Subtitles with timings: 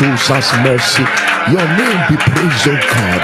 [0.00, 1.19] the Lord who shows us mercy.
[1.48, 3.22] Your name be praised, O God.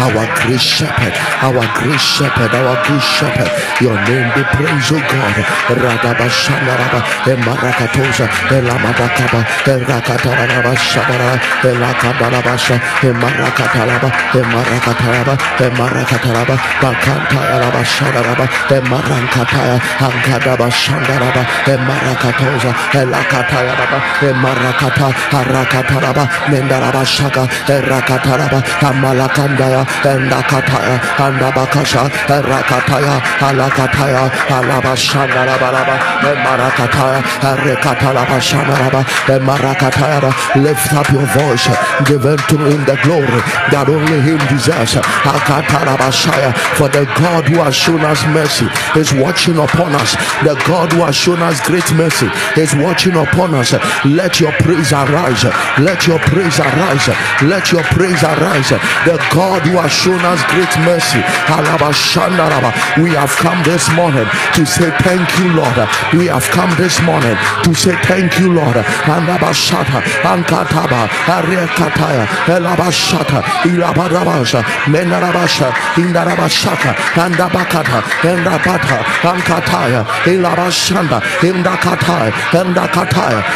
[0.00, 3.50] Our great shepherd, our great shepherd, our good shepherd.
[3.82, 5.36] Your name be praised, O God.
[5.74, 12.76] Radaba shandaraba emarakatosa elamadakaba erakataraba shandaraba elakadarabasha
[13.08, 14.08] emarakataraba
[14.40, 15.34] emarakataraba
[15.66, 18.46] emarakataraba bakantayaraba shandaraba
[18.76, 21.42] emarankataya ankadaba shandaraba
[21.74, 22.70] emarakatosa
[23.64, 23.98] elakatayaraba
[24.28, 25.08] emarakata
[25.38, 34.24] arakataraba mendaraba shaka erakataraba amalakandaya endakataya andabakasha erakataya alakataya
[34.56, 35.96] alabashandarabaraba
[36.30, 37.20] emarakataya
[37.50, 41.68] erekatalaba shandaraba emarakataya lift up your voice
[42.06, 46.52] give unto him the glory that only him deserves Akatarabashaya.
[46.76, 48.66] for the God who has shown us mercy
[48.98, 50.14] is watching upon us
[50.44, 52.28] the God who has shown us great mercy
[52.60, 53.53] is watching upon
[54.04, 55.44] let your praise arise.
[55.78, 57.06] Let your praise arise.
[57.42, 58.70] Let your praise arise.
[59.06, 61.22] The God who has shown us great mercy.
[63.02, 65.78] We have come this morning to say thank you Lord.
[66.14, 68.76] We have come this morning to say thank you Lord.
[69.06, 73.42] Andabashata Ankataba Ariakataya Elabashata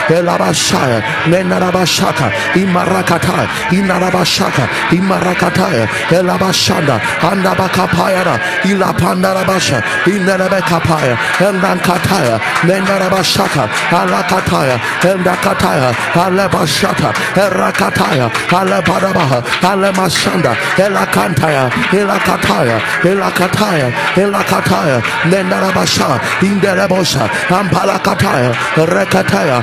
[0.09, 8.35] Elabashaya Menarabashaka Imarakataya Inarabashaka Imarakataya Elabashanda Andabakapayara
[8.65, 26.19] Ilapandarabasha Inarabekapaya Endankataya Menarabashaka Alakataya Endakataya Alebashata Erakataya Alebadabaha Alemashanda Elakantaya Elakataya Elakataya Elakataya Nendarabasha
[26.41, 29.63] Inderebosha Ampalakataya Rekataya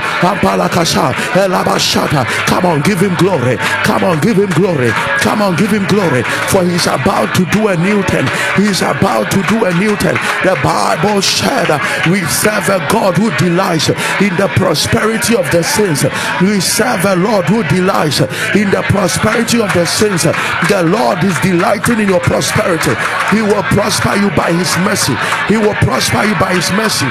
[2.47, 3.57] Come on, give him glory.
[3.83, 4.91] Come on, give him glory.
[5.19, 6.23] Come on, give him glory.
[6.49, 8.25] For he's about to do a new thing.
[8.55, 10.17] He's about to do a new thing.
[10.43, 11.67] The Bible said
[12.09, 16.03] we serve a God who delights in the prosperity of the saints.
[16.41, 18.21] We serve a Lord who delights
[18.55, 20.23] in the prosperity of the saints.
[20.23, 22.93] The Lord is delighting in your prosperity.
[23.31, 25.15] He will prosper you by his mercy.
[25.47, 27.07] He will prosper you by his mercy.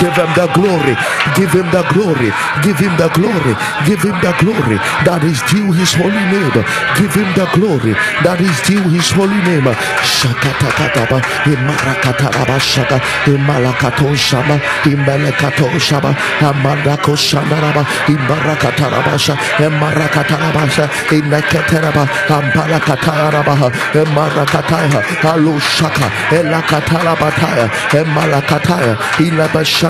[0.00, 0.94] Give him the glory.
[1.36, 2.30] Give him the glory.
[2.64, 3.54] Give him the glory.
[3.84, 6.56] Give him the glory that is due his holy name.
[6.96, 7.92] Give him the glory
[8.24, 9.68] that is due his holy name.
[10.00, 12.96] Shakatakataba, Imarakataraba Shaka,
[13.28, 14.56] Imalakato Shaba,
[14.88, 28.96] Imelekato Shaba, Amandako Shandaraba, Imarakatarabasha, Imarakatarabasha, Ineketeraba, Ampalakataraba, Imarakataya, Alushaka, Elakatarabataya, Emalakataya,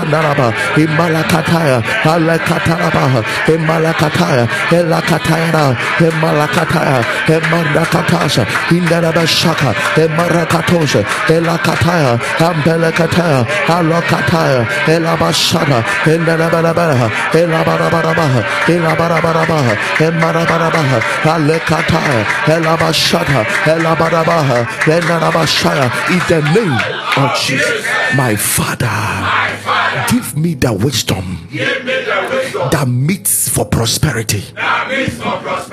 [0.01, 18.41] Ilabashandaraba, Imalakataya, Alakataraba, Imalakataya, Elakataya, Emalakataya, Emarakatasha, Indarabashaka, Emarakatosha, Elakataya, Ambelakataya, Alakataya, Elabashana, Indarabarabaha, Elabarabaha,
[18.65, 27.85] Elabarabaha, Emarabarabaha, Alekataya, Elabashata, Elabarabaha, Enarabashaya, in the name of Jesus,
[28.15, 28.87] my Father,
[30.09, 31.47] give me the wisdom
[32.71, 34.43] that meets for prosperity.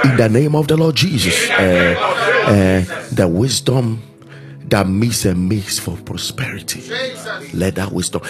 [0.04, 1.94] In the name of the Lord Jesus, uh,
[2.46, 4.02] uh, the wisdom
[4.66, 6.82] that meets and makes for prosperity.
[7.54, 8.22] Let that wisdom.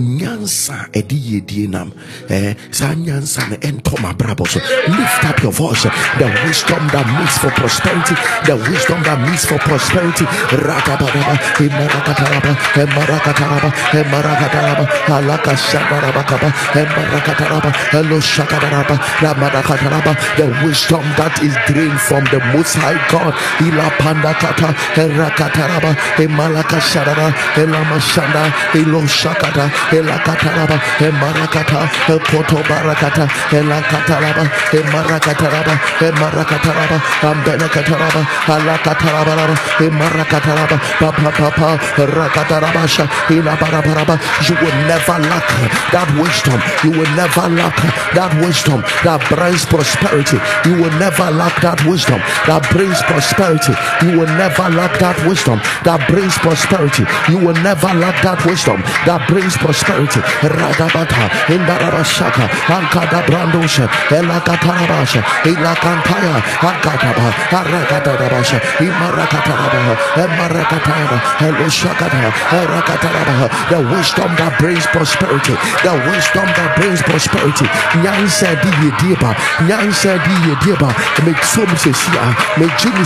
[0.00, 1.92] Nyansa ɛde yɛdie nam.
[2.30, 4.60] Eh, saa nyansa no ɛntɔ mabrabɔ so.
[4.88, 5.82] Lift up your voice.
[6.18, 8.14] The wisdom that meets for prosperity.
[8.46, 10.24] The wisdom that meets for prosperity.
[10.50, 14.84] Ratabadaba imarakataraba emarakataraba emarakataraba
[15.16, 23.34] alakashadarabakaba emarakataraba eloshakadaraba ramadakataraba the wisdom that is drained from the most high god.
[23.66, 25.90] Ilapandakata erakataraba
[26.22, 31.80] emalakashadara elamashanda iloshakata elakataraba emarakata
[32.14, 34.44] ekotobarakata elakataraba
[34.78, 35.74] emarakataraba
[36.08, 36.98] emarakataraba
[37.30, 38.22] ambelekataraba
[38.54, 39.54] alakatarabaraba
[39.86, 44.18] emarakataraba papapapa rakatarabasha ilabarabaraba
[44.48, 45.46] you will never lack
[45.92, 46.58] that wisdom.
[46.84, 47.76] You will never lack
[48.14, 50.38] that wisdom that brings prosperity.
[50.64, 53.74] You will never lack that wisdom that brings prosperity.
[54.04, 57.04] You will never lack that wisdom that brings prosperity.
[57.28, 60.20] You will never lack that wisdom that brings prosperity prosperity.
[60.42, 74.58] Radabata, Indarabashaka, Ankada Brandosha, Elakatarabasha, Ilakantaya, Ankataba, Arakatadabasha, Imarakataraba, Emarakatara, Elushakata, Erakataraba, the wisdom that
[74.58, 77.66] brings prosperity, the wisdom that brings prosperity.
[78.02, 79.34] Nyansa di yediba,
[79.66, 80.90] Nyansa di yediba,
[81.24, 83.04] make some sesia, make Jimmy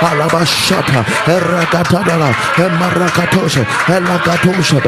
[0.00, 4.80] Alabashata, Erakatadara, Emarakatosha, Elakatosha,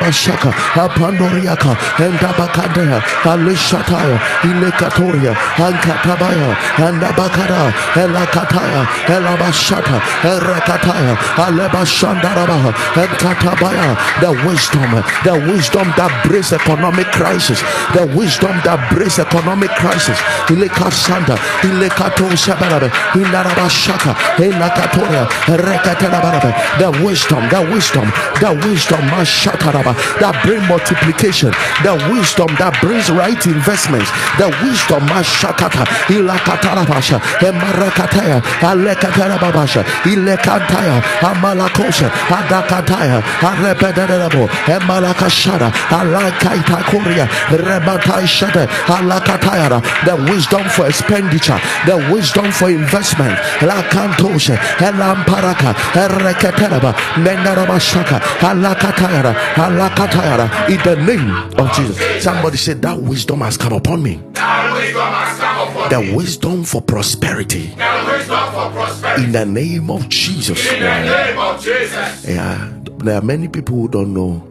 [0.00, 14.90] Menarabashaka, Apandoriaka, Endabakadea, Alishataya, Ilekatoria, Ankatabaya, Andabakara, Elakataya, Elabashata, Erakataya, Alebashandarabaha, Enkatabaya, the wisdom,
[15.24, 17.60] the wisdom that brings economic crisis,
[17.94, 20.18] the wisdom that brings economic crisis.
[20.48, 28.06] Ilekasanda, Ilekato Sabarabe, Ilarabashaka, Elakatoria, Rekatarababe, the wisdom, the wisdom,
[28.40, 29.89] the wisdom, Mashataraba,
[30.20, 31.50] that bring multiplication,
[31.82, 43.20] the wisdom that brings right investments, the wisdom, Mashakata, Ilakatarabasha, Emarakataya, Alekatarabasha, Ilekantaya, Amalakosha, Adakataya,
[43.40, 53.36] Arepedarabo, Emalakashara, Alakaita Korea, Rebatai Shada, Alakatayara, the wisdom for expenditure, the wisdom for investment,
[53.60, 56.92] Lakantosha, Elamparaka, Ereketeraba,
[57.24, 62.22] Menarabashaka, Alakatayara, Alakatayara, in the name of Jesus.
[62.22, 64.20] Somebody said that wisdom has come upon me.
[64.32, 67.68] That wisdom has come upon The wisdom for prosperity.
[67.76, 69.24] That wisdom for prosperity.
[69.24, 70.72] In the name of Jesus.
[70.72, 72.26] In the name of Jesus.
[72.28, 74.46] Yeah, there are many people who don't know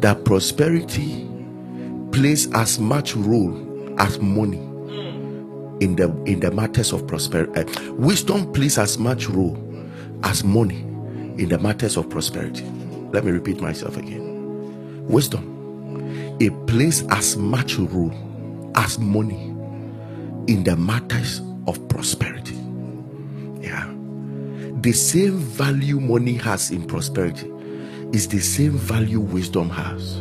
[0.00, 1.28] that prosperity
[2.12, 3.54] plays as much role
[3.98, 4.58] as money
[5.80, 7.60] in the in the matters of prosperity.
[7.60, 9.56] Uh, wisdom plays as much role
[10.24, 10.80] as money
[11.38, 12.64] in the matters of prosperity.
[13.12, 14.35] Let me repeat myself again.
[15.08, 15.54] Wisdom
[16.38, 18.12] it plays as much role
[18.76, 19.54] as money
[20.46, 22.56] in the matters of prosperity.
[23.60, 23.96] Yeah
[24.86, 27.50] the same value money has in prosperity
[28.12, 30.16] is the same value wisdom has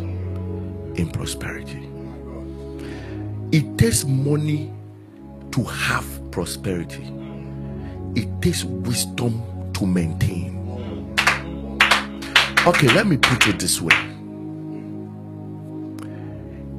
[0.98, 1.88] in prosperity.
[3.52, 4.74] It takes money
[5.52, 7.04] to have prosperity,
[8.16, 10.56] it takes wisdom to maintain.
[12.66, 14.15] Okay, let me put it this way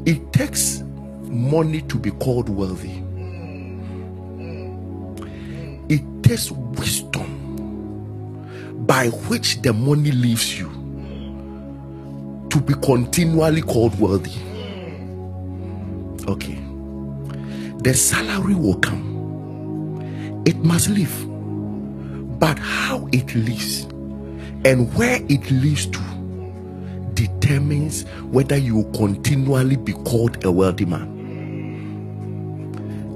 [0.06, 0.82] it takes
[1.24, 3.02] money to be called wealthy,
[5.88, 7.26] it takes wisdom
[8.86, 10.68] by which the money leaves you
[12.50, 14.40] to be continually called wealthy.
[16.28, 16.58] Okay.
[17.82, 21.14] The salary will come, it must leave.
[22.38, 23.84] But how it leaves
[24.64, 25.98] and where it leads to
[27.16, 31.14] determines whether you will continually be called a wealthy man.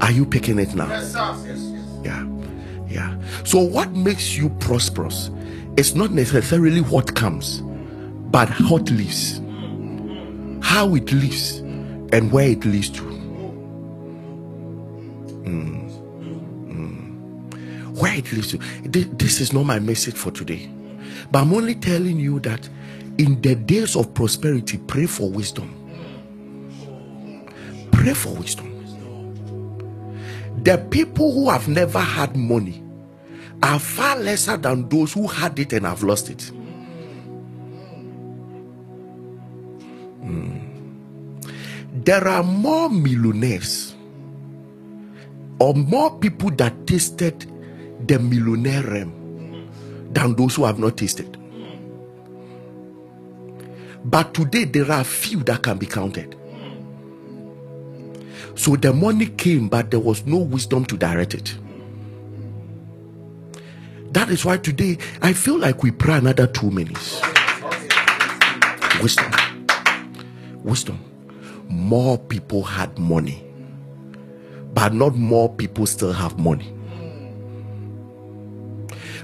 [0.00, 0.88] Are you picking it now?
[0.88, 1.14] Yes.
[1.14, 1.76] Yes, yes.
[2.04, 2.26] Yeah.
[2.88, 3.16] Yeah.
[3.45, 5.30] So what makes you prosperous
[5.76, 7.61] is not necessarily what comes,
[8.33, 9.40] but how it lives.
[10.62, 11.59] How it lives
[12.12, 13.02] and where it leads to.
[15.45, 15.90] Mm.
[16.69, 17.97] Mm.
[18.00, 18.59] Where it leads to.
[18.59, 20.69] Thi- This is not my message for today.
[21.30, 22.69] But I'm only telling you that
[23.21, 25.69] in the days of prosperity, pray for wisdom.
[27.93, 28.67] Pray for wisdom.
[30.65, 32.83] The people who have never had money
[33.62, 36.50] are far lesser than those who had it and have lost it.
[40.23, 40.62] Mm.
[42.05, 43.95] There are more millionaires
[45.59, 47.45] or more people that tasted
[48.07, 49.69] the millionaire realm
[50.11, 51.37] than those who have not tasted.
[54.04, 56.37] But today there are few that can be counted.
[58.54, 61.57] So the money came, but there was no wisdom to direct it.
[64.12, 67.23] That is why today I feel like we pray another two minutes.
[69.00, 69.33] Wisdom.
[70.64, 70.99] Wisdom.
[71.69, 73.45] More people had money,
[74.75, 76.75] but not more people still have money.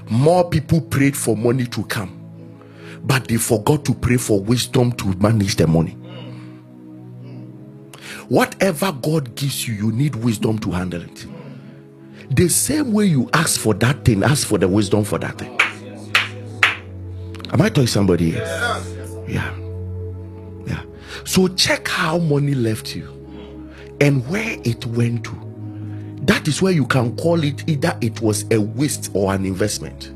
[0.09, 2.16] More people prayed for money to come,
[3.07, 5.91] but they forgot to pray for wisdom to manage the money.
[8.27, 11.25] Whatever God gives you, you need wisdom to handle it.
[12.29, 15.57] The same way you ask for that thing, ask for the wisdom for that thing.
[17.53, 18.43] Am I talking somebody here?
[19.25, 19.55] Yeah.
[20.65, 20.83] Yeah.
[21.23, 23.07] So check how money left you
[24.01, 26.17] and where it went to.
[26.23, 30.11] That is where you can call it either it was a waste or an investment.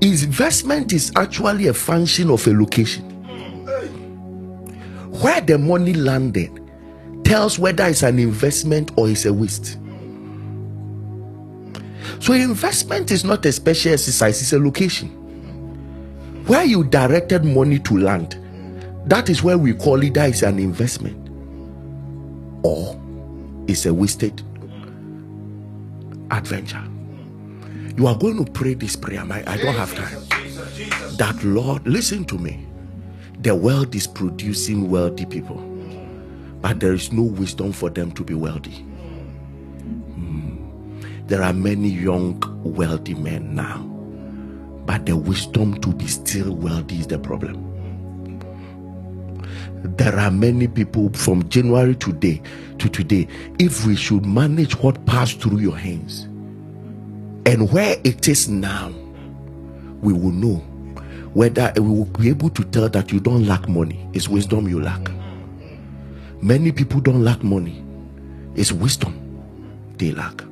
[0.00, 3.10] Investment is actually a function of a location.
[5.20, 6.60] where the money landed
[7.24, 9.78] tells whether it's an investment or it's a waste.
[12.20, 15.08] So, investment is not a special exercise, it's a location.
[16.46, 18.38] Where you directed money to land,
[19.06, 21.28] that is where we call it that is an investment
[22.62, 23.00] or
[23.66, 24.42] it's a wasted
[26.30, 26.82] adventure.
[27.96, 29.24] You are going to pray this prayer.
[29.30, 30.20] I, I don't have time.
[31.16, 32.66] That Lord, listen to me.
[33.38, 35.58] The world is producing wealthy people,
[36.60, 38.82] but there is no wisdom for them to be wealthy.
[40.16, 41.00] Hmm.
[41.28, 43.78] There are many young, wealthy men now,
[44.86, 47.70] but the wisdom to be still wealthy is the problem.
[49.96, 52.42] There are many people from January today
[52.78, 53.28] to today.
[53.60, 56.26] If we should manage what passed through your hands
[57.46, 58.92] and where it is now,
[60.00, 60.56] we will know
[61.34, 64.08] whether we will be able to tell that you don't lack money.
[64.12, 65.10] It's wisdom you lack.
[66.40, 67.82] Many people don't lack money,
[68.54, 69.20] it's wisdom
[69.98, 70.42] they lack.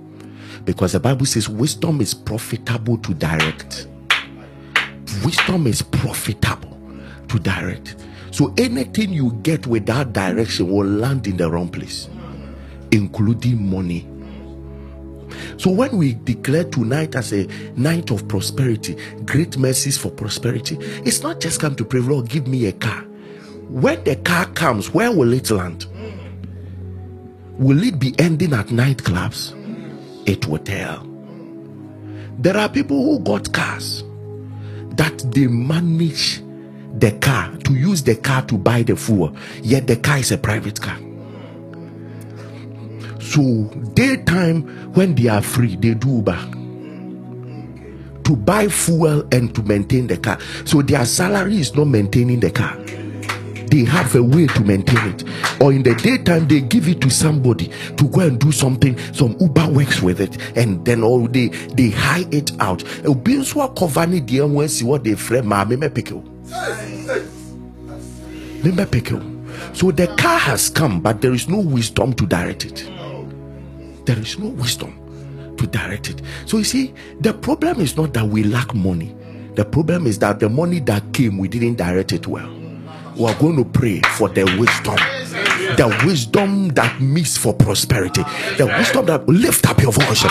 [0.64, 3.88] Because the Bible says wisdom is profitable to direct.
[5.25, 6.78] Wisdom is profitable
[7.28, 7.96] to direct.
[8.30, 12.08] So anything you get without direction will land in the wrong place,
[12.90, 14.08] including money.
[15.56, 17.46] So when we declare tonight as a
[17.76, 22.46] night of prosperity, great mercies for prosperity, it's not just come to pray, Lord, give
[22.46, 23.02] me a car.
[23.68, 25.86] When the car comes, where will it land?
[27.58, 29.58] Will it be ending at nightclubs?
[30.28, 31.06] It will tell.
[32.38, 34.04] There are people who got cars
[34.96, 36.42] that they manage
[36.98, 40.38] the car to use the car to buy the fuel, yet the car is a
[40.38, 40.98] private car.
[43.32, 46.38] So, daytime when they are free, they do Uber
[48.24, 50.38] to buy fuel and to maintain the car.
[50.66, 52.76] So, their salary is not maintaining the car,
[53.70, 55.24] they have a way to maintain it.
[55.62, 58.98] Or in the daytime, they give it to somebody to go and do something.
[59.14, 62.84] Some Uber works with it, and then all they they hire it out.
[63.06, 65.14] Obi nso akɔva ne deɛ ho asi what they.
[68.62, 69.22] Mɛpeke.
[69.74, 73.01] So the car has come, but there is no wisdom to direct it.
[74.04, 74.99] There is no wisdom
[75.56, 76.23] to direct it.
[76.47, 79.14] So you see, the problem is not that we lack money.
[79.54, 82.50] The problem is that the money that came, we didn't direct it well.
[83.16, 84.97] We are going to pray for the wisdom.
[85.76, 88.23] The wisdom that meets for prosperity.
[88.59, 90.25] The wisdom that lift up your voice.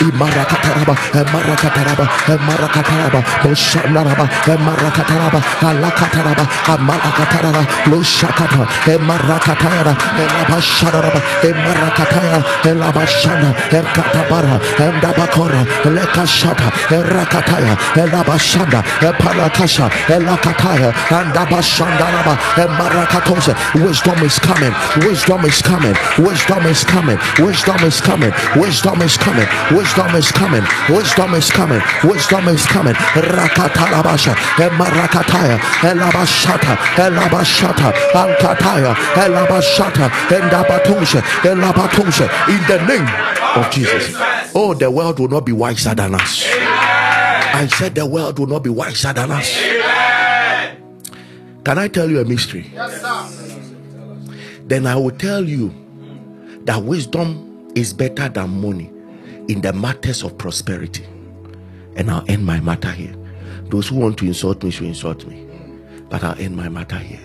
[0.00, 2.04] Imarakataraba, emarakataraba,
[2.34, 9.92] emarakataraba, boshandaraba, emarakataraba, alakataraba, amalakataraba, loshakata, emarakataraba,
[10.22, 23.52] elabasharaba, emarakataraba, elabashana, ekatabara, endabakora, lekashata, erakataya, elabashanda, eparakasha, elakataya, andabashandaraba, emarakatose.
[23.84, 24.72] Wisdom is coming,
[25.06, 29.48] wisdom is coming, wisdom is coming, wisdom is coming, wisdom is coming,
[29.98, 32.94] is coming, wisdom is coming, wisdom is coming.
[32.94, 42.28] Rakatalabasha, emarakataya, elabashata, elabashata, ankataya, elabashata, endabatusha, elabatusha.
[42.48, 43.08] In the name
[43.56, 44.14] of Jesus.
[44.54, 46.44] Oh, the world will not be wiser than us.
[46.46, 49.60] I said the world will not be wiser than us.
[51.64, 52.72] Can I tell you a mystery?
[54.66, 55.74] Then I will tell you
[56.64, 58.90] that wisdom is better than money
[59.50, 61.04] in the matters of prosperity.
[61.96, 63.16] And I'll end my matter here.
[63.64, 65.44] Those who want to insult me should insult me.
[66.08, 67.18] But I'll end my matter here.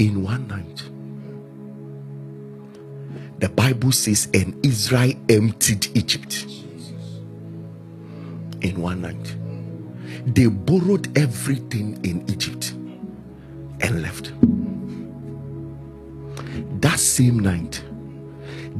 [0.00, 0.82] In one night,
[3.38, 6.46] the Bible says, and Israel emptied Egypt.
[8.60, 9.36] In one night,
[10.26, 12.72] they borrowed everything in Egypt
[13.82, 14.32] and left.
[16.80, 17.84] That same night,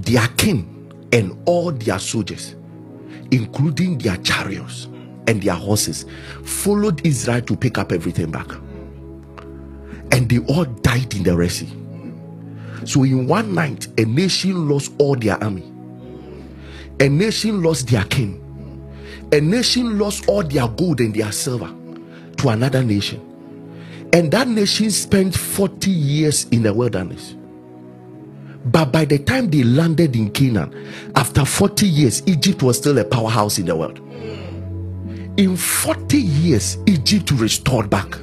[0.05, 2.55] their king and all their soldiers,
[3.31, 4.87] including their chariots
[5.27, 6.07] and their horses,
[6.45, 8.51] followed Israel to pick up everything back.
[10.13, 11.69] And they all died in the Red Sea.
[12.85, 15.71] So, in one night, a nation lost all their army,
[16.99, 18.41] a nation lost their king,
[19.33, 21.73] a nation lost all their gold and their silver
[22.39, 23.27] to another nation.
[24.13, 27.37] And that nation spent 40 years in the wilderness.
[28.65, 30.75] But by the time they landed in Canaan,
[31.17, 33.99] after 40 years, Egypt was still a powerhouse in the world.
[35.39, 38.19] In 40 years, Egypt restored back.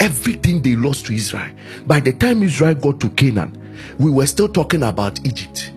[0.00, 1.50] everything they lost to Israel.
[1.86, 3.60] By the time Israel got to Canaan,
[3.98, 5.72] we were still talking about Egypt.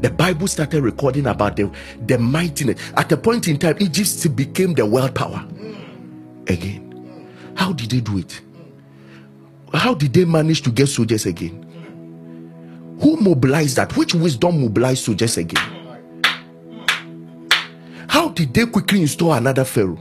[0.00, 1.70] The Bible started recording about the,
[2.06, 2.80] the mightiness.
[2.96, 5.44] At a point in time, Egypt became the world power
[6.48, 7.28] again.
[7.54, 8.40] How did they do it?
[9.72, 11.64] How did they manage to get soldiers again?
[13.02, 13.96] Who mobilized that?
[13.96, 15.62] Which wisdom mobilized soldiers again?
[18.06, 19.98] How did they quickly install another Pharaoh?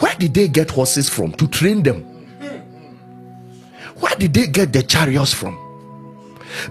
[0.00, 2.02] Where did they get horses from to train them?
[4.00, 5.56] Where did they get the chariots from?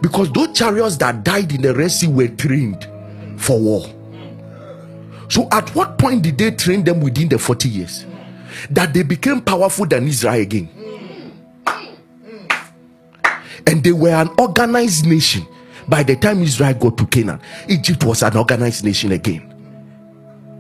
[0.02, 2.86] Because those chariots that died in the Red Sea were trained
[3.38, 3.86] for war.
[5.30, 8.06] So, at what point did they train them within the 40 years?
[8.70, 10.83] That they became powerful than Israel again.
[13.68, 15.46] And they were an organized nation.
[15.88, 19.42] By the time Israel got to Canaan, Egypt was an organized nation again.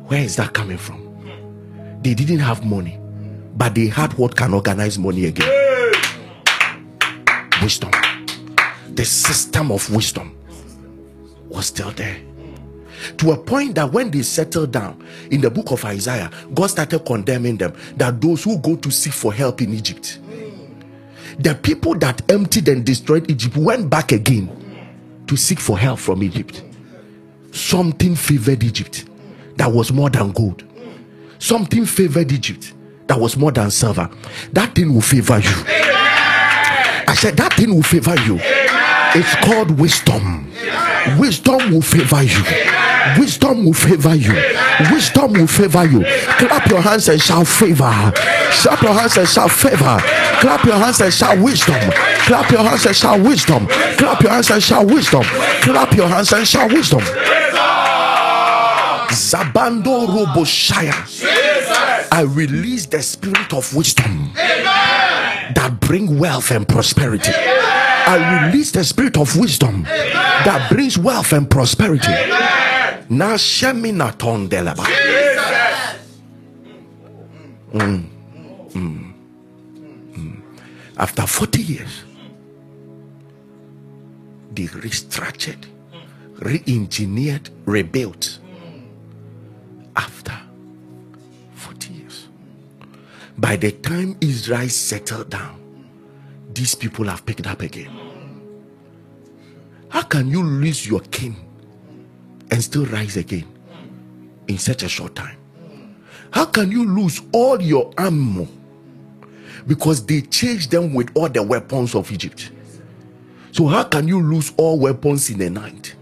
[0.07, 1.01] Where is that coming from?
[2.01, 2.99] They didn't have money,
[3.55, 5.63] but they had what can organize money again
[7.63, 7.91] wisdom.
[8.93, 10.35] The system of wisdom
[11.49, 12.17] was still there.
[13.17, 16.99] To a point that when they settled down in the book of Isaiah, God started
[16.99, 20.19] condemning them that those who go to seek for help in Egypt,
[21.39, 24.50] the people that emptied and destroyed Egypt went back again
[25.28, 26.63] to seek for help from Egypt.
[27.52, 29.06] Something favored Egypt
[29.56, 30.63] that was more than gold.
[31.39, 32.74] Something favored Egypt
[33.08, 34.10] that was more than silver.
[34.54, 35.63] That thing will favor you.
[37.06, 38.39] I said that thing will favor you.
[39.15, 40.52] It's called wisdom.
[41.19, 42.83] Wisdom will favor you.
[43.17, 44.33] Wisdom will favor you.
[44.91, 46.03] Wisdom will favor you.
[46.39, 47.91] Clap your hands and shout favor.
[48.13, 49.97] Clap your hands and shout favor.
[50.39, 51.91] Clap your hands and shout wisdom.
[52.25, 53.67] Clap your hands and shout wisdom.
[53.97, 55.23] Clap your hands and shout wisdom.
[55.23, 57.01] Clap your hands and shout wisdom.
[59.11, 60.93] Zabando Roboshaya.
[62.11, 67.31] I release the spirit of wisdom that bring wealth and prosperity.
[67.35, 72.11] I release the spirit of wisdom that brings wealth and prosperity.
[73.09, 74.85] Na shemina tondeleba.
[77.73, 78.03] Mm.
[78.73, 79.13] Mm.
[80.15, 80.41] Mm.
[80.97, 82.03] After 40 years,
[84.53, 85.65] they restructured,
[86.39, 88.39] re-engineered, rebuilt.
[89.95, 90.37] After
[91.55, 92.27] 40 years.
[93.37, 95.59] By the time Israel settled down,
[96.53, 97.91] these people have picked up again.
[99.89, 101.35] How can you lose your king
[102.53, 103.47] and still rise again
[104.47, 105.37] in such a short time?
[106.31, 108.47] How can you lose all your ammo
[109.65, 112.51] because they changed them with all the weapons of Egypt?
[113.51, 115.95] So, how can you lose all weapons in a night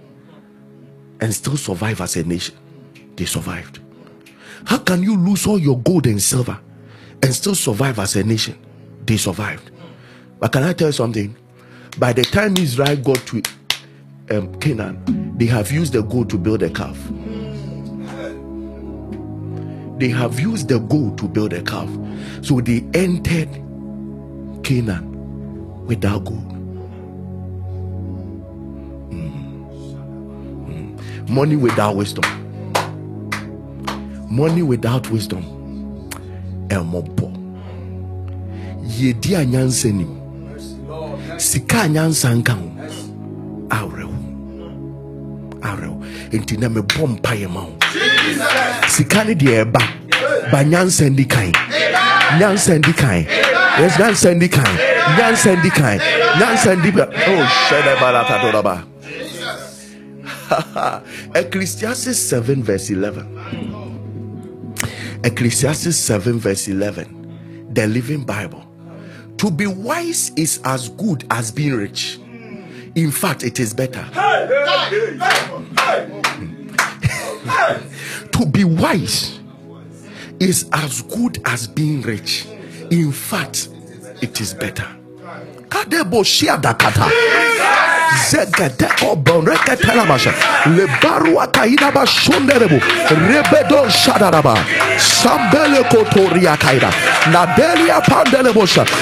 [1.22, 2.56] and still survive as a nation?
[3.16, 3.80] They survived.
[4.66, 6.60] How can you lose all your gold and silver
[7.24, 8.58] and still survive as a nation?
[9.06, 9.72] They survived.
[10.40, 11.36] But can I tell you something?
[11.98, 13.42] By the time Israel got to
[14.32, 16.96] um, Canaan, they have used the gold to build a calf.
[19.98, 21.90] They have used the gold to build a calf.
[22.44, 23.50] So they entered
[24.64, 26.48] Canaan without gold.
[29.10, 29.66] Mm.
[30.68, 31.30] Mm.
[31.30, 32.24] Money without wisdom.
[34.30, 35.42] Money without wisdom.
[36.68, 37.32] Elmobo.
[38.86, 40.22] Yedi anyansa nim.
[41.38, 42.58] Sika anyansa nka
[45.62, 46.02] Awerɛho.
[46.32, 47.74] Enti na mebɔ mpaeɛ ma wo.
[48.88, 49.82] Sika ne deɛ ɛba.
[50.52, 51.52] Ba nyansa ndi kan.
[52.40, 53.26] Nyansa ndi kan.
[53.80, 54.78] Yes, nyansa ndi kan.
[55.18, 56.00] Nyansa ndi kan.
[56.40, 57.08] Nyansa ndi kan.
[57.10, 58.84] Oh, shada barakadoraba.
[61.36, 63.26] Ecclesiastes 7 verse 11.
[65.24, 67.70] Ecclesiastes 7 verse 11.
[67.74, 68.64] The Living Bible.
[69.38, 72.20] To be wise is as good as being rich.
[72.96, 74.06] In fact, it is better.
[78.32, 79.40] to be wise
[80.40, 82.46] is as good as being rich.
[82.92, 83.70] In fact,
[84.22, 84.88] it is better.
[85.70, 87.10] Kadebo shiadakata.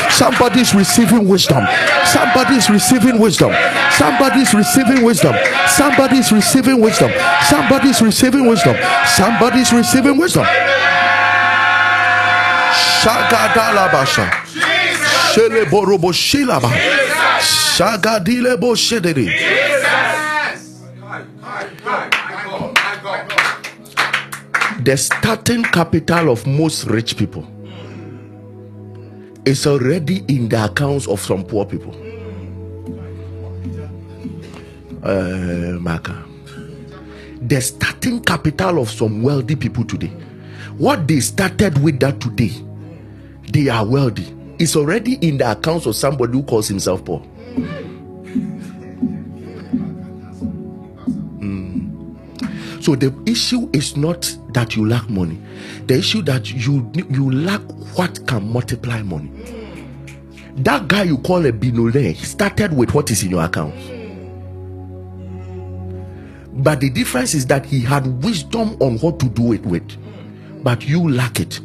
[0.10, 1.66] Somebody's receiving wisdom.
[2.06, 3.54] Somebody's receiving wisdom.
[3.92, 5.34] Somebody's receiving wisdom.
[5.68, 7.12] Somebody's receiving wisdom.
[7.48, 8.76] Somebody's receiving wisdom.
[9.16, 10.46] Somebody's receiving wisdom.
[13.00, 14.30] Shagadalabasha.
[15.32, 16.70] Shele borobo shilaba.
[17.40, 18.76] Shagadile bo.
[24.84, 27.46] The starting capital of most rich people
[29.46, 31.96] is already in the accounts of some poor people.
[35.04, 36.26] Uh, Maka.
[37.42, 40.12] The starting capital of some wealthy people today.
[40.78, 42.52] What they started with that today,
[43.52, 44.36] they are wealthy.
[44.60, 47.26] It's already in the accounts of somebody who calls himself poor.
[52.90, 55.38] So the issue is not that you lack money.
[55.86, 57.62] The issue that you you lack
[57.96, 59.30] what can multiply money.
[60.56, 63.76] That guy you call a binole started with what is in your account.
[66.64, 69.88] But the difference is that he had wisdom on what to do it with.
[70.64, 71.60] But you lack it.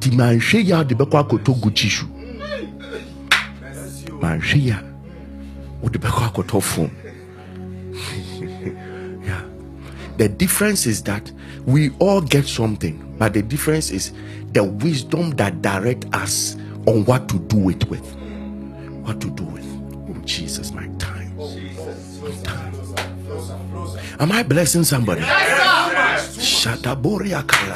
[0.00, 2.04] Ti manhwe ya de akɔtɔ Gucci.
[4.20, 4.78] Manhwe ya
[6.60, 7.03] phone.
[10.16, 11.30] The difference is that
[11.66, 14.12] we all get something, but the difference is
[14.52, 16.54] the wisdom that direct us
[16.86, 18.04] on what to do it with.
[19.04, 19.64] What to do with.
[20.08, 21.36] Oh Jesus, my time.
[21.36, 22.74] My time.
[24.20, 25.22] Am I blessing somebody?
[25.22, 27.74] Shataboria kala.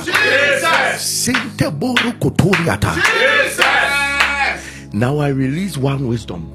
[0.97, 2.95] Sinteboru kotoriata.
[4.95, 6.53] Now I release one wisdom.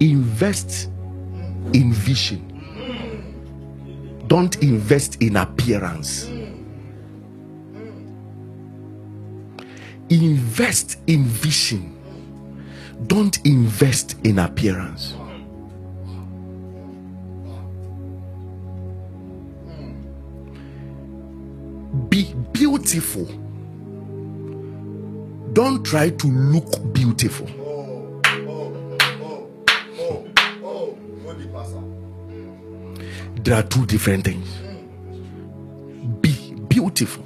[0.00, 0.88] Invest
[1.72, 2.53] in vision.
[4.26, 6.24] Don't invest in appearance.
[10.08, 11.90] Invest in vision.
[13.06, 15.14] Don't invest in appearance.
[22.08, 23.26] Be beautiful.
[25.52, 27.63] Don't try to look beautiful.
[33.42, 34.48] There are two different things.
[36.20, 37.24] Be beautiful.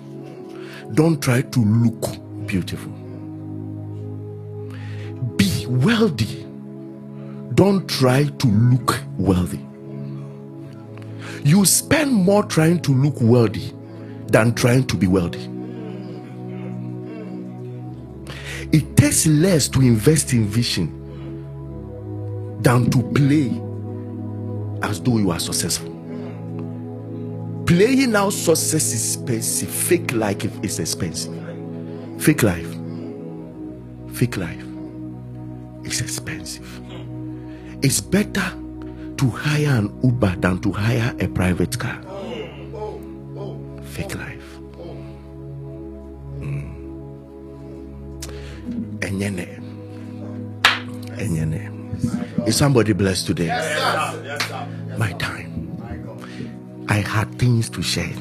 [0.94, 2.90] Don't try to look beautiful.
[5.36, 6.44] Be wealthy.
[7.54, 9.64] Don't try to look wealthy.
[11.44, 13.72] You spend more trying to look wealthy
[14.28, 15.48] than trying to be wealthy.
[18.72, 20.94] It takes less to invest in vision
[22.60, 23.48] than to play
[24.82, 25.87] as though you are successful.
[27.68, 29.68] Playing out success is expensive.
[29.68, 31.34] Fake life is expensive.
[32.18, 32.74] Fake life.
[34.14, 34.64] Fake life
[35.84, 36.66] is expensive.
[37.82, 38.54] It's better
[39.18, 42.00] to hire an Uber than to hire a private car.
[43.82, 44.48] Fake life.
[46.40, 46.72] Mm.
[49.00, 49.60] Enyene.
[51.18, 52.48] Enyene.
[52.48, 53.48] Is somebody blessed today?
[54.96, 55.47] My time.
[56.88, 58.12] I had things to share.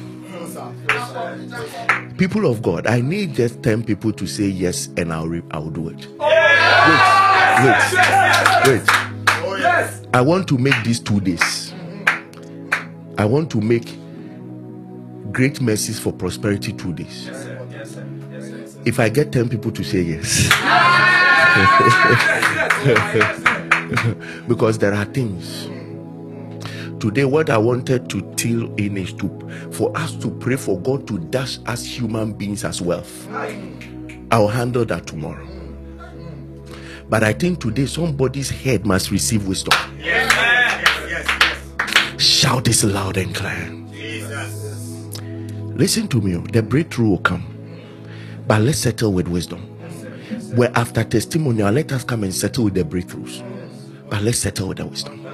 [2.18, 5.70] People of God, I need just 10 people to say yes and I'll, re- I'll
[5.70, 6.06] do it.
[6.18, 6.28] Wait,
[7.64, 10.04] wait, wait.
[10.14, 11.72] I want to make these two days.
[13.18, 13.96] I want to make
[15.32, 17.28] great mercies for prosperity two days.
[18.84, 20.48] If I get 10 people to say yes,
[24.48, 25.68] because there are things.
[27.00, 29.28] Today, what I wanted to tell in is to
[29.70, 33.28] for us to pray for God to dash us human beings as wealth.
[34.30, 35.46] I'll handle that tomorrow.
[37.08, 39.74] But I think today somebody's head must receive wisdom.
[42.18, 43.74] Shout this loud and clear.
[45.76, 47.46] Listen to me, oh, the breakthrough will come.
[48.48, 49.60] But let's settle with wisdom.
[50.56, 53.44] Where after testimonial, let us come and settle with the breakthroughs.
[54.10, 55.27] But let's settle with the wisdom.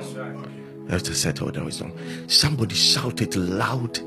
[0.88, 1.92] Let's just settle with the wisdom.
[2.29, 3.99] Somebody shout it loud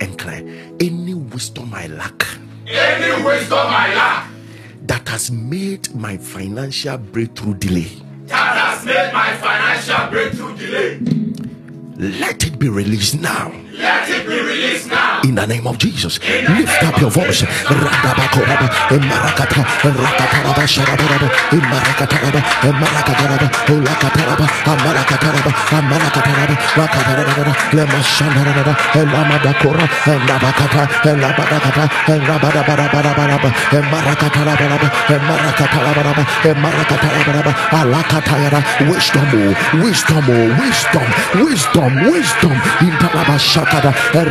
[0.00, 0.42] and clear.
[0.80, 2.26] Any wisdom I lack
[2.66, 4.28] Any wisdom I lack
[4.86, 7.88] that has made my financial breakthrough delay,
[8.26, 10.98] that has made my financial breakthrough delay,
[12.18, 13.52] let it be released now.
[13.74, 15.11] let it be released now.
[15.24, 16.18] In the name of Jesus.
[16.48, 17.42] Lift up your voice.
[17.42, 19.62] Radabakoraba, Emarakata,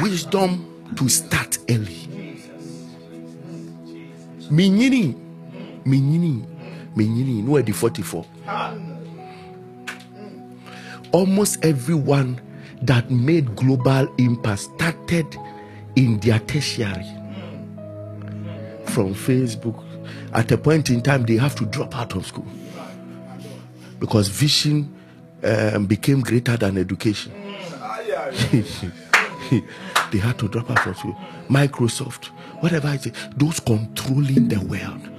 [0.00, 2.08] Wisdom to start early.
[4.50, 5.14] Minyini.
[5.84, 6.44] Minyini.
[6.96, 7.42] Minyini.
[7.42, 8.24] No, the 44.
[11.12, 12.40] Almost everyone
[12.82, 15.36] that made global impact started
[15.96, 17.06] in their tertiary.
[18.86, 19.82] From Facebook.
[20.32, 22.46] At a point in time, they have to drop out of school
[23.98, 24.94] because vision
[25.42, 27.32] um, became greater than education.
[30.12, 31.16] they had to drop out from school.
[31.48, 32.26] Microsoft,
[32.60, 35.10] whatever I say, those controlling the world.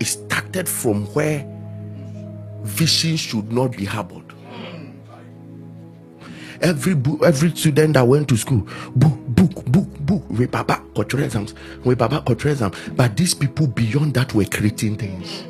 [0.00, 1.46] It started from where
[2.62, 4.32] vision should not be harbored.
[6.60, 11.24] Every book, every student that went to school, book, book, book, book, we baba cultural
[11.24, 12.72] exams, we baba cultural exam.
[12.94, 15.44] But these people beyond that were creating things.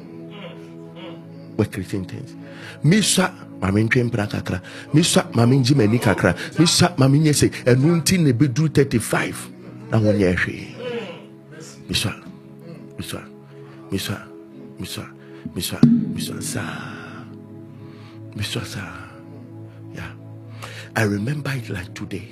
[1.59, 2.35] Were creating things.
[2.83, 3.31] Misa
[3.63, 4.61] mame ntwe kakra.
[4.93, 6.35] Misa mame ngye m'ani kakra.
[6.59, 9.51] Misa mame nyɛ sɛ ɛno nti na ɛbɛduru 35
[9.91, 10.75] na wonyɛ hwee.
[11.89, 12.15] Misua
[12.99, 13.23] misua
[13.91, 14.19] misua
[14.79, 15.07] misua
[15.55, 15.79] misua
[16.15, 17.25] misua saa.
[18.35, 19.09] Misua saa.
[19.95, 20.11] Yeah.
[20.97, 22.29] I remember it like today.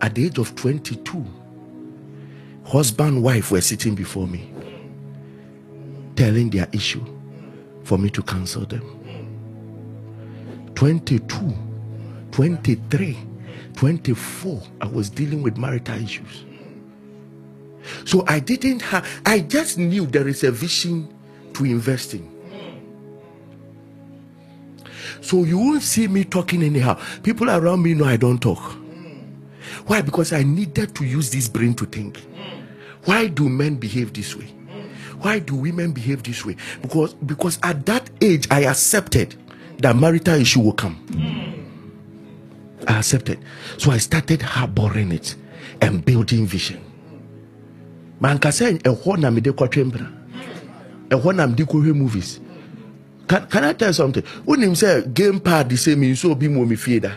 [0.00, 1.24] At the age of 22
[2.64, 4.52] husband wife were sitting before me
[6.16, 7.04] telling their issue
[7.84, 8.82] for me to counsel them
[10.76, 11.54] 22
[12.30, 13.16] 23
[13.74, 16.44] 24 i was dealing with marital issues.
[18.04, 21.12] So i didn't have i just knew there is a vision
[21.54, 22.30] to invest in.
[25.22, 27.00] So you won't see me talking anyhow.
[27.22, 28.60] People around me know i don't talk.
[29.86, 30.02] Why?
[30.02, 32.20] Because i needed to use this brain to think.
[33.04, 34.52] Why do men behave this way?
[35.20, 36.56] Why do women behave this way?
[36.82, 39.36] Because because at that age i accepted
[39.78, 40.96] that marital issue will come.
[42.86, 43.38] I accepted.
[43.78, 45.34] So i started harboring it
[45.80, 46.80] and building vision.
[48.20, 50.08] Manka sɛ ɛhɔ na mede kɔtwe mpena
[51.10, 52.40] ɛhɔ na mede movies.
[53.28, 54.22] Can, can i tell you something?
[54.46, 57.10] Wonim sɛ game pad sɛ me nso obi mu me fie da.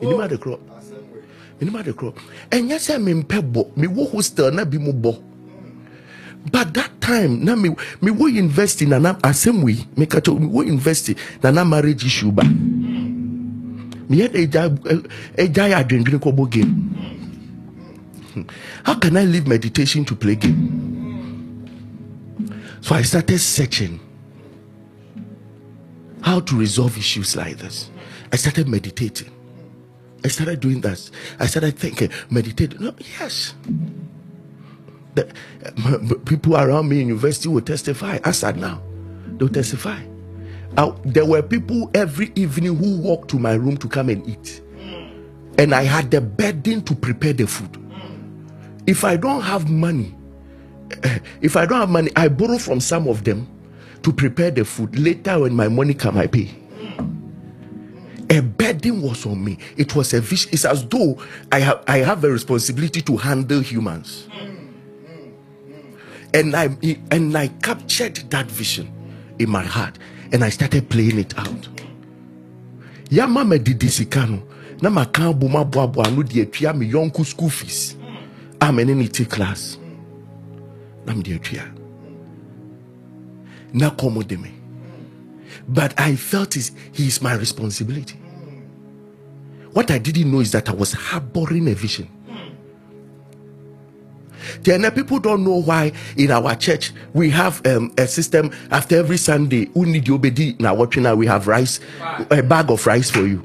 [0.00, 0.58] Menim ade korɔ.
[1.60, 2.14] Menim ade korɔ.
[2.50, 3.74] Ɛnyɛ sɛ mempɛ bɔ.
[3.76, 5.22] Mewɔ hostel na bi mu bɔ.
[6.50, 7.70] But that time na me
[8.02, 12.04] me wo university na na asɛm wei meka kyɛ me wo university na na marriage
[12.04, 12.42] issue ba.
[14.10, 14.62] Meyɛ dɛ agya
[15.38, 16.74] agya yɛ adwendwene kɔbɔ game.
[18.34, 18.42] Hmm.
[18.84, 20.58] how can i leave meditation to play game?
[22.82, 24.00] So i started searching
[26.22, 27.88] how to resolve issues like this.
[28.32, 29.30] I started meditating.
[30.24, 30.98] I started doing that.
[31.38, 33.54] I started thinking meditating no yes
[35.16, 35.32] the,
[35.84, 38.18] m- people around me in university will testify.
[38.22, 38.80] At now,
[39.38, 39.98] they'll testify.
[40.76, 44.62] Uh, there were people every evening who walked to my room to come and eat,
[45.58, 47.82] and I had the burden to prepare the food.
[48.86, 50.14] If I don't have money,
[51.40, 53.48] if I don't have money, I borrow from some of them
[54.02, 54.98] to prepare the food.
[54.98, 56.50] Later, when my money come, I pay.
[58.28, 59.56] A burden was on me.
[59.76, 60.50] It was a vision.
[60.52, 64.28] It's as though I have I have a responsibility to handle humans
[66.36, 66.68] and I
[67.10, 68.92] and I captured that vision
[69.38, 69.98] in my heart
[70.32, 71.68] and I started playing it out.
[73.08, 74.42] Yama me didi sika no
[74.82, 77.96] na maka bɔ mu aboaboa ano de atua me yɔnko school fees
[78.60, 79.78] a me ne ne te class
[81.06, 81.40] na me de
[83.72, 84.52] na kɔmɔ de me
[85.68, 88.18] but I felt is he is my responsibility.
[89.72, 92.08] What I didn't know is that I was harboring a vision.
[94.62, 99.16] Then people don't know why in our church we have um, a system after every
[99.16, 99.66] Sunday.
[99.74, 100.74] Who need you obedi now?
[100.74, 101.80] Watching now we have rice,
[102.30, 103.42] a bag of rice for you.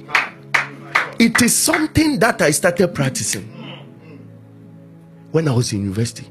[1.19, 3.47] It is something that I started practicing
[5.31, 6.27] when I was in university.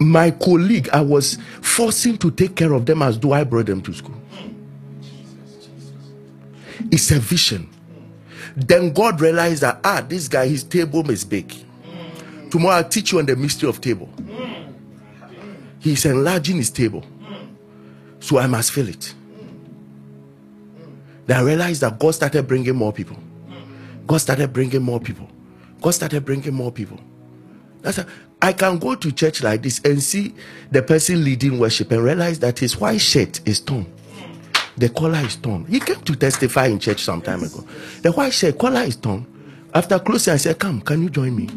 [0.00, 3.80] My colleague, I was forcing to take care of them as though I brought them
[3.82, 4.20] to school.
[6.90, 7.70] It's a vision.
[8.56, 11.54] Then God realized that ah, this guy, his table is big.
[12.54, 14.08] Tomorrow I'll teach you on the mystery of table.
[15.80, 17.04] He's enlarging his table.
[18.20, 19.12] So I must fill it.
[21.26, 23.16] Then I realized that God started bringing more people.
[24.06, 25.28] God started bringing more people.
[25.80, 27.00] God started bringing more people.
[27.82, 28.06] That's a,
[28.40, 30.32] I can go to church like this and see
[30.70, 33.92] the person leading worship and realize that his white shirt is torn.
[34.76, 35.64] The collar is torn.
[35.64, 37.66] He came to testify in church some time ago.
[38.02, 39.26] The white shirt collar is torn.
[39.74, 41.48] After closing, I said, Come, can you join me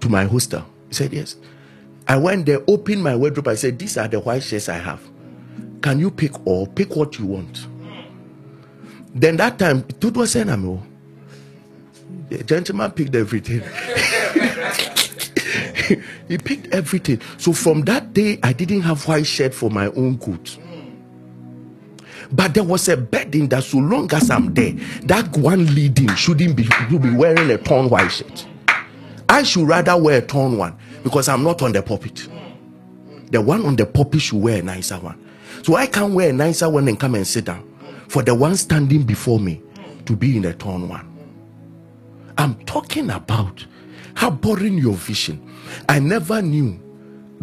[0.00, 0.64] to my hostel?
[0.88, 1.36] He said, Yes.
[2.08, 3.48] I went there, opened my wardrobe.
[3.48, 5.00] I said, These are the white shirts I have.
[5.82, 7.66] Can you pick or pick what you want?
[9.14, 10.82] Then that time, it was an amo.
[12.28, 13.60] The gentleman picked everything.
[16.28, 17.20] he picked everything.
[17.38, 20.50] So from that day, I didn't have white shirt for my own good.
[22.32, 26.54] But there was a burden that so long as I'm there, that one leading shouldn't
[26.54, 28.46] be be wearing a torn white shirt.
[29.30, 32.26] I should rather wear a torn one because I'm not on the pulpit.
[33.30, 35.24] The one on the pulpit should wear a nicer one.
[35.62, 37.62] So I can't wear a nicer one and come and sit down
[38.08, 39.62] for the one standing before me
[40.06, 41.06] to be in a torn one.
[42.38, 43.64] I'm talking about
[44.14, 45.48] how boring your vision.
[45.88, 46.80] I never knew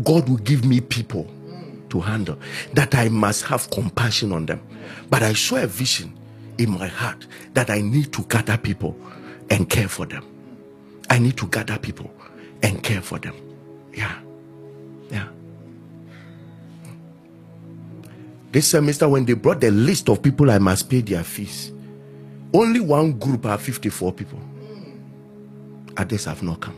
[0.03, 1.25] God would give me people
[1.89, 2.37] to handle,
[2.73, 4.61] that I must have compassion on them.
[5.09, 6.19] But I saw a vision
[6.57, 8.97] in my heart that I need to gather people
[9.49, 10.25] and care for them.
[11.09, 12.11] I need to gather people
[12.61, 13.35] and care for them.
[13.93, 14.19] Yeah.
[15.09, 15.27] Yeah.
[18.51, 21.71] This semester, when they brought the list of people I must pay their fees,
[22.53, 24.39] only one group are 54 people.
[25.97, 26.75] Others have not come.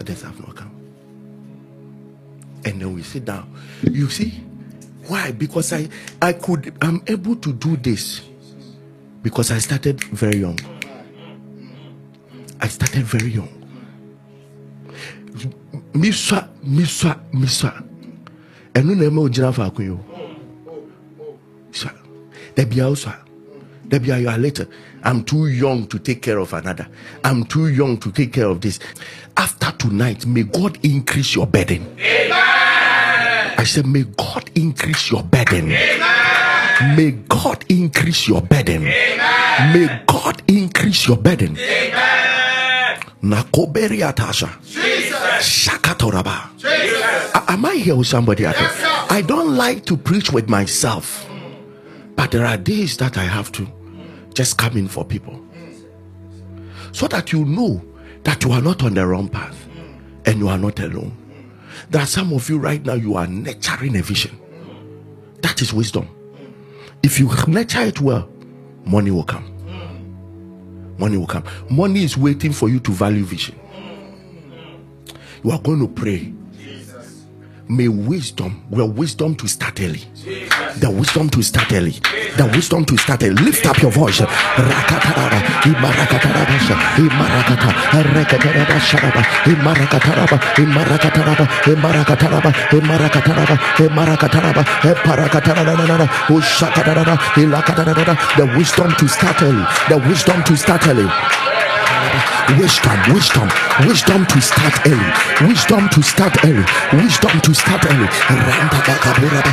[0.00, 0.70] Others have not come.
[2.64, 3.52] And then we sit down.
[3.82, 4.42] You see?
[5.06, 5.32] Why?
[5.32, 5.88] Because I
[6.20, 8.27] I could I'm able to do this
[9.22, 10.58] because I started very young.
[12.60, 13.48] I started very young.
[15.92, 17.84] Miswa, miswa, miswa.
[18.74, 20.00] ɛno na ɛma ogyina faako yi o.
[21.72, 21.90] Swa.
[22.54, 23.14] Dabi a woswa
[23.88, 24.68] dabi a you are later
[25.04, 26.86] i'm too young to take care of another.
[27.24, 28.78] I'm too young to take care of this.
[29.36, 31.86] After tonight may god increase your burden.
[31.98, 35.72] I said may god increase your burden
[36.96, 38.84] may god increase your burden.
[38.84, 41.56] May god increase your burden.
[43.22, 44.48] Nakoberi atasha.
[45.40, 46.50] Shakatoraba.
[47.34, 48.54] A- am I here with somebody there?
[49.10, 51.28] I don't like to preach with myself,
[52.16, 53.66] but there are days that I have to
[54.34, 55.40] just come in for people.
[56.92, 57.82] So that you know
[58.24, 59.56] that you are not on the wrong path
[60.26, 61.12] and you are not alone.
[61.90, 64.38] There are some of you right now, you are nurturing a vision.
[65.42, 66.08] That is wisdom.
[67.02, 68.28] If you nurture it well,
[68.84, 69.44] money will come.
[70.98, 71.44] Money will come.
[71.70, 73.58] Money is waiting for you to value vision.
[75.44, 76.32] You are going to pray.
[77.68, 80.00] May wisdom, well, wisdom to start early.
[80.76, 81.92] The wisdom to start early.
[82.36, 83.34] The wisdom to start early.
[83.42, 84.18] Lift up your voice.
[84.18, 84.26] The
[98.56, 99.64] wisdom to start early.
[99.88, 101.08] The wisdom to start early
[102.56, 103.48] wisdom, wisdom,
[103.86, 105.10] wisdom to start early,
[105.48, 108.08] wisdom to start early, wisdom to start early.
[108.30, 109.52] Randa bakaburaba.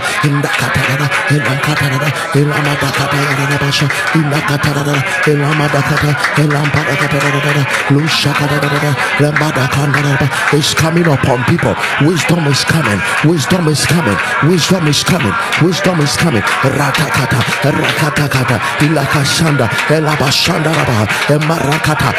[10.54, 11.76] It's coming upon people.
[12.02, 13.00] Wisdom is coming.
[13.26, 14.18] Wisdom is coming.
[14.48, 15.34] Wisdom is coming.
[15.62, 16.41] Wisdom is coming.
[16.64, 22.14] Ratakata, rakatakata, ilakashanda, elabashanda raba, emarakata,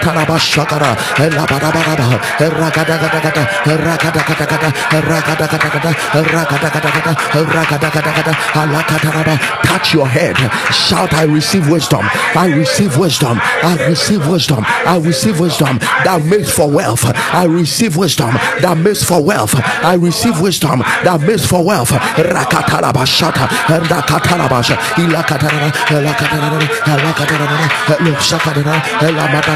[0.00, 9.38] rakatarabashakara, elabarabaraba, erakadakadakada, erakadakadakada, erakadakadakada, erakadakadakada, erakadakadakada, alakataraba.
[9.64, 10.36] Touch your head.
[10.72, 12.00] Shout, I receive wisdom.
[12.34, 13.38] I receive wisdom.
[13.40, 14.64] I receive wisdom.
[14.66, 17.04] I receive wisdom that makes for wealth.
[17.04, 19.54] I receive wisdom that makes for wealth.
[19.54, 21.90] I receive wisdom that makes for wealth.
[21.90, 23.46] Rakatarabashata,
[23.88, 27.68] rakatarabasha, ilakatarara, elakatarara, elakatarara,
[28.00, 29.10] elosakatarara,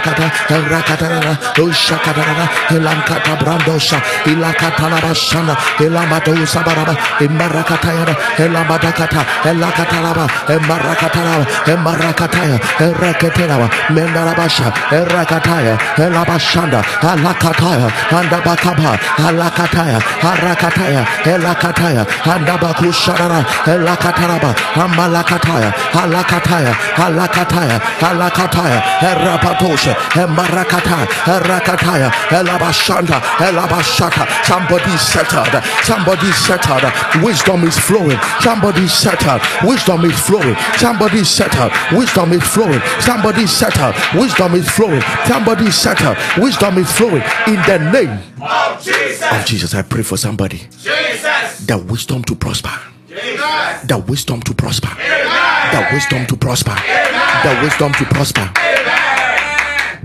[0.05, 13.69] Rabakata, Rakatana, Ushakatana, Elankata Brandosha, Ilakatana Bashana, Elamado Sabaraba, Emarakatayana, Elamadakata, Elakatalaba, Emarakatalaba, Emarakataya, Erakatana,
[13.91, 29.95] Mendarabasha, Erakataya, Elabashanda, Alakataya, Andabakaba, Alakataya, Arakataya, Elakataya, Andabakushara, Elakataraba, Amalakataya, Alakataya, Alakataya, Alakataya, Erapatosha,
[30.25, 34.25] Emarakata, Erakataya, Elabashanda, Elabashata.
[34.45, 36.85] Somebody settled, somebody settled.
[37.23, 39.41] Wisdom is flowing, somebody settled.
[39.63, 41.73] Wisdom is flowing, somebody settled.
[41.93, 43.95] Wisdom is flowing, somebody settled.
[44.15, 46.17] Wisdom is flowing, somebody settled.
[46.39, 49.23] Wisdom is flowing in the name of Jesus.
[49.33, 49.75] of Jesus.
[49.75, 51.67] I pray for somebody Jesus.
[51.67, 52.71] the wisdom to prosper,
[53.09, 53.83] Jesus.
[53.87, 55.75] the wisdom to prosper, Amen.
[55.75, 58.51] the wisdom to prosper, the wisdom to prosper,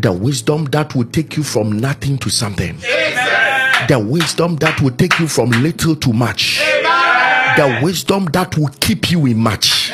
[0.02, 3.88] the wisdom that will take you from nothing to something, Jesus.
[3.88, 6.60] the wisdom that will take you from little to much,
[7.58, 9.92] the wisdom that will keep you in much,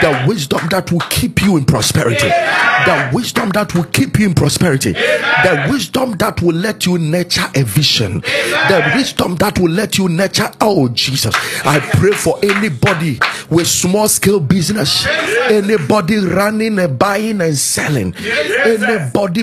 [0.00, 4.34] the wisdom that will keep you in prosperity, the wisdom that will keep you in
[4.34, 9.98] prosperity, the wisdom that will let you nurture a vision, the wisdom that will let
[9.98, 10.50] you nurture.
[10.60, 13.18] Oh, Jesus, I pray for anybody
[13.50, 15.06] with small scale business,
[15.50, 18.14] anybody running and buying and selling,
[18.64, 19.42] anybody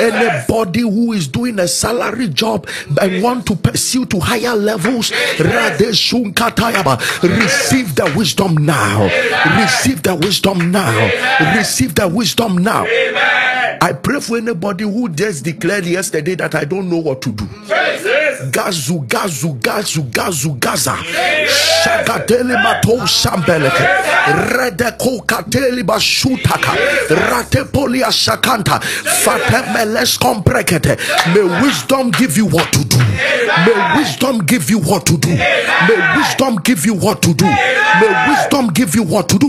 [0.00, 2.68] anybody who is doing a salary job
[3.00, 5.12] and want to pursue to higher levels,
[7.22, 9.04] receive the wisdom now,
[9.62, 11.10] receive the wisdom now,
[11.56, 12.84] receive the wisdom now.
[13.80, 17.46] I pray for anybody who just declared yesterday that I don't know what to do.
[18.50, 20.96] Gazu, gazu, gazu, gazu, gaza.
[21.84, 23.84] Shagadele mato shambeleke.
[24.56, 26.72] Rede kokateli bashutaka.
[27.10, 28.80] Rate polia shakanta.
[29.24, 30.96] Fatemeles komprekete.
[31.34, 32.98] May wisdom give you what to do.
[32.98, 35.28] May wisdom give you what to do.
[35.28, 37.44] May wisdom give you what to do.
[37.46, 39.48] May wisdom give you what to do.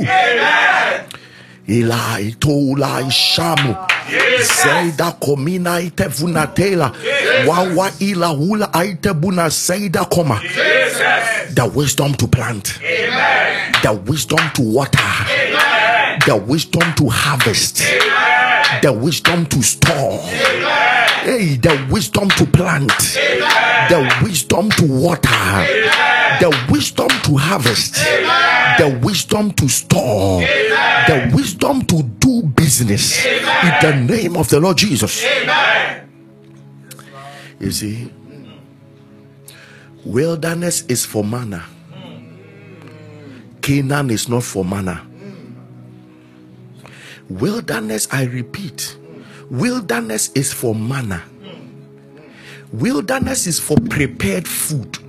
[1.68, 3.76] Ilai tolai shamu.
[4.44, 6.92] Seida komina ite vunatela.
[7.48, 10.40] Wawa ila hula aite buna seida koma.
[11.56, 12.80] The wisdom to plant.
[12.84, 13.74] Amen.
[13.82, 15.00] The wisdom to water.
[15.00, 16.20] Amen.
[16.28, 17.82] The wisdom to harvest.
[17.82, 18.82] Amen.
[18.82, 20.20] The wisdom to store.
[21.24, 22.92] Hey, the wisdom to plant.
[23.90, 25.66] The wisdom to water.
[26.40, 27.96] The wisdom to harvest.
[28.78, 30.42] The wisdom to store.
[31.08, 33.26] The wisdom to do business.
[33.26, 35.24] In the name of the Lord Jesus.
[35.24, 36.10] Amen.
[37.60, 38.12] You see,
[40.04, 41.66] wilderness is for manna.
[43.62, 45.06] Canaan is not for manna.
[47.30, 48.98] Wilderness, I repeat,
[49.50, 51.24] wilderness is for manna.
[52.72, 55.00] Wilderness is for prepared food.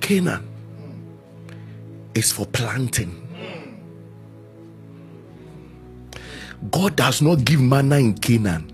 [0.00, 0.53] Canaan
[2.14, 3.20] is for planting.
[6.70, 8.70] God does not give manna in Canaan.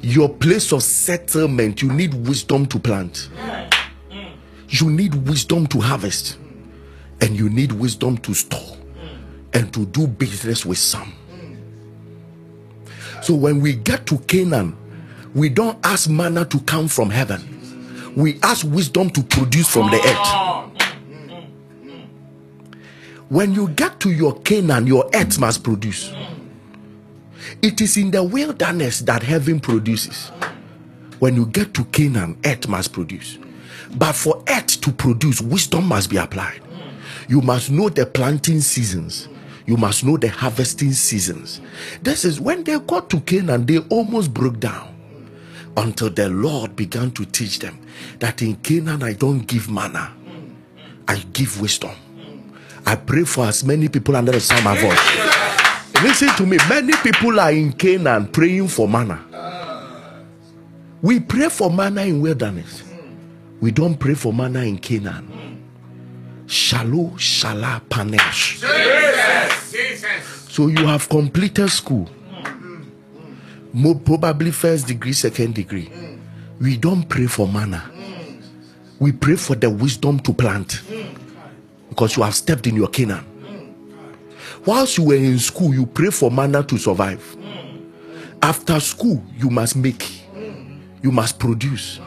[0.00, 3.28] Your place of settlement, you need wisdom to plant.
[4.68, 6.38] You need wisdom to harvest.
[7.20, 8.76] And you need wisdom to store
[9.52, 11.12] and to do business with some.
[13.22, 14.76] So when we get to Canaan,
[15.34, 17.48] we don't ask manna to come from heaven.
[18.16, 20.71] We ask wisdom to produce from the earth.
[23.32, 26.12] When you get to your Canaan, your earth must produce.
[27.62, 30.28] It is in the wilderness that heaven produces.
[31.18, 33.38] When you get to Canaan, earth must produce.
[33.94, 36.60] But for earth to produce, wisdom must be applied.
[37.26, 39.30] You must know the planting seasons.
[39.64, 41.62] You must know the harvesting seasons.
[42.02, 44.94] This is when they got to Canaan, they almost broke down
[45.78, 47.80] until the Lord began to teach them
[48.18, 50.12] that in Canaan I don't give manna,
[51.08, 51.92] I give wisdom.
[52.86, 56.02] I pray for as many people under the sound of my voice.
[56.02, 56.58] Listen to me.
[56.68, 59.24] Many people are in Canaan praying for manna.
[61.00, 62.82] We pray for manna in wilderness.
[63.60, 65.28] We don't pray for manna in Canaan.
[66.46, 68.58] Shalom, shala, panesh.
[70.50, 72.08] So you have completed school.
[73.72, 75.90] More probably first degree, second degree.
[76.60, 77.90] We don't pray for manna.
[78.98, 80.82] We pray for the wisdom to plant.
[81.92, 83.22] Because you have stepped in your Canaan.
[84.64, 87.36] Whilst you were in school, you pray for manna to survive.
[88.40, 90.22] After school, you must make.
[91.02, 92.00] You must produce.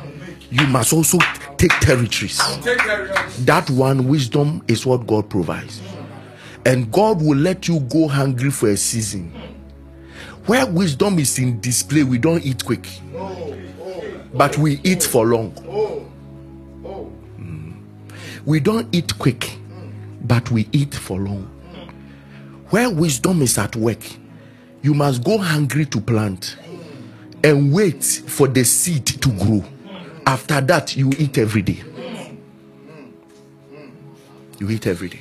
[0.50, 1.20] You must also
[1.58, 2.40] take territories.
[3.46, 5.80] That one wisdom is what God provides.
[6.66, 9.32] And God will let you go hungry for a season.
[10.48, 12.90] Where wisdom is in display, we don't eat quick,
[14.34, 15.52] but we eat for long.
[17.40, 17.76] Mm.
[18.46, 19.58] We don't eat quick,
[20.28, 21.50] but we eat for long.
[22.70, 24.00] Where wisdom is at work,
[24.82, 26.58] you must go hungry to plant
[27.44, 29.64] and wait for the seed to grow.
[30.26, 31.84] After that, you eat every day.
[34.58, 35.20] You eat every day.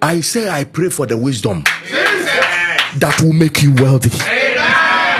[0.00, 1.62] I say, I pray for the wisdom
[2.96, 4.10] that will make you wealthy.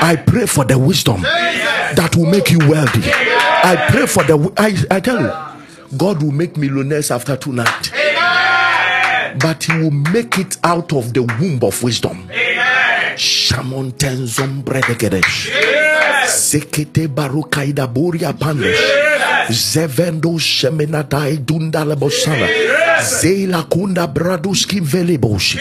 [0.00, 3.02] I pray for the wisdom that will make you wealthy.
[3.12, 4.52] I pray for the.
[4.56, 7.90] I, I tell you, God will make millionaires after tonight.
[9.40, 12.28] But He will make it out of the womb of wisdom.
[13.16, 15.50] Shamon tenzom bredegedesh.
[16.26, 18.78] Sekete barukaida buria pandesh.
[19.50, 22.48] Zevendo shemenatai dundala bosana.
[23.00, 25.58] Zeila kunda braduski velebosh.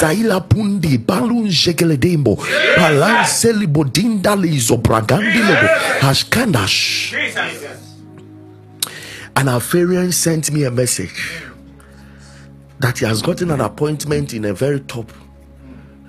[0.00, 2.36] Zaila pundi balun jegeledembo.
[2.76, 5.68] Palan selibo dindalizo bragandi lobo.
[6.00, 7.14] Hashkandash.
[9.36, 11.12] An Alpharian sent me a message
[12.80, 15.10] that he has gotten an appointment in a very top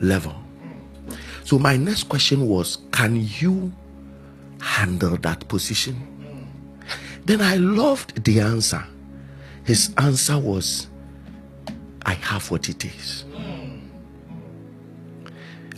[0.02, 0.36] level.
[1.44, 3.74] So my next question was, can you
[4.62, 6.06] handle that position?
[7.26, 8.84] Then I loved the answer.
[9.64, 10.88] His answer was,
[12.06, 13.26] I have what it is.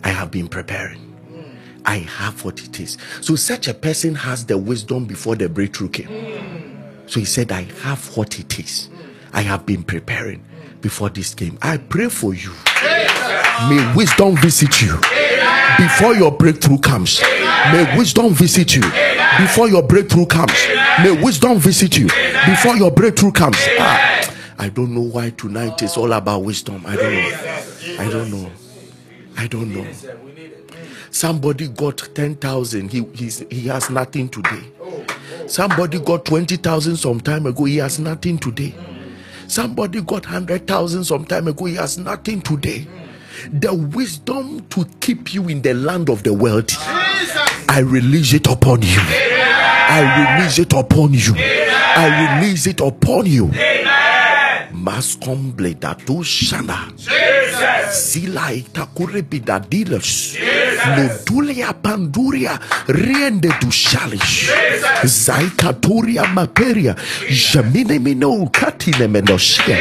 [0.03, 1.07] I have been preparing.
[1.85, 2.97] I have what it is.
[3.21, 7.07] So such a person has the wisdom before the breakthrough came.
[7.07, 8.89] So he said, I have what it is.
[9.33, 10.45] I have been preparing
[10.81, 11.57] before this game.
[11.61, 12.51] I pray for you.
[13.69, 14.97] May wisdom visit you
[15.77, 17.21] before your breakthrough comes.
[17.71, 18.81] May wisdom visit you
[19.39, 20.53] before your breakthrough comes.
[21.03, 22.07] May wisdom visit you
[22.45, 23.57] before your breakthrough comes.
[23.79, 26.83] Ah, I don't know why tonight is all about wisdom.
[26.85, 27.31] I don't know.
[27.99, 28.51] I don't know.
[29.37, 29.87] I don't know.
[31.11, 32.89] Somebody got 10,000.
[32.91, 33.03] He,
[33.49, 34.63] he has nothing today.
[35.47, 37.65] Somebody got 20,000 some time ago.
[37.65, 38.73] He has nothing today.
[39.51, 41.65] Somebody got 100,000 some time ago.
[41.65, 42.87] He has nothing today.
[43.51, 46.71] The wisdom to keep you in the land of the world,
[47.67, 48.97] I release it upon you.
[49.01, 51.33] I release it upon you.
[51.35, 53.47] I release it upon you.
[54.71, 56.93] Mascomble da tu shana.
[57.91, 60.37] Sila itakurebi da dealers.
[60.95, 64.49] Modulia panduria riende du shalish.
[65.03, 66.95] Zaikaturia materia.
[67.29, 69.77] Jamine mino katine menosia.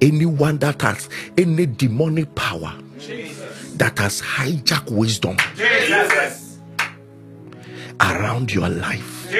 [0.00, 2.72] Anyone that has any demonic power
[3.76, 5.36] that has hijacked wisdom
[8.00, 9.30] around your life,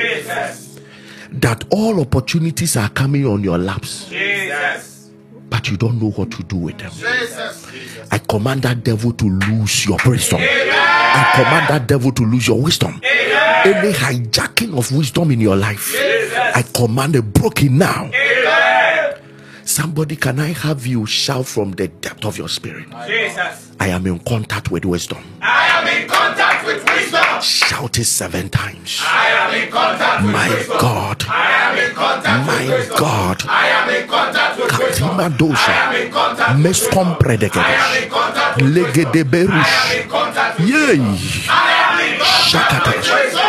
[1.32, 4.10] that all opportunities are coming on your laps,
[5.66, 6.92] you don't know what to do with them.
[8.10, 10.40] I command that devil to lose your wisdom.
[10.40, 13.00] I command that devil to lose your wisdom.
[13.02, 15.94] Any hijacking of wisdom in your life,
[16.54, 18.10] I command a broken now.
[19.64, 22.86] Somebody, can I have you shout from the depth of your spirit?
[23.06, 23.72] Jesus.
[23.78, 25.22] I am in contact with wisdom.
[25.42, 26.47] I am in contact
[26.78, 27.40] with wisdom.
[27.42, 29.00] Shout it seven times.
[29.02, 30.76] I am in contact with My wisdom.
[30.80, 32.98] God, I am in contact my with wisdom.
[32.98, 33.42] God.
[33.48, 35.08] I am in contact with wisdom.
[35.08, 36.98] Katima I am dosha, in contact with wisdom.
[36.98, 39.50] I am in contact with wisdom.
[39.52, 40.98] I am in contact with yay,
[41.48, 43.48] I am in contact with wisdom.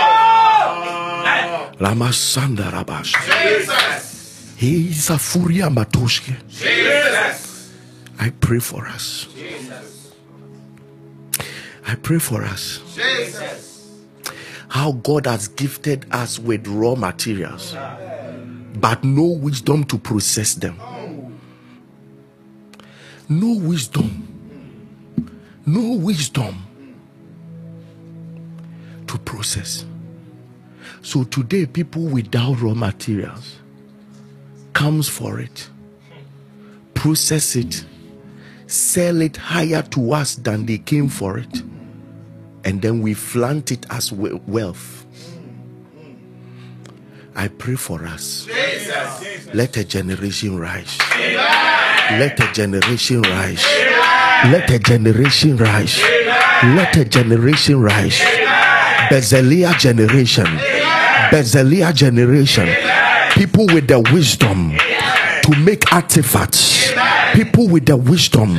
[1.79, 3.13] lama sanda rabash.
[3.25, 4.53] Jesus.
[4.57, 6.35] He is a furia matoshke.
[6.49, 7.71] Jesus.
[8.19, 9.27] I pray for us.
[9.33, 9.98] Jesus.
[11.89, 12.81] I pray for us.
[12.95, 13.89] Jesus.
[14.67, 17.75] How God has gifted us with raw materials,
[18.75, 20.79] but no wisdom to process them.
[23.27, 24.27] No wisdom.
[25.65, 26.63] No wisdom
[29.07, 29.83] to process.
[31.01, 33.55] So today, people without raw materials
[34.73, 35.67] comes for it,
[36.93, 37.83] process it,
[38.67, 41.63] sell it higher to us than they came for it
[42.63, 45.05] and then we flaunt it as wealth.
[47.35, 48.45] I pray for us.
[48.45, 49.53] Jesus.
[49.53, 50.97] Let a generation rise.
[51.09, 53.63] Let a generation rise.
[54.51, 56.01] Let a generation rise.
[56.63, 58.19] Let a generation rise.
[59.09, 60.45] Bezelia generation.
[61.31, 62.67] Bezelia generation.
[63.33, 64.71] People with the wisdom
[65.43, 66.91] to to make artifacts.
[67.33, 68.55] People with the wisdom.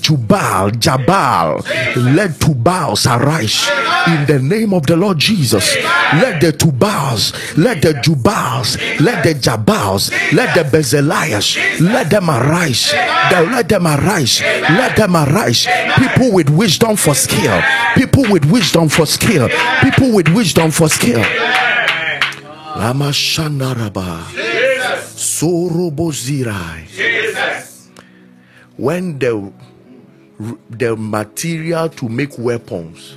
[0.00, 1.62] Jubal, Jabal,
[1.96, 3.68] let Tubals arise
[4.06, 5.76] in the name of the Lord Jesus.
[6.14, 12.92] Let the Tubals, let the Jubals, let the Jabals, let the Bezalias, let them arise.
[13.30, 14.40] Let them arise.
[14.42, 15.66] Let them arise.
[15.96, 17.60] People with wisdom for skill.
[17.94, 19.48] People with wisdom for skill.
[19.82, 21.20] People with wisdom for skill.
[22.76, 24.24] Lama Shanaraba.
[25.14, 26.86] Sorobozirai.
[28.76, 29.52] When the
[30.70, 33.16] the material to make weapons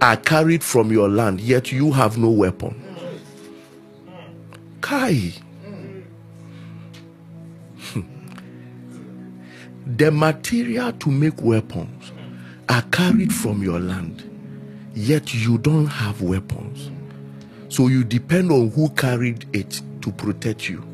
[0.00, 2.74] are carried from your land, yet you have no weapon.
[4.80, 5.32] Kai.
[7.92, 8.00] Hmm.
[9.96, 12.12] the material to make weapons
[12.68, 14.22] are carried from your land,
[14.94, 16.90] yet you don't have weapons.
[17.68, 20.84] So you depend on who carried it to protect you.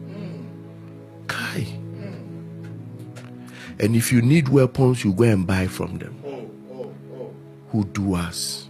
[1.27, 1.78] Kai.
[3.81, 6.15] And if you need weapons, you go and buy from them.
[7.71, 8.69] Who do us?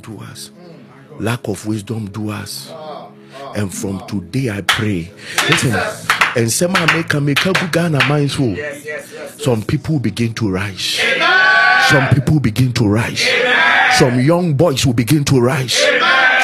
[0.00, 0.52] Do us.
[1.18, 2.72] Lack of wisdom do us.
[3.56, 5.10] And from today I pray.
[5.48, 5.74] Listen,
[6.36, 8.56] and some make make Ghana minds full.
[9.38, 11.00] Some people begin to rise.
[11.88, 13.26] Some people begin to rise.
[13.98, 15.74] Some young boys will begin to rise.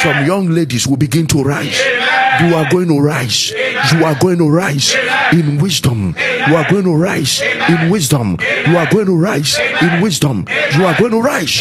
[0.03, 1.79] Some young ladies will begin to rise.
[2.41, 3.51] You are going to rise.
[3.51, 4.97] You are going to rise
[5.33, 6.15] in wisdom.
[6.49, 8.37] You are going to rise in wisdom.
[8.67, 10.45] You are going to rise in wisdom.
[10.77, 11.61] You are going to rise.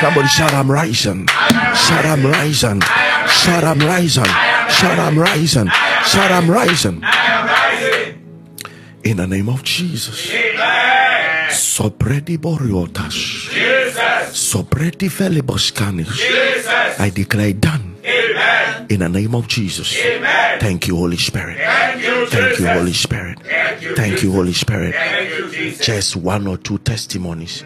[0.00, 1.26] Somebody shout, I'm rising.
[1.26, 2.80] Shout, I'm rising.
[2.80, 4.24] Shout, I'm rising.
[4.68, 5.68] Shout, I'm rising.
[6.04, 7.02] Shout, I'm rising.
[9.04, 10.30] In the name of Jesus.
[11.50, 13.14] Sopredi boriotas.
[14.32, 16.20] Sopredi feliboscanis.
[16.98, 17.87] I declare done.
[18.90, 19.06] Amen.
[19.06, 19.96] In the name of Jesus.
[19.96, 20.60] Amen.
[20.60, 21.58] Thank you, Holy Spirit.
[21.58, 23.38] Thank you, Thank you Holy Spirit.
[23.42, 24.94] Thank you, Thank you Holy Spirit.
[25.52, 27.64] You, Just one or two testimonies.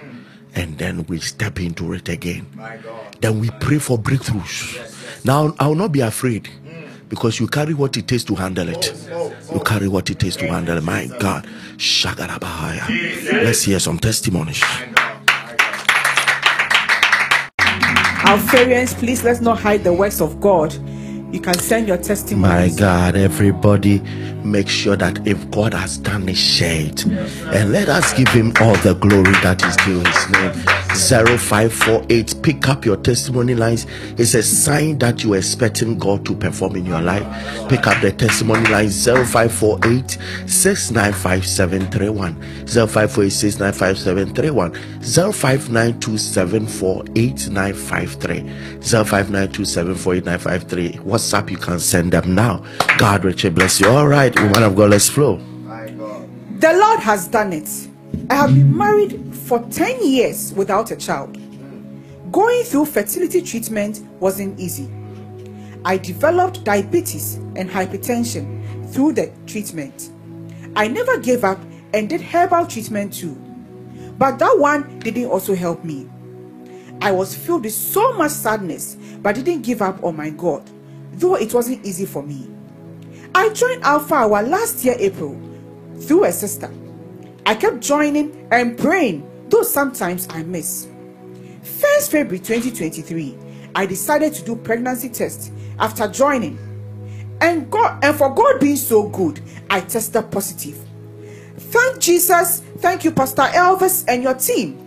[0.54, 2.46] And then we step into it again.
[3.20, 4.74] Then we pray for breakthroughs.
[4.74, 5.24] Yes, yes.
[5.24, 7.06] Now, I will not be afraid hmm.
[7.08, 8.92] because you carry what it takes to handle it.
[9.10, 10.82] Oh, you carry what it takes to handle it.
[10.82, 11.46] My God.
[11.76, 13.42] Shagarabahaya.
[13.44, 14.62] Let's hear some testimonies.
[18.24, 20.72] Alpharians, please let's not hide the works of God.
[21.33, 22.53] You can send your testimony.
[22.53, 24.01] My God, everybody,
[24.45, 27.07] make sure that if God has done share it.
[27.07, 30.53] And let us give Him all the glory that is due His name.
[31.39, 32.43] 0548.
[32.43, 33.87] Pick up your testimony lines.
[34.18, 37.24] It's a sign that you're expecting God to perform in your life.
[37.70, 42.35] Pick up the testimony lines 0548 695731.
[42.66, 44.72] 0548 695731.
[48.83, 51.01] 0592748953.
[51.22, 52.64] WhatsApp, you can send them now.
[52.98, 53.88] God richly bless you.
[53.88, 55.36] All right, woman of God, let's flow.
[56.58, 57.68] The Lord has done it.
[58.28, 61.38] I have been married for 10 years without a child.
[62.32, 64.90] Going through fertility treatment wasn't easy.
[65.84, 70.10] I developed diabetes and hypertension through the treatment.
[70.76, 71.60] I never gave up
[71.94, 73.34] and did herbal treatment too.
[74.18, 76.08] But that one didn't also help me.
[77.00, 80.62] I was filled with so much sadness, but didn't give up on my God,
[81.12, 82.48] though it wasn't easy for me.
[83.34, 85.40] I joined Alpha Hour last year, April,
[86.00, 86.72] through a sister.
[87.46, 90.88] I kept joining and praying though sometimes I miss.
[91.62, 93.36] 1st February 2023,
[93.74, 96.58] I decided to do pregnancy test after joining.
[97.40, 100.78] And God and for God being so good, I tested positive.
[101.56, 104.82] Thank Jesus, thank you, Pastor Elvis and your team.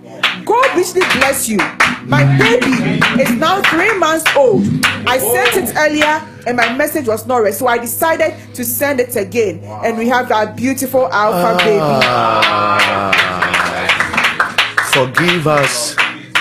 [0.46, 1.58] God richly bless you.
[2.06, 4.64] My baby is now three months old.
[5.08, 9.00] I sent it earlier and my message was not read, so I decided to send
[9.00, 9.64] it again.
[9.84, 11.80] And we have that beautiful alpha baby.
[11.82, 13.26] Ah
[14.96, 15.94] forgive us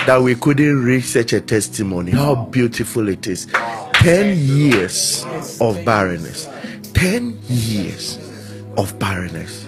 [0.07, 2.11] that we couldn't reach such a testimony.
[2.11, 3.47] How beautiful it is.
[3.95, 5.25] 10 years
[5.59, 6.47] of barrenness.
[6.93, 8.17] 10 years
[8.77, 9.67] of barrenness.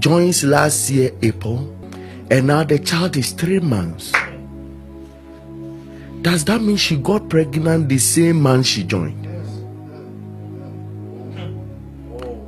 [0.00, 1.77] Joins last year, April,
[2.30, 4.12] and now the child is three months.
[6.22, 9.26] Does that mean she got pregnant the same month she joined?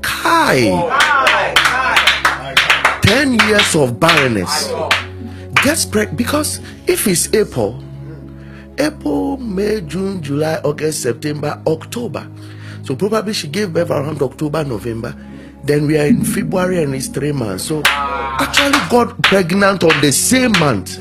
[0.02, 0.68] Kai!
[3.02, 4.70] 10 years of barrenness
[5.62, 7.82] gets pregnant because if it's April,
[8.78, 12.28] April, May, June, July, August, September, October.
[12.82, 15.14] So probably she gave birth around October, November.
[15.64, 17.64] Then we are in February and it's three months.
[17.64, 17.82] So
[18.40, 20.98] actually got pregnant on the same month.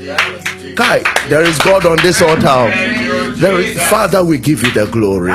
[0.76, 2.70] Kai, there is God on this altar.
[3.36, 5.32] There is, Father, we give you the glory.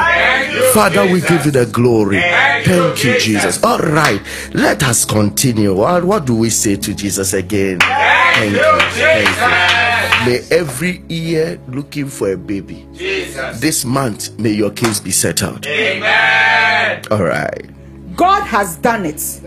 [0.73, 2.19] Father, we give you the glory.
[2.19, 3.63] Thank you, Jesus.
[3.63, 4.21] All right,
[4.53, 5.73] let us continue.
[5.75, 7.79] What, what do we say to Jesus again?
[7.79, 8.79] Thank you.
[8.91, 9.85] Thank you.
[10.25, 15.65] May every year looking for a baby, this month, may your case be settled.
[15.67, 17.03] Amen.
[17.11, 17.69] All right.
[18.15, 19.41] God has done it.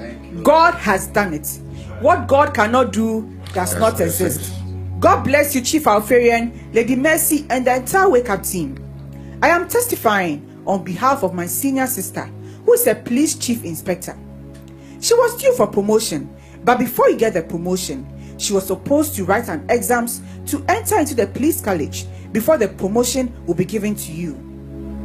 [0.44, 1.59] God has done it.
[2.01, 4.53] What God cannot do does not exist.
[5.01, 8.76] God bless you, Chief Alpharian, Lady Mercy, and the entire Wake Up team.
[9.42, 12.24] I am testifying on behalf of my senior sister,
[12.64, 14.16] who is a police chief inspector.
[15.01, 16.32] She was due for promotion,
[16.64, 18.07] but before you get the promotion,
[18.38, 22.68] she was supposed to write an exams to enter into the police college before the
[22.68, 24.34] promotion will be given to you.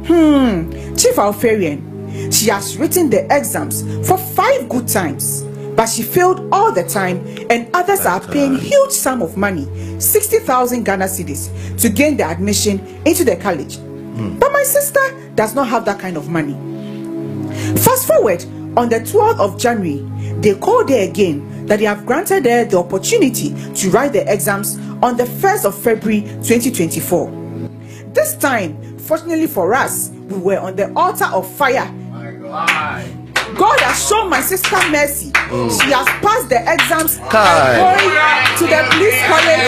[0.06, 5.42] Hmm, Chief Alpharian, she has written the exams for five good times,
[5.76, 7.18] but she failed all the time,
[7.50, 9.66] and others are paying huge sum of money,
[10.00, 11.50] 60,000 Ghana cedis,
[11.80, 13.76] to gain the admission into the college.
[13.76, 14.38] Hmm.
[14.38, 15.00] But my sister
[15.34, 16.54] does not have that kind of money.
[17.78, 18.44] Fast forward
[18.76, 20.04] on the 12th of January,
[20.40, 24.78] they called her again that they have granted her the opportunity to write the exams
[25.02, 27.30] on the 1st of February 2024.
[28.12, 31.92] This time, fortunately for us, we were on the altar of fire.
[33.56, 35.33] God has shown my sister mercy.
[35.50, 37.76] She has passed the exams Kai.
[37.76, 39.64] and going to the police college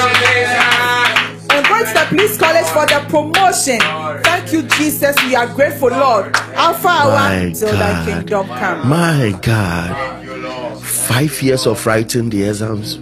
[1.51, 3.81] and going to the police college for the promotion.
[4.23, 5.17] Thank you, Jesus.
[5.25, 6.35] We are grateful, Lord.
[6.55, 8.07] Alpha My hour till thy God.
[8.07, 8.89] kingdom come.
[8.89, 10.83] My God.
[10.83, 12.99] Five years of writing the exams,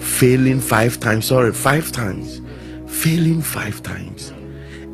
[0.00, 1.26] failing five times.
[1.26, 2.40] Sorry, five times.
[2.86, 4.30] Failing five times.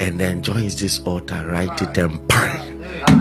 [0.01, 2.70] And then joins this altar, write it and bang.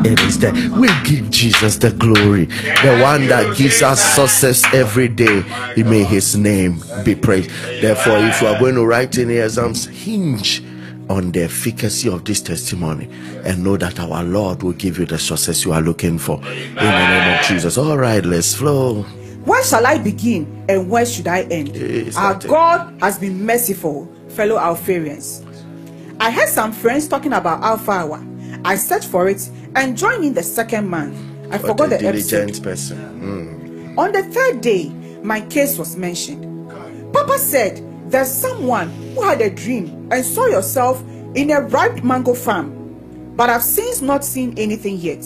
[0.05, 0.53] It is there.
[0.77, 2.45] We give Jesus the glory.
[2.45, 5.41] The one that gives us success every day.
[5.75, 7.49] He may his name be praised.
[7.81, 10.63] Therefore, if you are going to write any exams, hinge
[11.09, 13.09] on the efficacy of this testimony
[13.43, 16.37] and know that our Lord will give you the success you are looking for.
[16.37, 17.77] In the name of Jesus.
[17.77, 19.03] All right, let's flow.
[19.45, 21.75] Where shall I begin and where should I end?
[21.75, 22.47] Yes, Our it.
[22.47, 25.43] God has been merciful, fellow Alpharians.
[26.19, 28.25] I heard some friends talking about Alpha Hour.
[28.63, 31.17] I searched for it and joined in the second month.
[31.51, 32.29] I What forgot a the episode.
[32.45, 32.97] diligent person.
[32.97, 33.99] Hmm.
[33.99, 34.89] On the third day,
[35.23, 36.45] my case was mentioned.
[37.13, 41.01] Papa said there's someone who had a dream and saw yourself
[41.35, 45.25] in a ripe mango farm, but I've since not seen anything yet.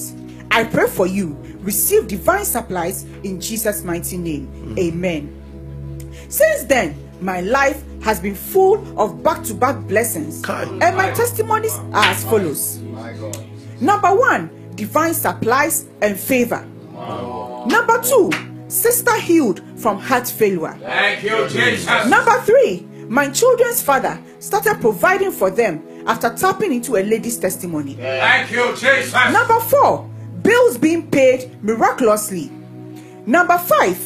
[0.52, 1.38] I pray for you.
[1.60, 4.48] Receive divine supplies in Jesus' mighty name.
[4.48, 4.80] Hmm.
[4.80, 6.12] Amen.
[6.30, 10.64] Since then, my life has been full of back to back blessings, Kai.
[10.64, 12.80] and my testimonies are as follows.
[13.84, 16.66] Number one, divine supplies and favor.
[17.68, 18.32] Number two,
[18.70, 20.78] sister healed from heart failure.
[20.82, 22.08] Thank you, Jesus.
[22.08, 27.96] Number three, my children's father started providing for them after tapping into a lady's testimony.
[27.96, 29.14] Thank you, Jesus.
[29.14, 30.10] Number four,
[30.42, 32.50] bills being paid miraculously.
[33.26, 33.98] Number five,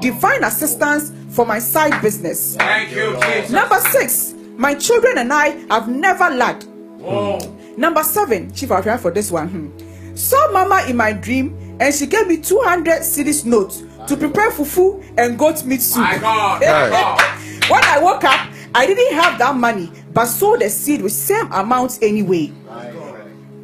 [0.00, 2.56] divine assistance for my side business.
[2.56, 3.50] Thank you, Jesus.
[3.50, 6.66] Number six, my children and I have never lacked.
[7.02, 7.38] Oh,
[7.76, 9.48] Number seven, Chief, I'll try for this one.
[9.48, 10.16] Hmm.
[10.16, 15.04] Saw Mama in my dream and she gave me 200 cedis notes to prepare fufu
[15.18, 16.02] and goat meat soup.
[16.04, 16.60] my God.
[16.60, 17.20] My God.
[17.70, 21.50] when I woke up, I didn't have that money, but sowed the seed with same
[21.52, 22.52] amount anyway.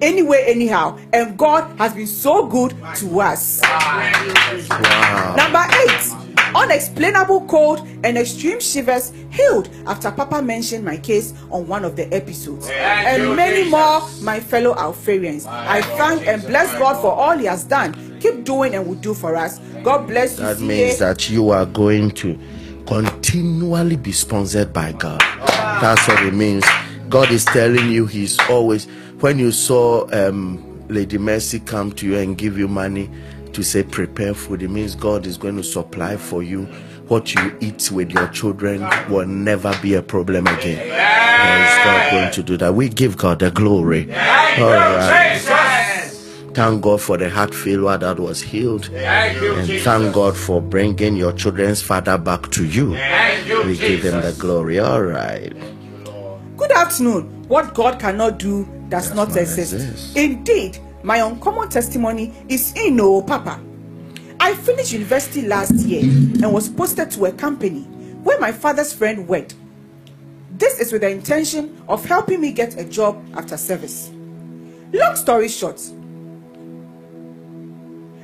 [0.01, 3.61] Anyway, anyhow, and God has been so good to us.
[3.63, 5.35] Wow.
[5.37, 6.22] Number eight,
[6.55, 12.13] unexplainable cold and extreme shivers healed after Papa mentioned my case on one of the
[12.13, 12.69] episodes.
[12.69, 13.71] Thank and you, many Jesus.
[13.71, 15.47] more, my fellow Alpharians.
[15.47, 18.19] I thank and bless God for all He has done.
[18.21, 19.59] Keep doing and will do for us.
[19.83, 20.45] God bless you.
[20.45, 22.39] That means that you are going to
[22.87, 25.21] continually be sponsored by God.
[25.21, 26.65] That's what it means.
[27.09, 28.87] God is telling you He's always.
[29.21, 33.11] When you saw um, Lady Mercy come to you and give you money
[33.55, 36.67] to say prepare food, it means God is going to supply for you
[37.09, 38.81] what you eat with your children
[39.11, 40.79] will never be a problem again.
[40.79, 42.75] There is God going to do that.
[42.75, 44.05] We give God the glory.
[44.05, 45.35] Thank All you, right.
[45.35, 46.53] Jesus.
[46.55, 48.87] Thank God for the heart failure that was healed.
[48.87, 49.85] Thank you, And Jesus.
[49.85, 52.97] thank God for bringing your children's father back to you.
[53.47, 54.79] You, We give him the glory.
[54.79, 55.53] All right.
[56.57, 57.45] Good afternoon.
[57.49, 59.73] What God cannot do does not not exist.
[59.75, 60.17] exist.
[60.17, 63.61] Indeed, my uncommon testimony is in oh Papa.
[64.39, 67.83] I finished university last year and was posted to a company
[68.23, 69.55] where my father's friend worked.
[70.51, 74.11] This is with the intention of helping me get a job after service.
[74.93, 75.81] Long story short,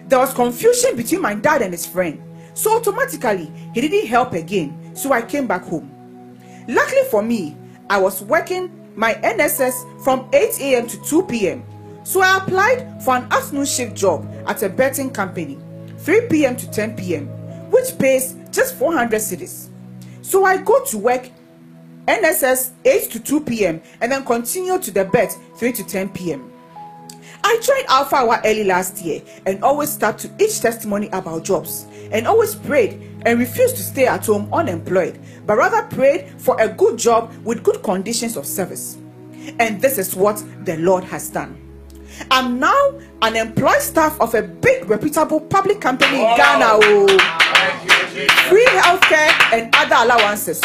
[0.09, 2.23] there was confusion between my dad and his friend,
[2.55, 5.95] so automatically he didn't help again, so I came back home.
[6.69, 7.57] Luckily for me,
[7.91, 10.87] I was working my NSS from 8 a.m.
[10.87, 11.65] to 2 p.m.
[12.05, 15.59] So I applied for an afternoon shift job at a betting company,
[15.99, 16.57] 3 p.m.
[16.57, 17.27] to 10 p.m.,
[17.71, 19.69] which pays just 400 cedis.
[20.23, 21.31] So I go to work
[22.07, 23.83] NSS 8 to 2 p.m.
[24.01, 26.51] and then continue to the bet 3 to 10 p.m.
[27.45, 31.87] I joined Alpha Hour early last year and always start to each testimony about jobs
[32.11, 36.69] and always prayed and refused to stay at home unemployed, but rather prayed for a
[36.69, 38.97] good job with good conditions of service.
[39.59, 41.68] And this is what the Lord has done.
[42.31, 42.93] I'm now
[43.23, 46.67] an employed staff of a big reputable public company in Ghana.
[46.83, 47.09] Oh.
[48.49, 50.61] Free healthcare and other allowances.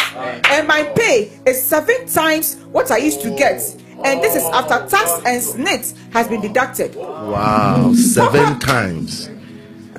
[0.49, 3.61] And my pay is seven times what I used to get.
[4.03, 6.95] And this is after tax and SSNIT has been deducted.
[6.95, 8.65] Wow, seven Papa.
[8.65, 9.29] times.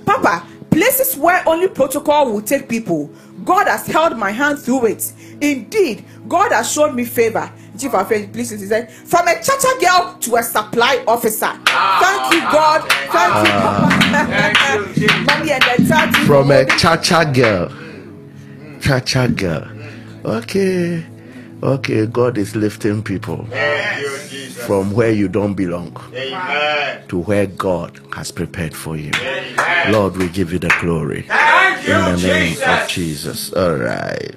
[0.05, 3.11] Papa, places where only protocol will take people,
[3.45, 5.13] God has held my hand through it.
[5.41, 7.51] Indeed, God has shown me favor.
[7.79, 11.51] Chief of Faith, please, he said, from a chacha girl to a supply officer.
[11.65, 12.83] Thank you, God.
[12.89, 13.89] Thank you, ah.
[14.13, 15.25] Papa.
[15.27, 16.25] Mommy and the daddy.
[16.27, 17.73] From a cha cha girl.
[18.81, 19.69] Cha cha girl.
[20.25, 21.05] Okay.
[21.63, 23.47] Okay, God is lifting people
[24.67, 27.09] from where you don't belong Amen.
[27.09, 29.13] to where God has prepared for you.
[29.89, 31.23] Lord, we give you the glory.
[31.23, 31.54] Thank
[31.85, 33.51] In the you, name of Jesus.
[33.51, 33.53] Jesus.
[33.53, 34.35] All right.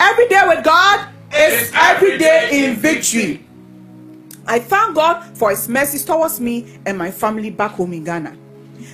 [0.00, 3.46] Every day with God is every day in victory.
[4.48, 8.36] I thank God for His mercies towards me and my family back home in Ghana.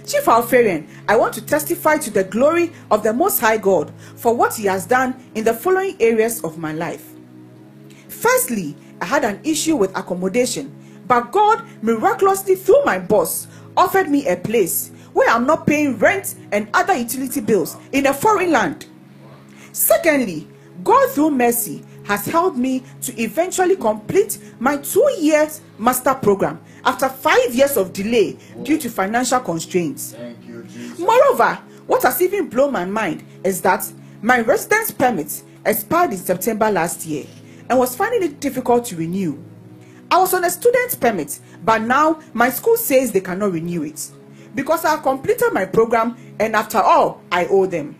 [0.06, 4.34] Chief Alpharian, I want to testify to the glory of the Most High God for
[4.34, 7.12] what He has done in the following areas of my life.
[8.08, 10.74] Firstly, I had an issue with accommodation,
[11.06, 16.34] but God miraculously, through my boss, offered me a place where I'm not paying rent
[16.52, 18.86] and other utility bills in a foreign land.
[19.72, 20.48] Secondly,
[20.84, 27.08] God through mercy has helped me to eventually complete my two years master program after
[27.08, 30.16] five years of delay due to financial constraints.
[30.98, 33.90] Moreover, what has even blown my mind is that
[34.20, 37.24] my residence permit expired in September last year
[37.68, 39.42] and was finding it difficult to renew.
[40.10, 44.10] I was on a student permit, but now my school says they cannot renew it
[44.54, 47.98] because I completed my program and after all, I owe them.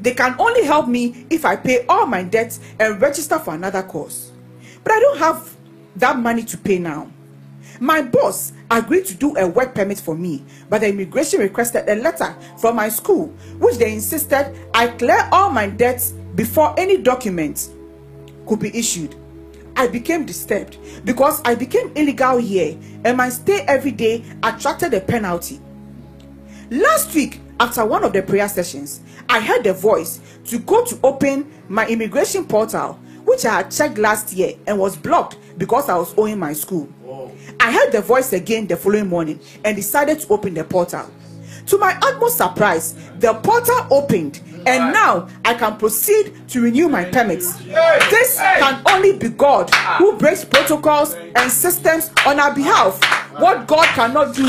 [0.00, 3.82] They can only help me if I pay all my debts and register for another
[3.82, 4.32] course.
[4.82, 5.56] But I don't have
[5.96, 7.10] that money to pay now.
[7.80, 11.96] My boss agreed to do a work permit for me, but the immigration requested a
[11.96, 17.70] letter from my school, which they insisted I clear all my debts before any documents
[18.46, 19.14] could be issued.
[19.76, 25.00] I became disturbed because I became illegal here and my stay every day attracted a
[25.00, 25.60] penalty.
[26.70, 30.98] Last week, after one of the prayer sessions, I heard a voice to go to
[31.02, 32.94] open my immigration portal,
[33.24, 36.88] which I had checked last year and was blocked because I was owing my school.
[37.58, 41.10] I heard the voice again the following morning and decided to open the portal.
[41.70, 47.04] To my utmost surprise, the portal opened and now I can proceed to renew my
[47.04, 47.56] permits.
[47.58, 50.16] This can only be God who ah.
[50.18, 53.00] breaks protocols and systems on our behalf.
[53.38, 54.44] What God cannot do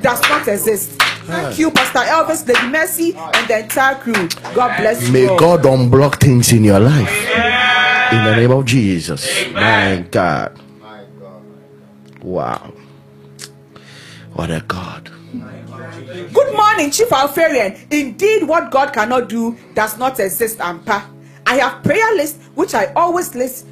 [0.00, 1.00] does not exist.
[1.28, 4.28] Thank you, Pastor Elvis, Lady Mercy, and the entire crew.
[4.52, 5.12] God bless you.
[5.12, 5.26] May.
[5.38, 7.22] God unblock things in your life.
[8.10, 9.46] In the name of Jesus.
[9.52, 10.58] My God.
[12.20, 12.72] Wow.
[14.32, 15.12] What a God.
[16.08, 17.76] Good morning, Chief Alfarian.
[17.92, 21.04] Indeed, what God cannot do does not exist, Ampa.
[21.44, 23.66] I have prayer list which I always list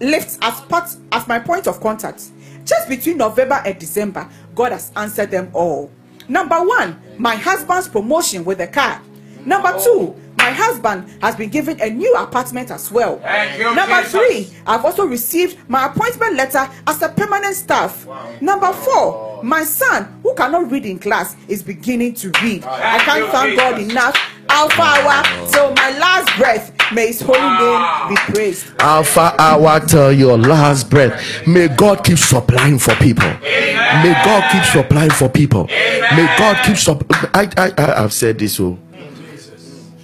[0.00, 2.22] lift as part as my point of contact.
[2.64, 5.90] Just between November and December, God has answered them all.
[6.28, 9.02] Number one, my husband's promotion with a car.
[9.44, 10.16] Number two,
[10.46, 13.16] my husband has been given a new apartment as well.
[13.58, 14.12] You, Number Jesus.
[14.12, 18.06] three, I've also received my appointment letter as a permanent staff.
[18.40, 22.62] Number four, my son, who cannot read in class, is beginning to read.
[22.64, 23.92] I can't you, thank God Jesus.
[23.92, 24.16] enough.
[24.48, 26.72] Alpha hour till my last breath.
[26.92, 28.66] May His holy name be praised.
[28.78, 31.44] Alpha hour till your last breath.
[31.48, 33.28] May God keep supplying for people.
[33.42, 35.66] May God keep supplying for people.
[35.66, 37.02] May God keep supp.
[37.34, 38.60] I, I, I, I've said this.
[38.60, 38.78] Oh,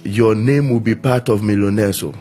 [0.03, 2.03] your name will be part of millionaires.
[2.03, 2.13] Oh,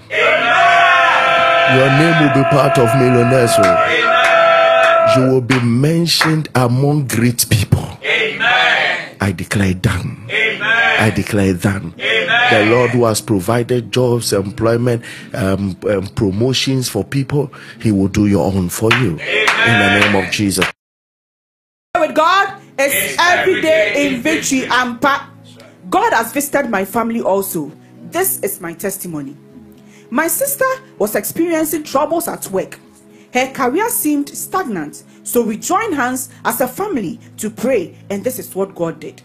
[1.77, 3.51] your name will be part of millionaires.
[3.59, 7.99] Oh, you will be mentioned among great people.
[8.05, 9.17] Amen.
[9.21, 10.27] I declare done.
[10.31, 10.63] Amen.
[11.01, 11.95] I declare done.
[11.97, 15.03] The Lord who has provided jobs, employment,
[15.33, 19.13] um, um, promotions for people, He will do your own for you.
[19.19, 20.67] In the name of Jesus.
[21.99, 25.31] with God is every day in victory and pa-
[25.93, 27.71] God has visited my family also.
[28.05, 29.37] This is my testimony.
[30.09, 30.65] My sister
[30.99, 32.79] was experiencing troubles at work.
[33.35, 38.39] Her career seemed stagnant, so we joined hands as a family to pray, and this
[38.39, 39.21] is what God did.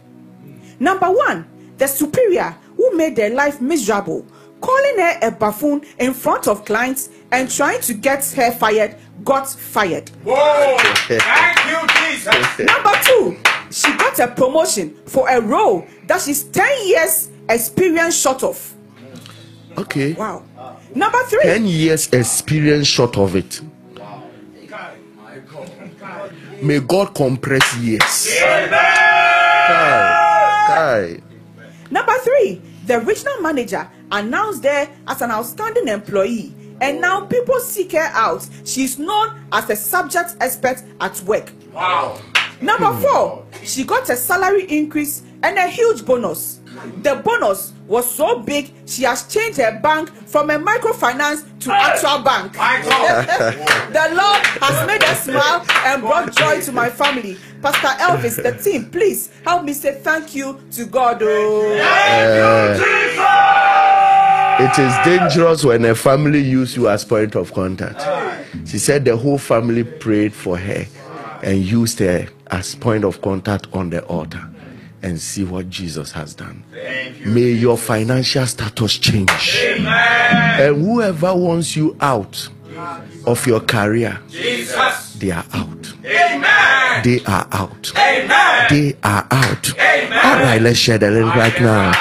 [0.77, 1.47] Number one,
[1.77, 4.25] the superior who made their life miserable,
[4.59, 9.47] calling her a buffoon in front of clients and trying to get her fired, got
[9.49, 10.09] fired.
[10.25, 10.75] Whoa!
[11.07, 12.59] Thank you, Jesus.
[12.59, 13.37] Number two,
[13.77, 18.73] she got a promotion for a role that she's 10 years experience short of.
[19.77, 20.13] Okay.
[20.13, 20.43] Wow.
[20.95, 23.61] Number three, 10 years experience short of it.
[26.59, 28.35] May God compress years.
[28.39, 29.67] Kai,
[30.67, 31.21] Kai.
[31.91, 36.51] Number three, the regional manager announced her as an outstanding employee,
[36.81, 38.47] and now people seek her out.
[38.65, 41.51] She's known as a subject expert at work.
[41.71, 42.19] Wow.
[42.61, 46.59] Number four, she got a salary increase and a huge bonus.
[47.01, 52.19] The bonus was so big, she has changed her bank from a microfinance to actual
[52.19, 52.53] bank.
[53.87, 57.37] The Lord has made us smile and brought joy to my family.
[57.61, 61.19] Pastor Elvis, the team, please help me say thank you to God.
[61.21, 61.71] Oh.
[61.71, 63.07] Eh.
[64.59, 68.01] It is dangerous when a family use you as point of contact.
[68.67, 70.85] She said the whole family prayed for her
[71.43, 74.43] and used her as point of contact on the altar.
[75.03, 76.63] And see what Jesus has done.
[77.23, 79.61] May your financial status change.
[79.63, 82.49] And whoever wants you out
[83.25, 85.13] of your career, Jesus.
[85.13, 85.93] they are out.
[86.03, 87.03] Amen.
[87.03, 87.93] They are out.
[87.95, 88.65] Amen.
[88.69, 89.79] They are out.
[89.79, 91.91] All right, let's share the link right now.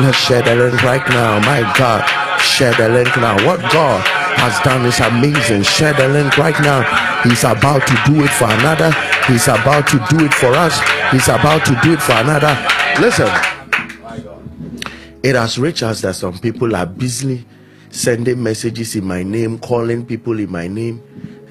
[0.00, 1.40] Let's share the link right now.
[1.40, 2.06] My God,
[2.40, 3.46] share the link now.
[3.46, 5.62] What God has done is amazing.
[5.62, 6.82] Share the link right now.
[7.22, 8.90] He's about to do it for another.
[9.26, 10.80] He's about to do it for us.
[11.12, 12.56] He's about to do it for another.
[13.00, 13.28] Listen,
[15.22, 17.44] it has reached us that some people are busily
[17.90, 21.02] sending messages in my name, calling people in my name,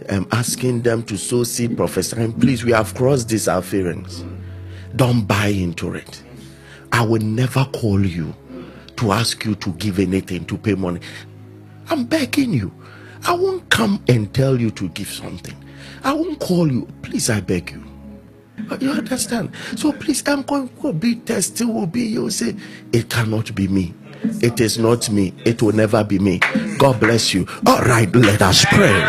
[0.09, 2.33] um, asking them to sow seed, prophesying.
[2.33, 4.23] Please, we have crossed these affairs.
[4.95, 6.23] Don't buy into it.
[6.91, 8.33] I will never call you
[8.95, 10.99] to ask you to give anything, to pay money.
[11.89, 12.73] I'm begging you.
[13.25, 15.55] I won't come and tell you to give something.
[16.03, 16.87] I won't call you.
[17.01, 17.83] Please, I beg you.
[18.79, 19.51] You understand?
[19.75, 21.67] So please, I'm going to be tested.
[21.67, 22.55] Will be you say
[22.91, 23.93] it cannot be me.
[24.41, 25.33] It is not me.
[25.45, 26.39] It will never be me.
[26.77, 27.47] God bless you.
[27.65, 29.03] All right, let us pray.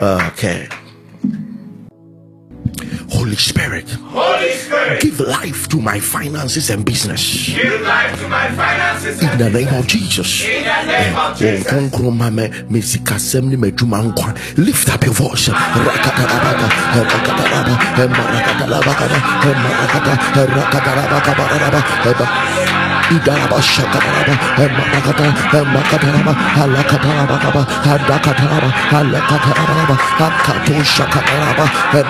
[0.00, 0.68] Okay.
[3.26, 5.00] Holy Spirit, Holy Spirit.
[5.02, 7.48] give life to my finances and business.
[7.48, 9.20] Give life to my finances.
[9.20, 10.44] In the name of Jesus.
[10.46, 11.66] In the name of Wɔn Jesus.
[11.66, 15.50] kronkron ma me me sikasɛm ne m'adwuma nkwa lift up your voice
[23.14, 24.34] idaraba shakataraba
[24.76, 25.26] marakata
[25.74, 31.64] makataraba halakatarabakaba hadakataraba halakataraba hakato shakataraba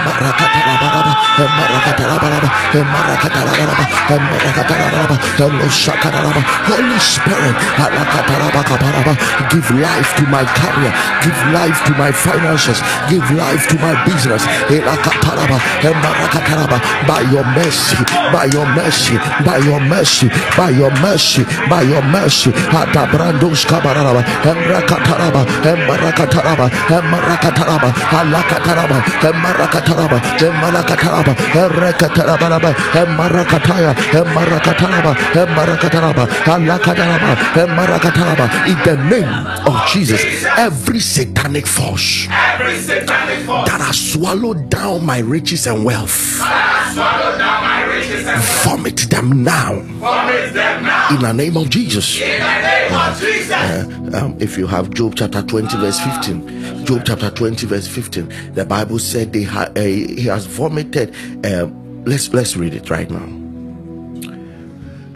[0.04, 1.12] marakatarabakaba
[1.58, 2.48] marakatarabakaba
[2.92, 9.12] marakatarabakaba marakatarabakaba hello shakataraba Holy Spirit halakatarabakabaraba
[9.52, 10.92] give life to my career
[11.22, 12.80] give life to my finances
[13.10, 14.42] give life to my business
[14.72, 16.78] Elakataraba, emarakataraba.
[17.06, 17.96] by your mercy
[18.32, 25.42] by your mercy by your mercy by your mercy by your mercy Atabrandos kabaraba emrakataraba
[25.70, 27.88] emarakataraba emarakataraba
[28.20, 31.32] alakataraba emarakataraba emarakataraba
[31.62, 32.70] erekatarabaraba
[33.02, 35.12] emarakataya emarakataraba
[35.42, 36.24] emarakataraba
[36.54, 37.32] alakataraba
[37.62, 39.32] emarakataraba in the name
[39.66, 40.20] of Jesus
[40.56, 43.68] every satanic force Every satanic force.
[43.70, 46.40] that has swallowed down my riches and wealth
[48.64, 50.75] vomit them now vomit them now.
[51.14, 52.20] In the name of Jesus.
[52.20, 54.14] In the name of Jesus.
[54.14, 58.64] um, if you have Job chapter 20 verse 15 Job chapter 20 verse 15 the
[58.64, 61.14] Bible said they ha- uh, he has vomited
[61.44, 61.66] uh,
[62.04, 63.26] let's let's read it right now.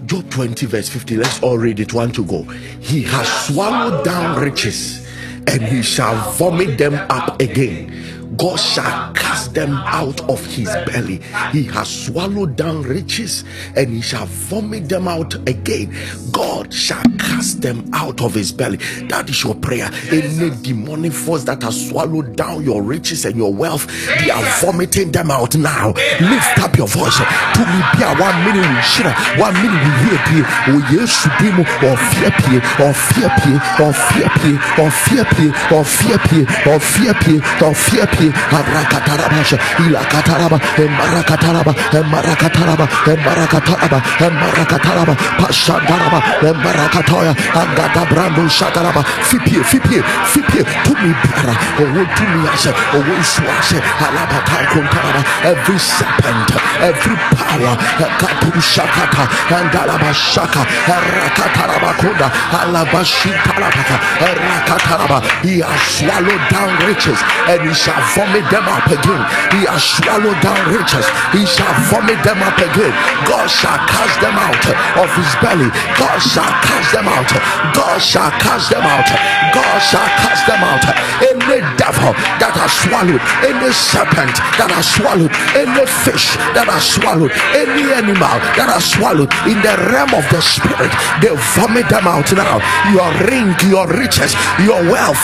[0.06, 1.92] Job 20 verse 50 let's all read it.
[1.94, 2.42] One to go.
[2.80, 5.06] He has swallowed down riches
[5.46, 8.36] and he shall vomit them up again.
[8.36, 9.12] God shall
[9.54, 11.20] them out of his belly.
[11.52, 13.44] He has swallowed down riches
[13.76, 15.94] and he shall vomit them out again.
[16.32, 18.78] God shall cast them out of his belly.
[19.08, 19.90] That is your prayer.
[20.10, 23.86] Any demonic force that has swallowed down your riches and your wealth,
[24.20, 25.88] they are vomiting them out now.
[26.20, 27.16] Lift up your voice.
[27.16, 27.80] To me,
[28.20, 31.96] one minute we shira, one minute we hear pie, or oh, yes, be mo, or
[32.12, 36.78] fear pie, or fear pie, or fear pie, or fear pie, or fear pie, or
[36.80, 38.30] fear pie, or fear pie,
[39.40, 41.72] Arakataraba, Rakatarabash, Ilakataraba,
[42.04, 42.86] Marakataraba, Marakataraba,
[43.16, 46.20] Marakataraba, Marakataraba, Pashandaraba,
[46.62, 50.64] Marakatoya, Agata Brando Shataraba, Fipie, Fipie, Fipie,
[51.00, 56.50] me, Para, or oh, to me, I said, or oh, Swashe, Alabata Kuntaraba, every serpent,
[56.84, 57.74] every power,
[58.20, 59.24] Katu Shakata,
[59.56, 67.18] and Alabashaka, Rakataraba Kunda, Alabashitalabaka, Rakataraba, he has swallowed down riches
[67.48, 69.22] and he shall vomit them up again.
[69.54, 72.94] He has swallowed down riches, he shall vomit them up again.
[73.26, 74.64] God shall cast them out
[74.98, 75.70] of his belly.
[75.98, 77.30] God shall cast them out.
[77.74, 79.08] God shall cast them out.
[79.54, 80.84] God shall cast them out.
[81.22, 87.32] Any devil that has swallowed, any serpent that has swallowed, any fish that has swallowed,
[87.54, 92.28] any animal that has swallowed in the realm of the spirit, they vomit them out
[92.32, 92.62] now.
[92.94, 95.22] Your ring, your riches, your wealth,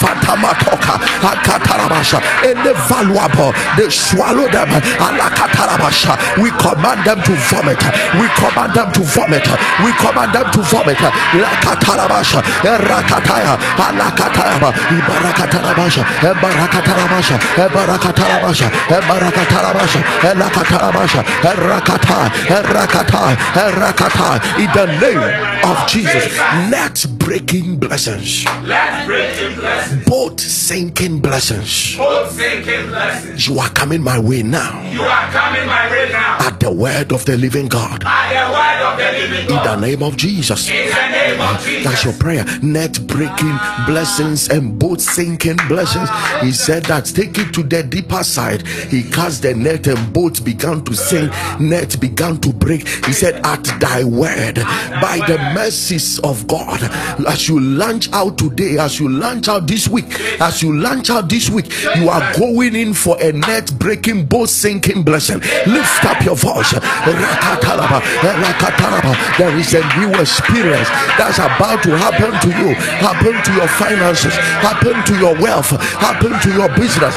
[2.47, 4.69] any valuable, they swallow them.
[5.01, 6.13] Alakatarabasha.
[6.43, 7.81] We command them to vomit.
[8.21, 9.47] We command them to vomit.
[9.85, 10.99] We command them to vomit.
[11.41, 22.19] Lakatarabasha, Rakataya, Alakatayaba, Ibarakatarabasha, Ebarakatarabasha, Ebarakatarabasha, Ebarakatarabasha, Elakatarabasha, Erakata,
[22.57, 24.29] Erakata, Erakata,
[24.59, 26.37] in the name of Jesus.
[26.71, 30.05] Net breaking blessings, Let's break in blessings.
[30.07, 31.97] Both sinking blessings.
[31.97, 33.49] Both sinking blessings.
[33.49, 36.39] You are coming my way now You are coming my way now.
[36.47, 38.03] at the word of the living God.
[38.05, 39.67] By the word of the living God.
[39.75, 40.69] In the name of Jesus.
[40.69, 41.85] In the name of Jesus.
[41.85, 42.45] That's your prayer.
[42.63, 43.57] Net breaking
[43.87, 46.09] blessings and boat sinking blessings.
[46.41, 48.67] He said that take it to the deeper side.
[48.67, 51.33] He cast the net and boats began to sink.
[51.61, 52.87] Net began to break.
[53.07, 54.57] He said, At thy word,
[55.01, 56.81] by the mercies of God,
[57.27, 61.29] as you launch out today, as you launch out this week, as you launch out
[61.29, 61.67] this week,
[61.97, 65.41] you are going in for a net breaking, boat sinking blessing.
[65.67, 66.73] Lift up your voice.
[66.73, 69.15] Rakatalaba, rakatalaba.
[69.39, 74.35] There is a new experience that's about to happen to you, happen to your finances,
[74.65, 75.71] happen to your wealth,
[76.01, 77.15] happen to your business.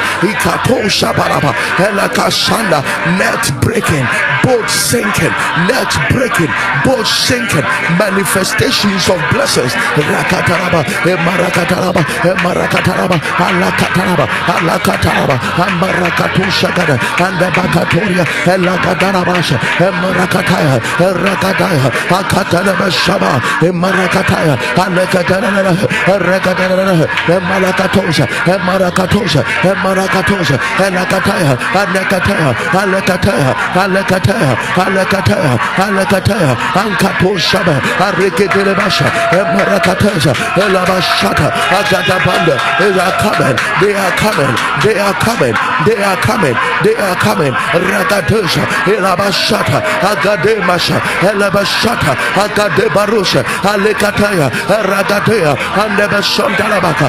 [3.20, 4.06] Net breaking,
[4.44, 5.34] boat sinking,
[5.68, 6.52] net breaking,
[6.84, 7.66] boat sinking,
[7.98, 9.74] manifestations of blessings.
[9.96, 15.36] Rakataraba, emarakataraba, emarakataraba, alakataraba, alakataraba,
[15.66, 23.32] amarakatu shagada, and Lacatana Basha and Maracataya, and Racataya, a Catalaba Shaba,
[23.64, 25.74] in Maracataya, and the bakatoria, elakadarabasha, emarakataya, erakataya, akataraba shaba, emarakataya, alakatarana,
[26.08, 32.50] erakatana, emarakatosha, emarakatosha, emarakatosha, elakataya, alakataya,
[32.80, 34.52] alakataya, alakataya,
[34.84, 35.54] alakataya,
[35.86, 36.52] alakataya,
[36.82, 37.76] ankatoshaba,
[38.08, 39.08] areketelebasha,
[39.40, 40.32] emarakataya,
[40.64, 41.48] elabashata,
[41.80, 44.54] agatabanda, they are coming, they are coming,
[44.84, 45.56] they are coming,
[45.86, 54.50] they are coming, they are coming, ragatosha, elabashata, agademasha, elabashata, agadebarusha, alekataya,
[54.84, 57.08] ragatea, andebashantalabaka,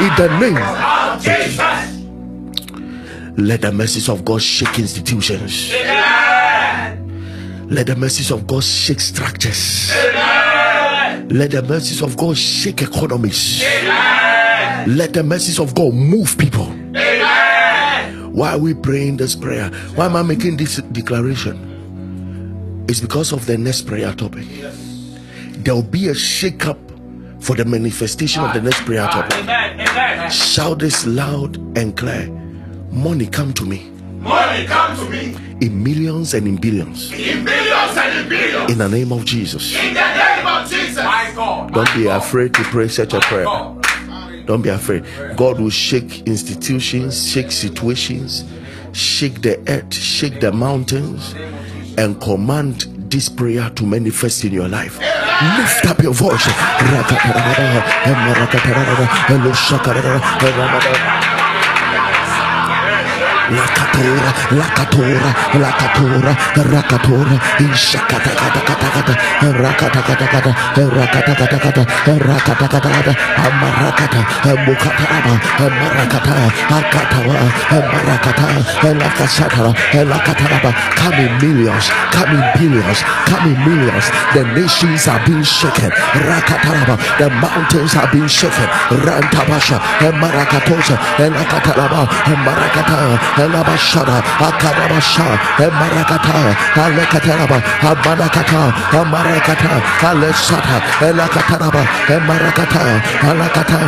[0.00, 0.58] in the name
[3.36, 5.72] let the mercies of God shake institutions.
[7.70, 9.90] Let the mercies of God shake structures.
[9.92, 10.69] Amen.
[11.30, 13.62] Let the mercies of God shake economies.
[13.62, 14.96] Amen.
[14.96, 16.66] Let the mercies of God move people.
[16.96, 18.32] Amen.
[18.32, 19.68] Why are we praying this prayer?
[19.94, 22.84] Why am I making this declaration?
[22.88, 24.46] It's because of the next prayer topic.
[25.62, 26.78] There will be a shake up
[27.38, 29.38] for the manifestation of the next prayer topic.
[29.38, 30.30] Amen.
[30.30, 32.28] Shout this loud and clear.
[32.90, 33.88] Money come to me
[34.20, 35.34] Money come to me
[35.64, 37.10] in millions and in billions.
[37.12, 38.70] in billions and in billions.
[38.72, 39.74] In the name of Jesus.
[39.76, 40.39] In the name
[41.40, 43.46] Don't be afraid to pray such a prayer.
[44.46, 45.04] Don't be afraid.
[45.36, 48.44] God will shake institutions, shake situations,
[48.92, 51.34] shake the earth, shake the mountains,
[51.96, 54.98] and command this prayer to manifest in your life.
[54.98, 56.46] Lift up your voice.
[63.50, 66.32] Lakatora, Lakatora, Lakatora,
[66.70, 69.14] Rakatora, Ishakatakatakata,
[69.62, 71.82] Rakatakatakata, Rakatakatakata,
[72.14, 73.12] Rakatakatakata,
[73.42, 74.20] Amarakata,
[74.64, 76.34] Mukataraba, Marakata,
[76.78, 77.36] Akatawa,
[77.90, 78.46] Marakata,
[78.94, 79.72] Lakasatara,
[80.06, 84.06] Lakataraba, come in millions, come in billions, come in millions.
[84.34, 85.90] The nations are being shaken.
[85.90, 88.68] Rakataraba, the mountains are being shaken.
[89.02, 89.78] Rantabasha,
[90.22, 92.06] Marakatosa, Lakataraba,
[92.46, 95.24] Marakata, Alabashada, Akadabasha,
[95.56, 103.78] Emarakata, Alekataraba, Amanakata, Amarakata, Alesata, Elakataraba, Emarakata, Alakata,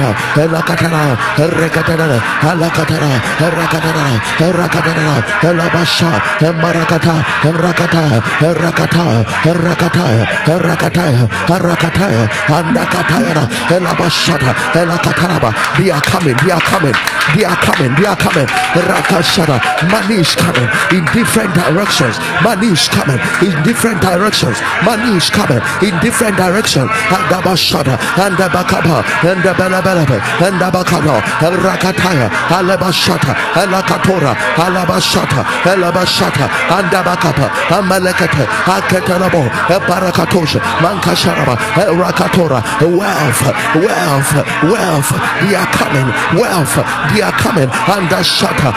[0.41, 1.05] Elakatara,
[1.37, 2.19] Erekatara,
[2.49, 3.12] Alakatara,
[3.45, 4.07] Erakatara,
[4.41, 6.11] Erakatara, Elabasha,
[6.41, 7.15] Emarakata,
[7.45, 8.05] Erakata,
[8.41, 9.05] Erakata,
[9.53, 10.09] Erakata,
[10.49, 12.09] Erakata, Erakata,
[12.57, 14.51] Andakatara, Elabashata,
[14.81, 16.95] Elakataraba, they are coming, they are coming,
[17.37, 18.49] they are coming, they are coming.
[19.43, 22.16] Rakashara, money is coming in different directions.
[22.43, 24.56] Money is coming in different directions.
[24.85, 26.90] Money is coming in different directions.
[27.10, 33.35] And the Bashara, and the Bakaba, and the Belabelebe, and the Bakano, and Rakataya, Alabashata,
[33.55, 36.47] Alakatora, Alabashata, Alabashata,
[36.78, 39.48] and the Bakapa, Amalekate, Aketanabo,
[39.89, 41.56] Barakatosha, Mankasharaba,
[41.98, 42.62] Rakatora,
[42.97, 43.43] wealth,
[43.77, 44.32] wealth,
[44.70, 45.10] wealth,
[45.43, 46.09] they are coming,
[46.39, 46.74] wealth,
[47.14, 48.73] they are coming, and the Shata,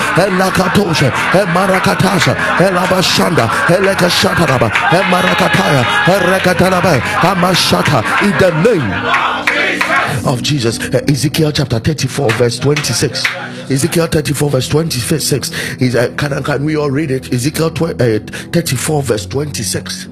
[0.56, 10.80] Elakatosha, Emarakatasa, eh, Elabashanda, eh, Elekashataraba, eh, Emarakataya, Erekataraba, Amashata, in the name of Jesus.
[11.10, 13.24] Ezekiel chapter 34, verse 26.
[13.70, 15.52] Ezekiel 34, verse 26.
[15.82, 17.34] Is uh, can, can we all read it?
[17.34, 18.20] Ezekiel tw- uh,
[18.52, 20.08] 34, verse 26.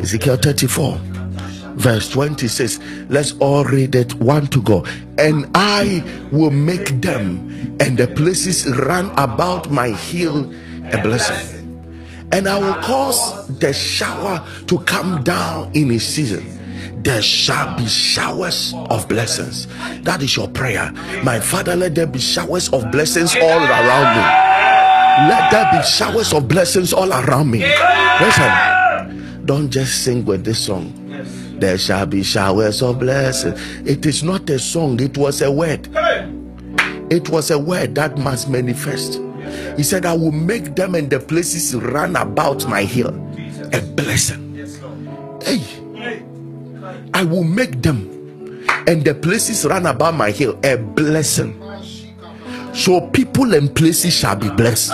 [0.00, 0.98] Ezekiel 34
[1.74, 2.78] verse 26
[3.08, 4.84] let's all read it one to go.
[5.18, 6.02] And i
[6.32, 10.52] will make them and the places run about my hill
[10.92, 11.60] a blessing.
[12.32, 16.50] And i will cause the shower to come down in its season.
[17.02, 19.66] There shall be showers of blessings.
[20.04, 20.90] That is your prayer.
[21.22, 24.54] My father let there be showers of blessings all around me.
[25.28, 27.60] Let there be showers of blessings all around me.
[28.20, 29.44] Listen.
[29.44, 31.03] Don't just sing with this song
[31.60, 33.54] there shall be showers of blessing.
[33.86, 35.88] It is not a song, it was a word.
[37.10, 39.20] It was a word that must manifest.
[39.76, 43.08] He said, I will make them and the places run about my hill
[43.72, 44.54] a blessing.
[45.42, 45.60] Hey,
[47.12, 48.10] I will make them
[48.86, 51.60] and the places run about my hill a blessing.
[52.74, 54.90] So people and places shall be blessed.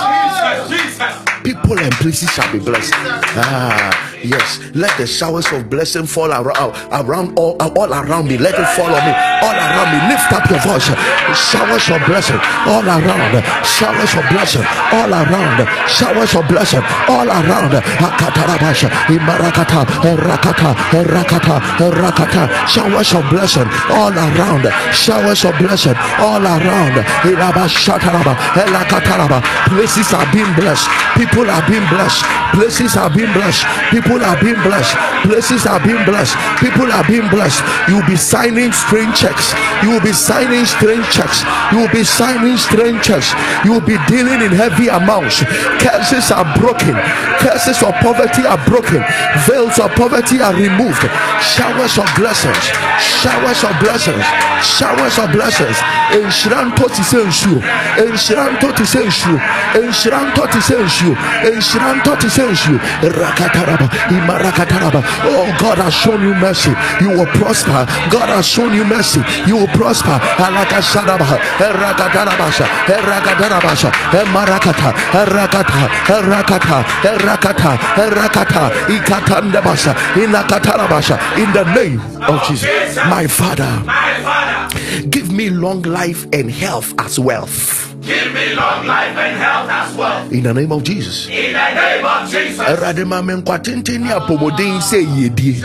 [1.42, 2.92] People and places shall be blessed.
[2.94, 4.09] Ah.
[4.22, 8.36] Yes, let the showers of blessing fall around, around all, uh, all around me.
[8.36, 9.98] Let it fall on me, all around me.
[10.12, 10.92] Lift up your voice.
[11.32, 13.32] Showers of blessing all around.
[13.64, 15.64] Showers of blessing all around.
[15.88, 17.72] Showers of blessing all around.
[17.96, 21.56] Akatarabasha, Imarakata, Rakata, Rakata,
[21.88, 22.42] Rakata.
[22.68, 24.68] Showers of blessing all around.
[24.92, 26.96] Showers of blessing all around.
[27.24, 29.40] Irabashataraba, Elakataraba.
[29.68, 30.88] Places are being blessed.
[31.16, 32.24] People are being blessed.
[32.52, 33.64] Places are being blessed.
[33.90, 34.98] People are being blessed.
[35.22, 36.34] Places are being blessed.
[36.58, 37.62] People are being blessed.
[37.86, 39.54] You will be signing strange checks.
[39.86, 41.46] You will be signing strange checks.
[41.70, 43.30] You will be signing strange checks.
[43.62, 45.46] You will be dealing in heavy amounts.
[45.78, 46.98] Curses are broken.
[47.38, 49.06] Curses of poverty are broken.
[49.46, 51.06] Veils of poverty are removed.
[51.38, 52.64] Showers of blessings.
[52.98, 54.26] Showers of blessings.
[54.66, 55.78] Showers of blessings.
[56.12, 57.60] Enshranto ti sɛ nsuo.
[57.98, 59.38] Enshranto ti sɛ nsuo.
[59.74, 61.14] Enshranto ti sɛ nsuo.
[61.44, 62.78] Enshranto ti sɛ nsuo.
[63.02, 63.86] Rakataraba.
[64.10, 65.00] Imarakataraba.
[65.24, 66.72] Oh, God has shown you mercy.
[67.00, 67.86] You will prosper.
[68.10, 69.20] God has shown you mercy.
[69.46, 70.18] You will prosper.
[70.38, 71.38] Alakashadaba.
[71.58, 72.66] Erakatarabasha.
[72.86, 73.90] Erakatarabasha.
[74.10, 74.90] Emarakata.
[75.14, 75.82] Erakata.
[76.06, 76.78] Erakata.
[77.04, 77.72] Erakata.
[77.94, 78.62] Erakata.
[78.96, 79.94] Ikatandabasha.
[80.14, 81.16] Inakatarabasha.
[81.38, 82.96] In the name of Jesus.
[83.08, 83.70] My Father.
[83.86, 87.94] My Father, Give me long life and health as wealth.
[88.00, 90.26] give me long life and health as well.
[90.32, 91.28] In the name of Jesus.
[91.28, 92.58] In the name of Jesus.
[92.58, 95.60] Awurade ma me nkwa tenten ne apɔmuden sɛ yiedie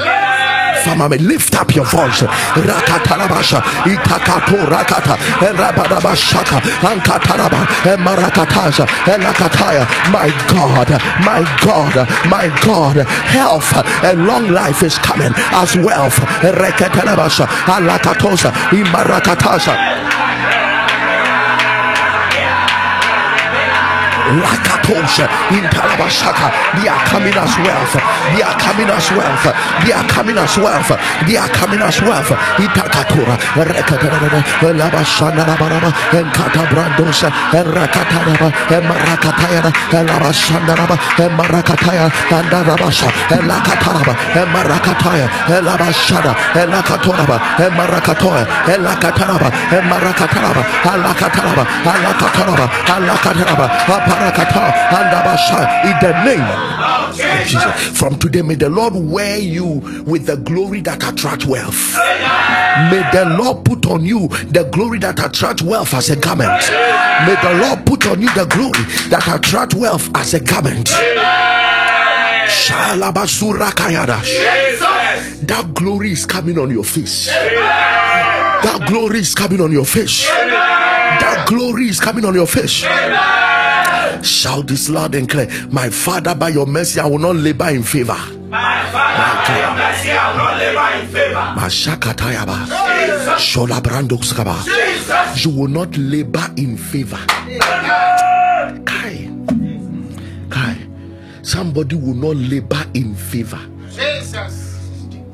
[0.83, 7.61] fama me lift up your voice rakatarabasha itakato rakata rabadabashaka ankataraba
[7.93, 10.89] emarakataza elakataya my god
[11.25, 11.95] my god
[12.29, 13.71] my god health
[14.03, 19.73] and long life is coming as wealth rekatarabasha alakatosa imarakatasa
[24.41, 26.49] Lakatosha in Talabashaka.
[26.81, 27.93] They are coming as wealth.
[28.33, 29.45] They are coming as wealth.
[29.85, 30.89] They are coming as wealth.
[31.27, 32.31] They are coming as wealth.
[32.57, 33.37] Itakatura.
[33.55, 34.39] Rekataraba.
[34.61, 35.93] Labashandaraba.
[36.13, 37.29] And Katabrandosa.
[37.53, 38.49] And Rakataraba.
[38.73, 39.71] And Marakatayana.
[39.93, 40.95] And Labashandaraba.
[41.21, 42.09] And Marakataya.
[42.31, 43.09] And Darabasha.
[43.31, 44.13] And Lakataraba.
[44.35, 45.27] And Marakataya.
[45.53, 46.33] And Labashada.
[46.55, 47.37] And Lakatoraba.
[47.59, 48.43] And Marakatoya.
[48.69, 49.49] And Lakataraba.
[49.71, 50.63] And Marakataraba.
[50.89, 51.63] And Lakataraba.
[51.85, 52.65] And Lakataraba.
[52.89, 53.65] And Lakataraba.
[55.85, 57.15] In the name of
[57.47, 57.97] Jesus.
[57.97, 61.95] From today, may the Lord wear you with the glory that attracts wealth.
[62.91, 66.49] May the Lord put on you the glory that attracts wealth as a garment.
[67.25, 70.89] May the Lord put on you the glory that attracts wealth as a garment.
[75.47, 77.27] That glory is coming on your face.
[77.27, 80.25] That glory is coming on your face.
[80.25, 82.83] That glory is coming on your face.
[84.25, 85.47] Shout this loud and clear.
[85.69, 88.17] My Father, by your mercy, I will not labor in favor.
[88.49, 91.45] My Father, by your mercy, I will not labor in favor.
[91.59, 92.65] Mashakatayaba.
[93.37, 94.55] Shola brandoskaba.
[95.43, 97.19] You will not labor in favor.
[98.85, 99.29] Kai.
[100.49, 100.77] Kai.
[101.43, 103.59] Somebody will not labor in favor.
[103.91, 104.89] Jesus.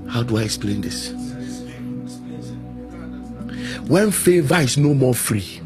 [0.09, 1.13] How do I explain this?
[3.87, 5.60] When favor is no more free,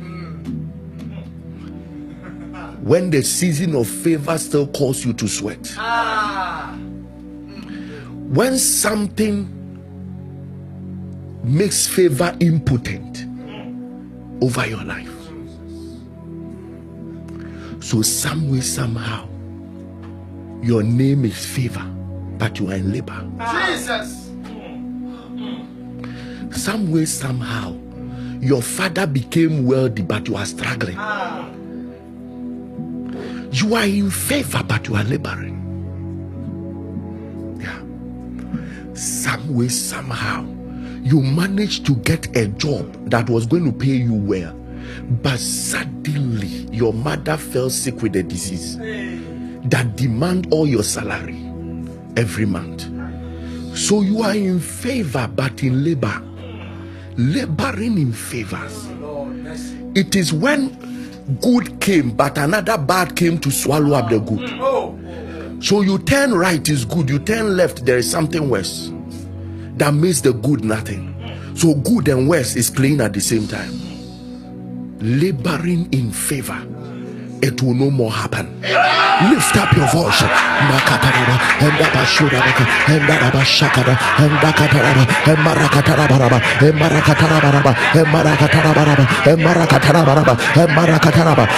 [2.86, 6.72] when the season of favor still calls you to sweat, ah.
[6.78, 8.32] hmm.
[8.32, 9.50] when something
[11.44, 13.26] makes favor impotent
[14.40, 15.10] over your life.
[17.82, 19.28] So, some way, somehow,
[20.62, 21.84] your name is favor,
[22.38, 23.28] but you are in labor.
[23.40, 23.66] Ah.
[23.68, 24.30] Jesus.
[26.64, 27.76] Some way, somehow,
[28.42, 30.98] your father became wealthy, but you are struggling.
[31.00, 31.50] Ah.
[33.56, 35.56] You are in favor, but you are laboring.
[37.62, 38.94] Yeah.
[38.94, 40.42] Some way, somehow,
[41.02, 44.54] you managed to get a job that was going to pay you well,
[45.22, 51.40] but suddenly your mother fell sick with a disease that demand all your salary
[52.18, 52.82] every month.
[53.78, 56.22] So you are in favor, but in labor,
[57.16, 58.68] laboring in favor.
[59.96, 60.78] It is when
[61.42, 65.64] good came, but another bad came to swallow up the good.
[65.64, 68.92] So you turn right is good, you turn left, there is something worse
[69.78, 71.12] that makes the good nothing.
[71.56, 73.72] So good and worse is playing at the same time.
[75.00, 76.60] Laboring in favor,
[77.46, 78.48] it will no more happen.
[79.30, 80.22] Lift up your voice.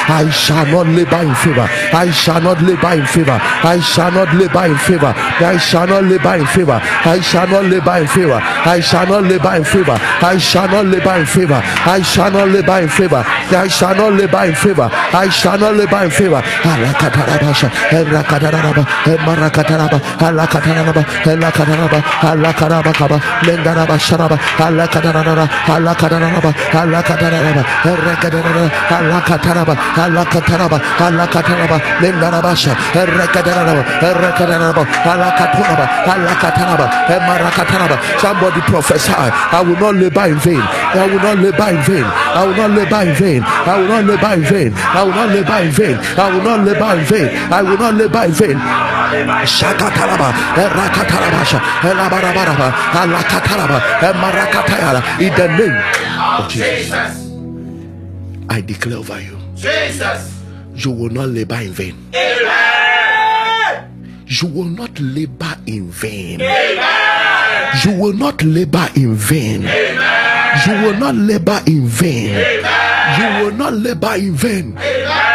[0.10, 1.68] I shall not labor in favor.
[1.94, 3.38] I shall not labor in favor.
[3.64, 5.14] I shall not labor in favor.
[5.46, 6.80] I shall not labor in favor.
[7.06, 8.40] I shall not labor in favor.
[8.66, 9.98] I shall not labor in favor.
[10.02, 11.62] I shall not labor in favor.
[11.86, 13.24] I shall not labor in favor.
[13.26, 14.90] I shall not labor in favor.
[14.92, 16.42] I shall not labor in favor.
[16.64, 22.00] Alakatarabasha, Elakataraba, Emarakataraba, Alakataraba, Elakataraba,
[22.30, 25.46] Alakarabakaba, Lendaraba Sharaba, Alakataraba,
[25.76, 26.52] Alakataraba,
[26.82, 28.64] Alakataraba, Erekataraba,
[28.98, 29.74] Alakataraba,
[30.04, 36.86] Alakataraba, Alakataraba, Lendarabasha, Erekataraba, Erekataraba, Alakaturaba, Alakataraba,
[37.16, 37.98] Emarakataraba.
[38.20, 40.62] Somebody prophesy, I will not labor in vain.
[40.62, 42.04] I will not labor in vain.
[42.04, 43.44] I will not labor in vain.
[43.44, 44.74] I will not labor in vain.
[44.76, 45.98] I will not labor in vain.
[45.98, 47.28] I will not labor in vain.
[47.52, 48.58] I will not labor in vain.
[49.46, 52.72] Shakataraba, Erakatarabasha, Elabarabaraba,
[53.02, 55.02] Alakataraba, Emarakatayara.
[55.22, 55.78] In the name
[56.40, 57.28] of Jesus.
[58.50, 60.34] I declare over you, Jesus.
[60.76, 61.96] you will not labor in vain.
[62.16, 63.94] Amen.
[64.28, 66.42] You will not labor in vain.
[66.42, 67.76] Amen.
[67.86, 69.62] You will not labor in vain.
[70.66, 72.30] You will not labor in vain.
[73.20, 74.78] You will not labor in vain.
[74.78, 75.27] Amen.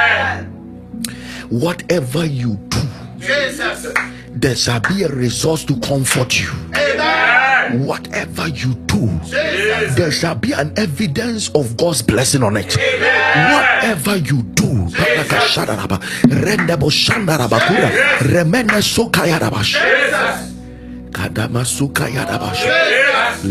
[1.52, 2.80] Whatever you do,
[3.18, 3.86] Jesus.
[4.30, 6.48] there shall be a resource to comfort you.
[6.74, 7.84] Amen.
[7.84, 9.94] Whatever you do, Jesus.
[9.94, 12.74] there shall be an evidence of God's blessing on it.
[12.74, 16.00] Whatever you do, Barakashadaraba,
[16.40, 17.90] Rendebo Shandarabakura,
[18.32, 20.52] Remene Sokayarabash, Jesus.
[22.62, 23.44] Jesus.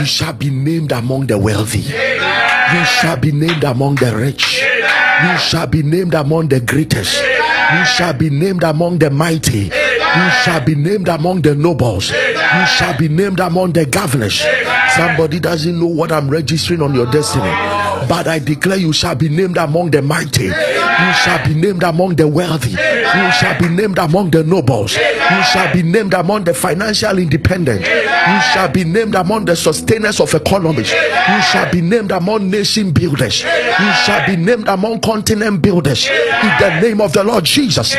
[0.00, 1.78] You shall be named among the wealthy.
[1.78, 4.65] You shall be named among the rich.
[5.22, 7.20] You shall be named among the greatest.
[7.22, 9.70] You shall be named among the mighty.
[9.70, 12.10] You shall be named among the nobles.
[12.10, 14.44] You shall be named among the governors.
[14.96, 17.75] Somebody doesn't know what I'm registering on your destiny.
[18.08, 20.44] But I declare you shall be named among the mighty.
[20.44, 22.70] You shall be named among the wealthy.
[22.70, 24.94] You shall be named among the nobles.
[24.96, 27.80] You shall be named among the financial independent.
[27.80, 30.90] You shall be named among the sustainers of economies.
[30.92, 33.42] You shall be named among nation builders.
[33.42, 36.06] You shall be named among continent builders.
[36.08, 37.94] In the name of the Lord Jesus.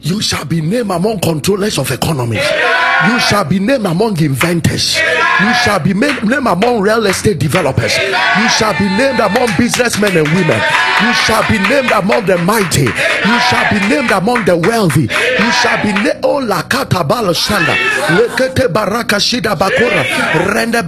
[0.00, 2.44] You shall be named among controllers of economies.
[3.08, 4.96] You shall be named among inventors.
[5.40, 7.96] You shall be made, named among real estate developers.
[7.96, 10.60] You shall be named among businessmen and women.
[11.02, 12.82] You shall be named among the mighty.
[12.90, 15.02] You shall be named among the wealthy.
[15.02, 16.20] You shall be named.
[16.24, 17.34] Oh, la katabalo.
[17.34, 20.04] Lekete baraka shida bakura.
[20.52, 20.82] Rende.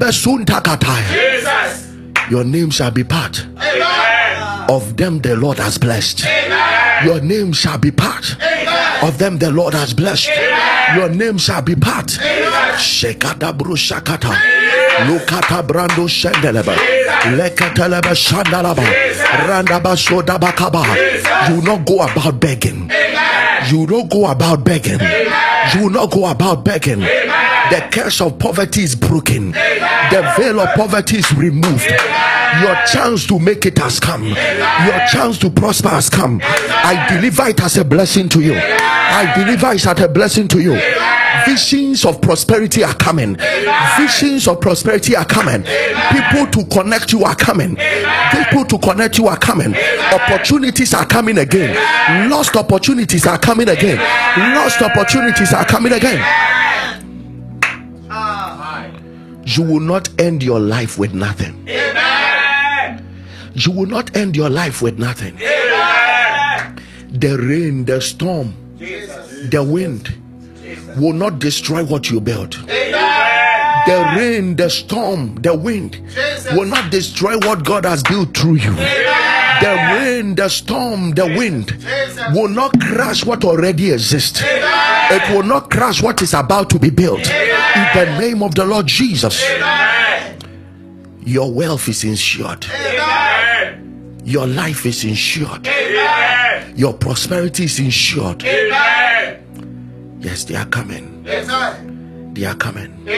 [2.30, 3.44] Your name shall be part
[4.70, 6.24] of them the Lord has blessed.
[7.04, 8.36] Your name shall be part
[9.02, 10.30] of them the Lord has blessed.
[10.94, 12.18] Your name shall be part.
[12.80, 14.34] Shekata brushakata.
[15.06, 16.74] Lukata brando shendeleba.
[17.36, 18.82] Lekataleba shandalaba.
[19.46, 20.84] Randaba sodabakaba.
[21.48, 22.90] You not go about begging.
[23.68, 24.98] You not go about begging.
[25.74, 27.00] You will not go about begging.
[27.00, 29.52] The curse of poverty is broken.
[29.52, 31.86] The veil of poverty is removed.
[32.62, 34.24] Your chance to make it has come.
[34.24, 36.40] Your chance to prosper has come.
[36.42, 38.54] I deliver it as a blessing to you.
[38.56, 40.72] I deliver it as a blessing to you.
[41.50, 43.36] Visions of prosperity are coming.
[43.98, 45.64] Visions of prosperity are coming.
[46.12, 47.74] People to connect you are coming.
[48.30, 49.74] People to connect you are coming.
[50.12, 52.30] Opportunities are coming again.
[52.30, 53.98] Lost opportunities are coming again.
[54.54, 56.24] Lost opportunities are coming again.
[59.44, 61.66] You will not end your life with nothing.
[63.54, 65.34] You will not end your life with nothing.
[65.36, 70.14] The rain, the storm, the wind
[70.96, 72.52] will not destroy what you built.
[73.86, 76.00] The rain, the storm, the wind
[76.52, 78.74] will not destroy what God has built through you.
[78.74, 81.76] The rain, the storm, the wind
[82.34, 84.42] will not crash what already exists.
[84.44, 87.20] It will not crash what is about to be built.
[87.20, 89.42] In the name of the Lord Jesus,
[91.24, 92.66] your wealth is insured.
[94.24, 95.68] Your life is insured.
[96.76, 98.44] Your prosperity is insured.
[100.20, 101.22] Yes, they are coming.
[101.24, 103.08] They are coming.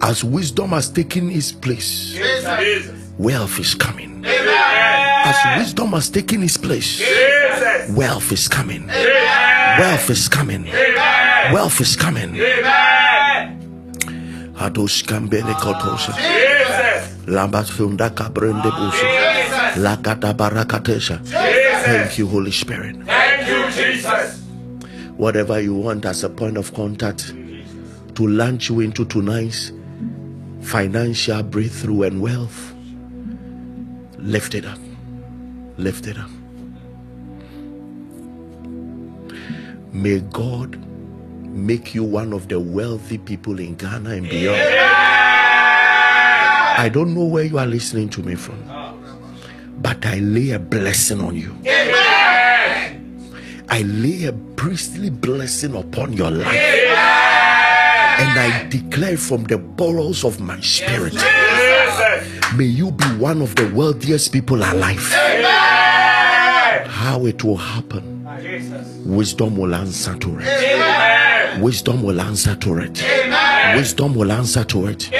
[0.00, 2.18] As wisdom has taken its place,
[3.18, 4.24] wealth is coming.
[4.26, 7.02] As wisdom has taken its place,
[7.90, 8.86] wealth is coming.
[8.86, 10.64] Wealth is coming.
[11.52, 12.34] Wealth is coming.
[15.08, 16.12] Kambele kotosha.
[17.26, 19.06] Lambat funda kabrende busha.
[19.76, 21.20] Lakata barakatesha.
[21.24, 22.96] Thank you, Holy Spirit.
[25.18, 25.48] Thank you, Jesus.
[25.48, 27.34] Whatever you want as a point of contact
[28.14, 29.72] to launch you into tonight's
[30.60, 32.72] financial breakthrough and wealth,
[34.18, 34.78] lift it up.
[35.76, 36.30] Lift it up.
[39.92, 40.76] May God
[41.48, 44.60] make you one of the wealthy people in Ghana and beyond.
[46.80, 48.62] I don't know where you are listening to me from,
[49.80, 51.56] but I lay a blessing on you.
[53.70, 56.46] I lay a priestly blessing upon your life.
[58.20, 61.14] And I declare from the bowels of my spirit,
[62.56, 64.98] may you be one of the wealthiest people alive.
[66.88, 68.26] How it will happen,
[69.04, 71.60] wisdom will answer to it.
[71.60, 73.02] Wisdom will answer to it.
[73.76, 75.10] Wisdom will answer to it.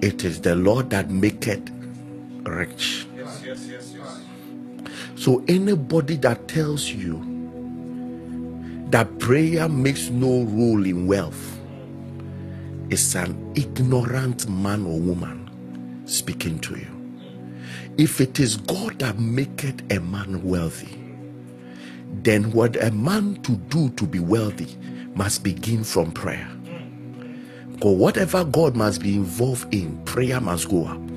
[0.00, 1.70] It is the Lord that maketh
[2.50, 3.06] rich.
[5.16, 7.44] So anybody that tells you
[8.90, 11.58] that prayer makes no role in wealth
[12.90, 15.50] is an ignorant man or woman
[16.06, 16.88] speaking to you.
[17.98, 20.98] If it is God that maketh a man wealthy,
[22.22, 24.76] then what a man to do to be wealthy
[25.14, 26.48] must begin from prayer.
[27.72, 31.07] Because whatever God must be involved in, prayer must go up.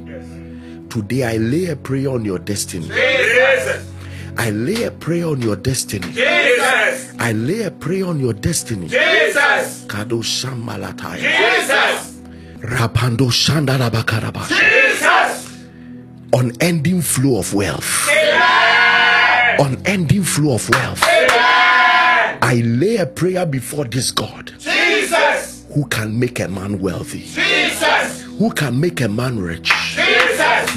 [0.92, 2.86] Today I lay a prayer on your destiny.
[2.90, 3.90] Jesus.
[4.38, 6.06] I lay a prayer on your destiny.
[6.12, 7.14] Jesus.
[7.18, 8.90] I lay a prayer on your destiny.
[8.90, 9.86] Jesus.
[9.88, 11.16] Kado Shamalataya.
[11.16, 12.20] Jesus.
[12.60, 14.46] Rapando Shandarabakaraba.
[14.50, 15.66] Jesus.
[16.34, 18.10] Unending flow of wealth.
[18.12, 19.62] Amen.
[19.62, 21.02] Unending flow of wealth.
[21.04, 22.40] Amen.
[22.42, 25.66] I lay a prayer before this God Jesus.
[25.74, 28.24] who can make a man wealthy, Jesus.
[28.38, 29.72] who can make a man rich.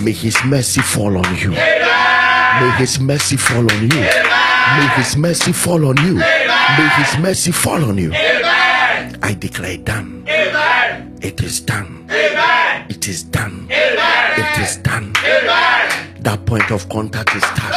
[0.03, 1.51] May his mercy fall on you.
[1.51, 3.89] May his mercy fall on you.
[3.89, 6.15] May his mercy fall on you.
[6.15, 8.13] May his mercy fall on you.
[8.15, 10.25] I declare done.
[10.29, 11.19] Amen.
[11.23, 12.07] It is done.
[12.11, 12.87] Amen.
[12.91, 13.69] It is done.
[13.71, 14.41] Amen.
[14.41, 15.13] It is done.
[15.25, 16.23] Amen.
[16.23, 17.73] That point of contact is touched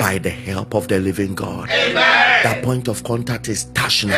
[0.00, 1.68] by the help of the living God.
[1.68, 4.14] That point of contact is touched now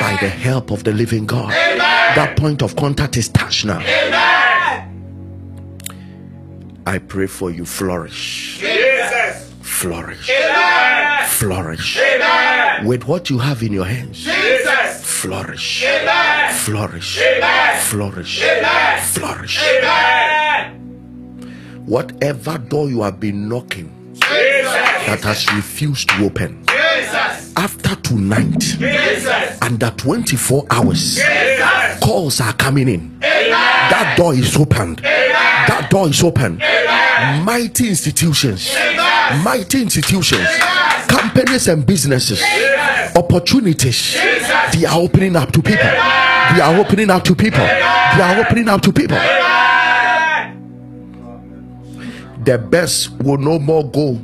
[0.00, 1.50] by the help of the living God.
[1.50, 3.80] That point of contact is touched now.
[6.90, 9.52] I pray for you flourish, Jesus.
[9.62, 11.24] flourish, Amen.
[11.28, 12.84] flourish Amen.
[12.84, 14.18] with what you have in your hands.
[14.18, 15.04] Jesus.
[15.04, 16.52] flourish, Amen.
[16.52, 17.80] flourish, Amen.
[17.82, 19.02] flourish, Amen.
[19.02, 19.62] flourish.
[19.62, 20.72] Amen.
[21.86, 24.72] Whatever door you have been knocking Jesus.
[25.06, 27.52] that has refused to open, Jesus.
[27.56, 29.58] after tonight, Jesus.
[29.62, 32.00] under 24 hours, Jesus.
[32.00, 33.16] calls are coming in.
[33.22, 33.50] Amen.
[33.52, 34.98] That door is opened.
[35.04, 35.30] Amen.
[35.68, 36.60] That door is open.
[36.60, 36.79] Amen.
[37.44, 38.74] Mighty institutions,
[39.42, 40.48] mighty institutions,
[41.08, 42.42] companies and businesses,
[43.16, 44.14] opportunities,
[44.72, 45.84] they are opening up to people.
[45.84, 47.58] They are opening up to people.
[47.60, 49.18] They are opening up to people.
[52.44, 54.18] The best will no more go.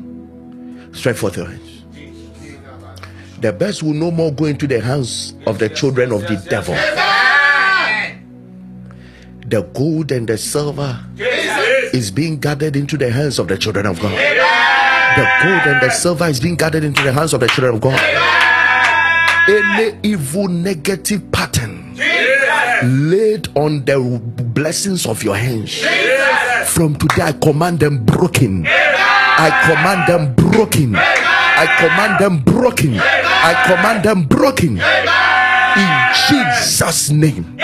[0.92, 1.84] straight for the hands.
[3.40, 6.74] The best will no more go into the hands of the children of the devil.
[9.46, 10.98] The gold and the silver.
[11.92, 14.12] Is being gathered into the hands of the children of God.
[14.12, 17.80] The gold and the silver is being gathered into the hands of the children of
[17.80, 17.98] God.
[19.48, 21.94] Any evil negative pattern
[23.10, 23.98] laid on the
[24.54, 25.82] blessings of your hands.
[26.68, 28.66] From today, I command them broken.
[28.66, 30.96] I command them broken.
[30.96, 32.98] I command them broken.
[33.00, 34.78] I command them broken.
[35.76, 35.90] In
[36.28, 37.56] Jesus' name.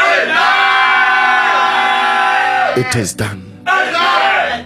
[2.74, 3.51] It is done.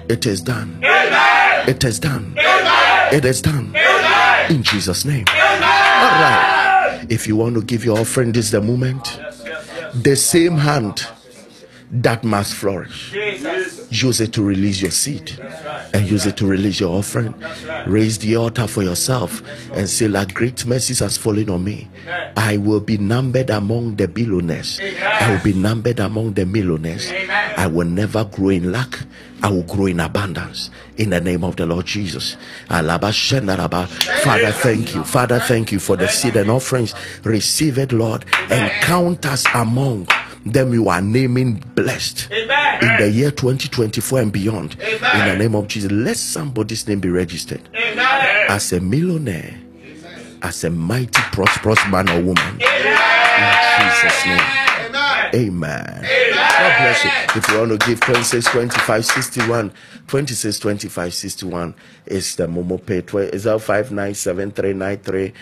[0.09, 0.79] It is done.
[0.83, 2.35] It is done.
[2.37, 3.75] It is done.
[4.49, 5.25] In Jesus' name.
[5.29, 7.07] All right.
[7.09, 9.21] If you want to give your offering, this is the moment.
[9.95, 11.07] The same hand
[11.91, 13.11] that must flourish.
[13.13, 13.56] Jesus.
[13.91, 15.39] Use it to release your seed
[15.95, 17.35] and use it to release your offering.
[17.87, 19.43] Raise the altar for yourself
[19.73, 21.89] and say, like great mercies has fallen on me.
[22.37, 24.81] I will be numbered among the billionaires.
[24.81, 27.11] I will be numbered among the millionaires.
[27.57, 28.99] I will never grow in lack.
[29.43, 32.37] I will grow in abundance in the name of the Lord Jesus.
[32.69, 35.05] Father, thank you.
[35.05, 36.95] Father, thank you for the seed and offerings.
[37.23, 40.09] Receive it, Lord, and count us among
[40.53, 42.83] them you are naming blessed Amen.
[42.83, 44.77] in the year 2024 and beyond.
[44.81, 45.21] Amen.
[45.21, 48.47] In the name of Jesus, let somebody's name be registered Amen.
[48.49, 49.59] as a millionaire,
[50.43, 52.55] as a mighty, prosperous man or woman.
[52.55, 54.41] In Jesus' name.
[55.35, 56.07] Amen.
[56.57, 57.11] God bless you.
[57.37, 59.73] If you want to give 26, 25, 61,
[60.07, 61.75] 26, 25, 61
[62.07, 63.03] is the Momo Pay.
[63.03, 65.33] 0597393440,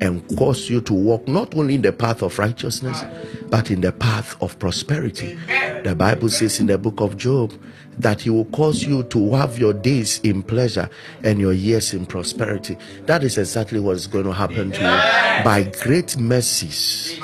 [0.00, 3.04] and cause you to walk not only in the path of righteousness
[3.48, 5.38] but in the path of prosperity.
[5.84, 7.52] The Bible says in the book of Job
[7.98, 10.88] that He will cause you to have your days in pleasure
[11.22, 12.76] and your years in prosperity.
[13.06, 15.44] That is exactly what is going to happen to you.
[15.44, 17.20] By great mercies,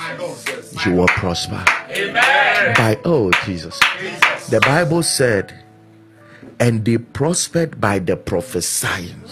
[0.85, 1.65] you will prosper.
[1.91, 2.75] Amen.
[2.77, 3.79] by oh Jesus.
[4.51, 5.53] The Bible said,
[6.61, 9.23] and they prospered by the prophesying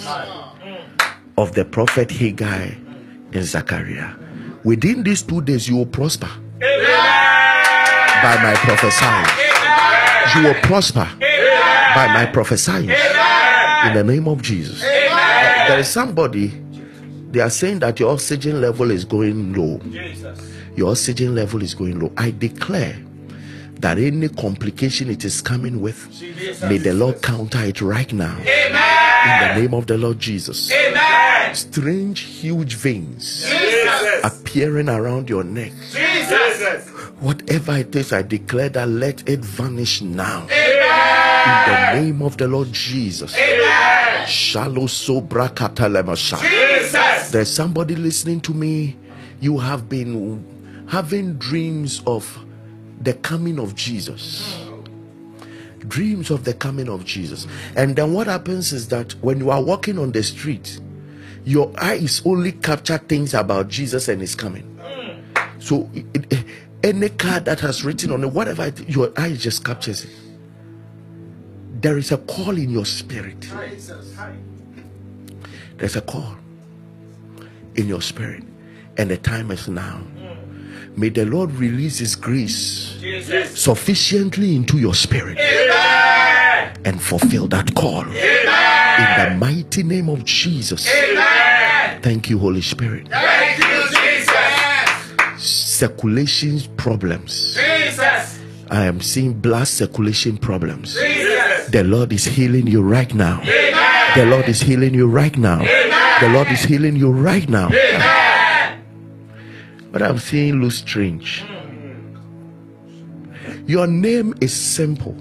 [1.38, 2.74] of the prophet Haggai
[3.32, 4.14] and Zachariah.
[4.64, 6.28] Within these two days, you will prosper.
[6.58, 9.26] By my prophesying.
[10.36, 11.08] You will prosper.
[11.20, 12.90] By my prophesying.
[12.90, 14.80] In the name of Jesus.
[14.80, 16.48] There is somebody,
[17.30, 19.80] they are saying that your oxygen level is going low
[20.76, 22.12] your oxygen level is going low.
[22.16, 22.96] I declare
[23.80, 26.08] that any complication it is coming with,
[26.62, 28.36] may the Lord counter it right now.
[28.38, 30.70] In the name of the Lord Jesus.
[30.70, 31.54] Amen.
[31.54, 34.20] Strange, huge veins Jesus.
[34.24, 35.72] appearing around your neck.
[35.90, 36.88] Jesus.
[37.20, 40.46] Whatever it is, I declare that let it vanish now.
[40.50, 41.46] Amen.
[41.46, 43.34] In the name of the Lord Jesus.
[43.36, 44.26] Amen.
[44.26, 46.38] Sobra katalemasha.
[46.40, 47.30] Jesus.
[47.30, 48.96] There's somebody listening to me.
[49.40, 50.44] You have been
[50.88, 52.44] having dreams of
[53.00, 54.58] the coming of Jesus.
[55.88, 57.46] dreams of the coming of Jesus.
[57.76, 60.80] And then what happens is that when you are walking on the street,
[61.44, 64.72] your eyes only capture things about Jesus and his coming.
[65.58, 66.44] So it,
[66.82, 70.10] any card that has written on it, whatever it, your eye just captures it.
[71.80, 73.48] There is a call in your spirit.
[75.76, 76.34] There's a call
[77.74, 78.42] in your spirit,
[78.96, 80.00] and the time is now.
[80.98, 83.60] May the Lord release His grace Jesus.
[83.60, 86.72] sufficiently into your spirit Amen.
[86.86, 88.04] and fulfill that call.
[88.08, 88.96] Amen.
[88.96, 90.88] In the mighty name of Jesus.
[90.88, 92.00] Amen.
[92.00, 93.08] Thank you, Holy Spirit.
[93.10, 95.44] Thank you, Jesus.
[95.44, 97.54] Circulation problems.
[97.54, 98.40] Jesus.
[98.70, 100.94] I am seeing blood circulation problems.
[100.94, 101.68] Jesus.
[101.68, 103.42] The Lord is healing you right now.
[104.14, 105.58] The Lord is healing you right now.
[106.20, 107.68] The Lord is healing you right now.
[109.96, 111.42] But I'm seeing look strange.
[113.66, 115.16] Your name is simple.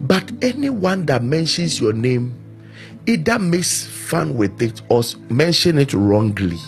[0.00, 2.34] But anyone that mentions your name
[3.06, 6.58] either makes fun with it or mention it wrongly.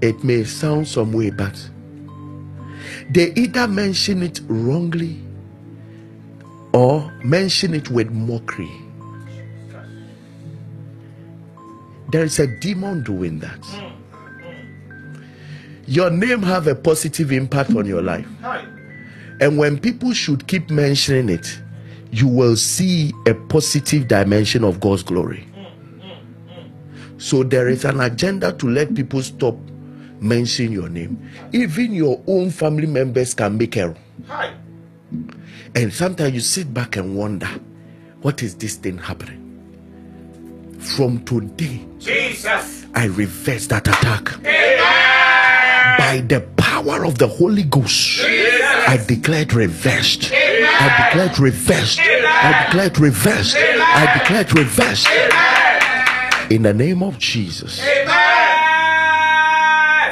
[0.00, 1.54] It may sound some way, but
[3.10, 5.22] they either mention it wrongly
[6.72, 8.83] or mention it with mockery.
[12.14, 13.58] There is a demon doing that.
[15.88, 18.28] Your name have a positive impact on your life.
[19.40, 21.58] And when people should keep mentioning it
[22.12, 25.44] you will see a positive dimension of god's glory.
[27.18, 29.56] So there is an agenda to let people stop
[30.20, 31.18] mentioning your name.
[31.52, 33.96] Even your own family members can make error.
[35.74, 37.48] And sometimes you sit back and wonder
[38.22, 39.43] what is this thing happening
[40.84, 44.38] from today, Jesus, I reverse that attack.
[44.40, 45.98] Amen.
[45.98, 48.62] By the power of the Holy Ghost, Jesus.
[48.62, 50.32] I declare it reversed.
[50.32, 50.64] Amen.
[50.64, 51.98] I declare it reversed.
[52.00, 52.24] Amen.
[52.26, 53.56] I declare it reversed.
[53.56, 55.08] I declare it reversed.
[56.50, 57.80] In the name of Jesus.
[57.80, 58.14] Amen.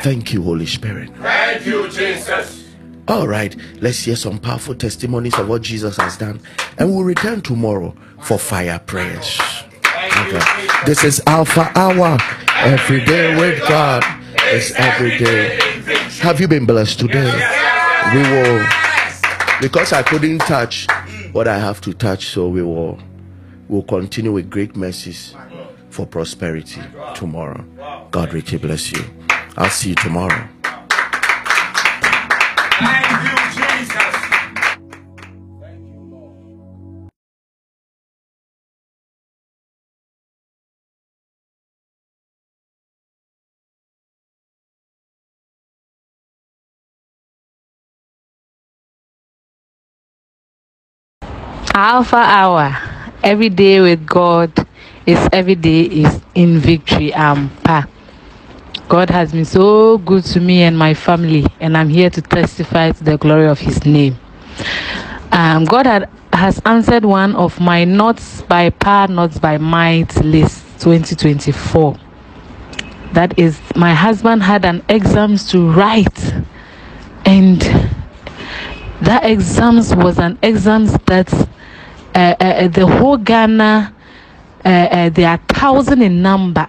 [0.03, 1.11] Thank you, Holy Spirit.
[1.19, 2.61] Thank you, Jesus.
[3.09, 6.41] All right, let's hear some powerful testimonies of what Jesus has done,
[6.79, 9.39] and we'll return tomorrow for fire prayers.
[10.85, 12.19] This is Alpha Hour.
[12.57, 14.03] Every day with God
[14.53, 15.59] is every day.
[16.21, 17.33] Have you been blessed today?
[18.13, 18.67] We will,
[19.61, 20.89] because I couldn't touch
[21.33, 22.99] what I have to touch, so we will
[23.69, 25.37] will continue with great mercies
[25.89, 26.83] for prosperity
[27.15, 27.65] tomorrow.
[28.11, 29.05] God richly bless you.
[29.57, 30.49] I'll see you tomorrow.
[51.75, 52.77] Alpha Hour.
[53.23, 54.53] Every day with God
[55.07, 57.15] is every day is in victory.
[57.15, 57.87] Um, pa.
[58.91, 62.93] God has been so good to me and my family, and I'm here to testify
[62.93, 64.19] to the glory of His name.
[65.31, 70.65] Um, God had, has answered one of my not by power, not by might list
[70.81, 71.97] 2024.
[73.15, 76.35] That is, my husband had an exams to write,
[77.25, 77.63] and
[79.01, 81.49] that exams was an exams that
[82.15, 83.95] Eh, eh, eh, the whole Ghana,
[84.63, 86.69] they are thousand in number.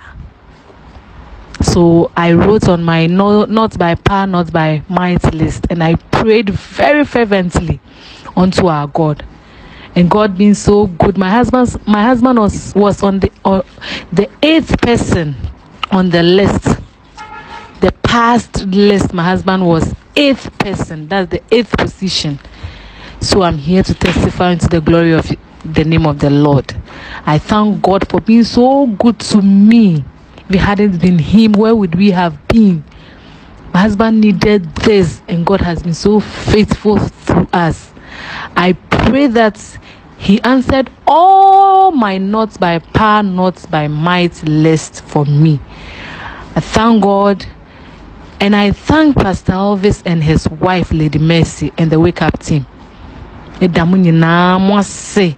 [1.62, 5.96] So I wrote on my no, not by power, not by might list, and I
[5.96, 7.80] prayed very fervently
[8.36, 9.26] unto our God.
[9.96, 13.62] And God being so good, my husband's my husband was was on the uh,
[14.12, 15.36] the eighth person
[15.92, 16.64] on the list.
[17.82, 21.08] The past list, my husband was eighth person.
[21.10, 22.40] That's the eighth position.
[23.24, 25.26] So I'm here to testify into the glory of
[25.64, 26.76] the name of the Lord.
[27.26, 30.04] I thank God for being so good to me.
[30.50, 32.84] If it hadn't been Him, where would we have been?
[33.74, 37.94] My husband needed this, and God has been so faithful through us.
[38.58, 39.80] I pray that
[40.18, 45.62] He answered all my not by power, not by might list for me.
[46.58, 47.46] I thank God.
[48.42, 52.66] And I thank Pastor Elvis and his wife, Lady Mercy, and the Wake Up team
[53.62, 55.36] ɛda mo nyinaa mo ase.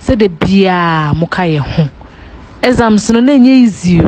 [0.00, 1.88] Sɛde biaa moka yɛ ho.
[2.62, 4.02] Exams no na ɛnyɛ easy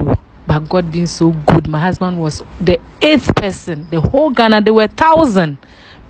[0.46, 1.68] but god being so good.
[1.68, 3.86] My husband was the eighth person.
[3.90, 5.58] The whole ghana there were thousand.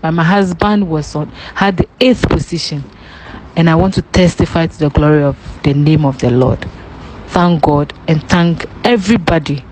[0.00, 2.84] But my husband was on had the eighth position.
[3.56, 6.64] And i want to testify to the glory of the name of the lord.
[7.28, 9.64] Thank god and thank everybody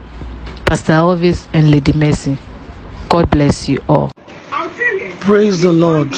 [0.65, 2.39] pastor elvis and lady mercy.
[3.09, 4.13] God bless you all.
[5.21, 6.13] Praise the lord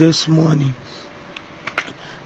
[0.00, 0.72] this morning.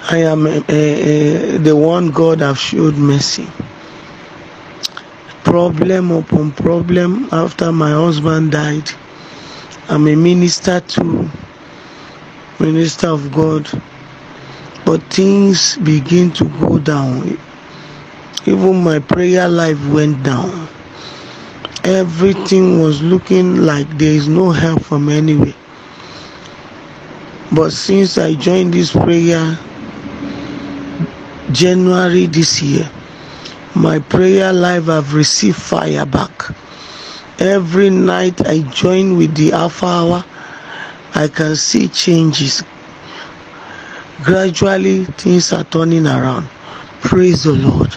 [0.09, 3.49] I am uh, uh, the one God have showed mercy.
[5.43, 8.89] Problem upon problem after my husband died.
[9.89, 11.29] I'm a minister too,
[12.61, 13.67] minister of God,
[14.87, 17.37] but things begin to go down.
[18.47, 20.69] Even my prayer life went down.
[21.83, 25.55] Everything was looking like there is no help from anywhere.
[27.55, 29.57] But since I joined this prayer
[31.53, 32.91] January this year,
[33.77, 36.33] my prayer life have received fire back.
[37.39, 40.25] Every night I join with the Alpha Hour,
[41.15, 42.65] I can see changes.
[44.25, 46.49] Gradually, things are turning around.
[47.03, 47.95] Praise the Lord.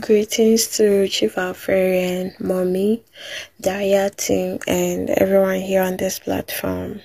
[0.00, 3.04] Greetings to Chief Alpharian, Mommy,
[3.62, 7.00] Daya team, and everyone here on this platform.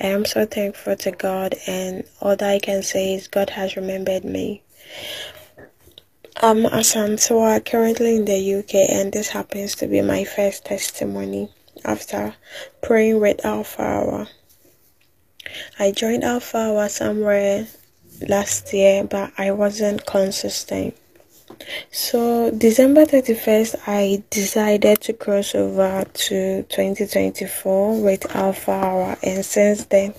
[0.00, 3.76] I am so thankful to God, and all that I can say is God has
[3.76, 4.62] remembered me.
[6.38, 11.50] I'm Asantua, currently in the UK, and this happens to be my first testimony
[11.84, 12.34] after
[12.82, 14.28] praying with Alpha Hour.
[15.78, 17.66] I joined Alpha Hour somewhere
[18.26, 20.96] last year, but I wasn't consistent.
[21.90, 29.84] So December 31st, I decided to cross over to 2024 with Alpha Hour, and since
[29.86, 30.14] then,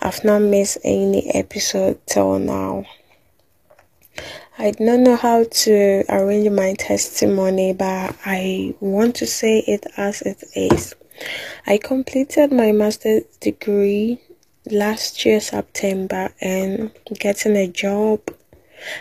[0.00, 2.84] I've not missed any episode till now.
[4.58, 9.86] I do not know how to arrange my testimony, but I want to say it
[9.96, 10.94] as it is.
[11.66, 14.18] I completed my master's degree
[14.66, 18.20] last year, September, and getting a job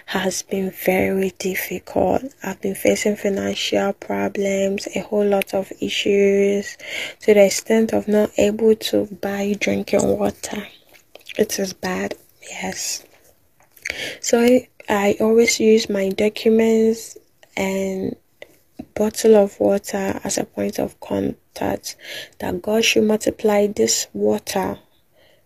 [0.07, 2.23] has been very difficult.
[2.43, 6.77] I've been facing financial problems, a whole lot of issues
[7.21, 10.67] to the extent of not able to buy drinking water.
[11.37, 13.03] It is bad, yes.
[14.21, 17.17] So I, I always use my documents
[17.55, 18.15] and
[18.95, 21.95] bottle of water as a point of contact
[22.39, 24.79] that God should multiply this water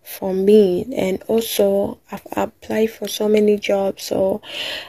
[0.04, 4.42] for me and also I've applied for so many jobs so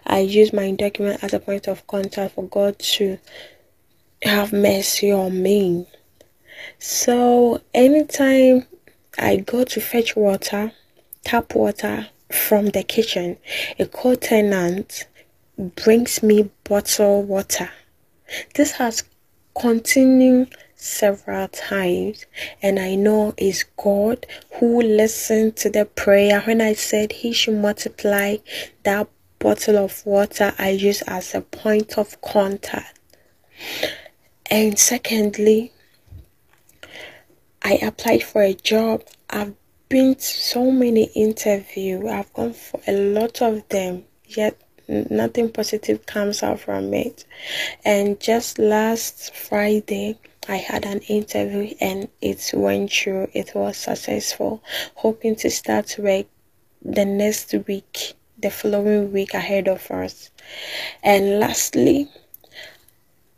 [0.07, 3.19] I use my document as a point of contact for God to
[4.23, 5.87] have mercy on me.
[6.79, 8.67] So anytime
[9.19, 10.73] I go to fetch water,
[11.25, 13.37] tap water from the kitchen,
[13.79, 15.07] a co-tenant
[15.59, 17.71] brings me bottled water.
[18.55, 19.05] This has
[19.59, 22.27] continued several times
[22.61, 24.27] and I know it's God
[24.59, 28.37] who listened to the prayer when I said he should multiply
[28.85, 32.99] that bottle of water I use as a point of contact.
[34.51, 35.73] And secondly,
[37.63, 39.03] I applied for a job.
[39.31, 39.55] I've
[39.89, 42.05] been to so many interviews.
[42.09, 47.25] I've gone for a lot of them, yet nothing positive comes out from it.
[47.85, 53.29] And just last Friday, I had an interview and it went through.
[53.33, 54.63] It was successful.
[54.97, 56.27] Hoping to start work
[56.83, 60.31] the next week, the following week ahead of us.
[61.03, 62.09] And lastly,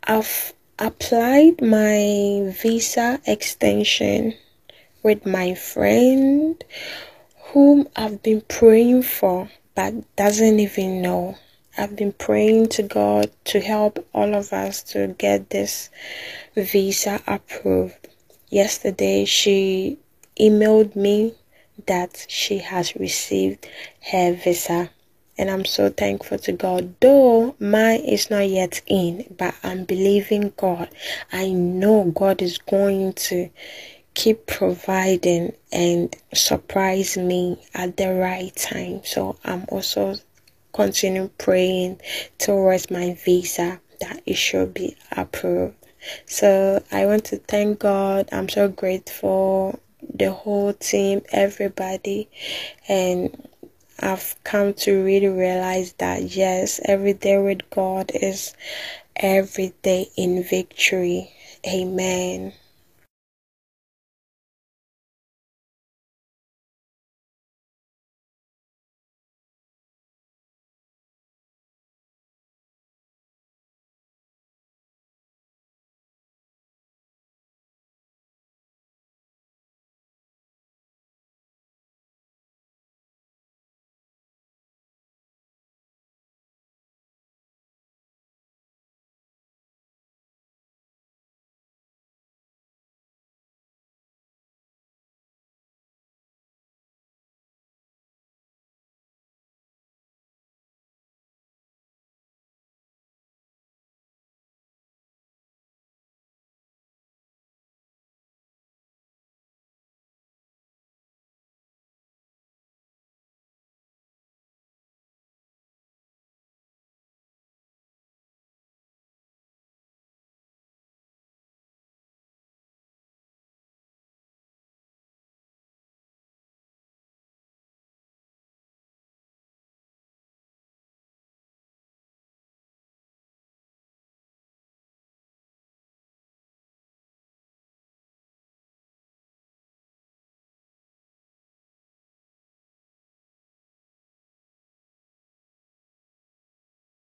[0.03, 4.33] I've applied my visa extension
[5.03, 6.63] with my friend
[7.53, 11.37] whom I've been praying for but doesn't even know.
[11.77, 15.89] I've been praying to God to help all of us to get this
[16.55, 18.07] visa approved.
[18.49, 19.97] Yesterday, she
[20.39, 21.33] emailed me
[21.87, 23.67] that she has received
[24.11, 24.89] her visa.
[25.37, 26.95] And I'm so thankful to God.
[27.01, 30.89] Though mine is not yet in, but I'm believing God.
[31.33, 33.49] I know God is going to
[34.13, 39.01] keep providing and surprise me at the right time.
[39.03, 40.15] So I'm also
[40.75, 42.01] continue praying
[42.37, 45.75] towards my visa that it should be approved.
[46.25, 48.27] So I want to thank God.
[48.33, 49.79] I'm so grateful,
[50.13, 52.29] the whole team, everybody,
[52.89, 53.47] and
[53.99, 58.53] I've come to really realize that yes, every day with God is
[59.15, 61.31] every day in victory.
[61.65, 62.53] Amen.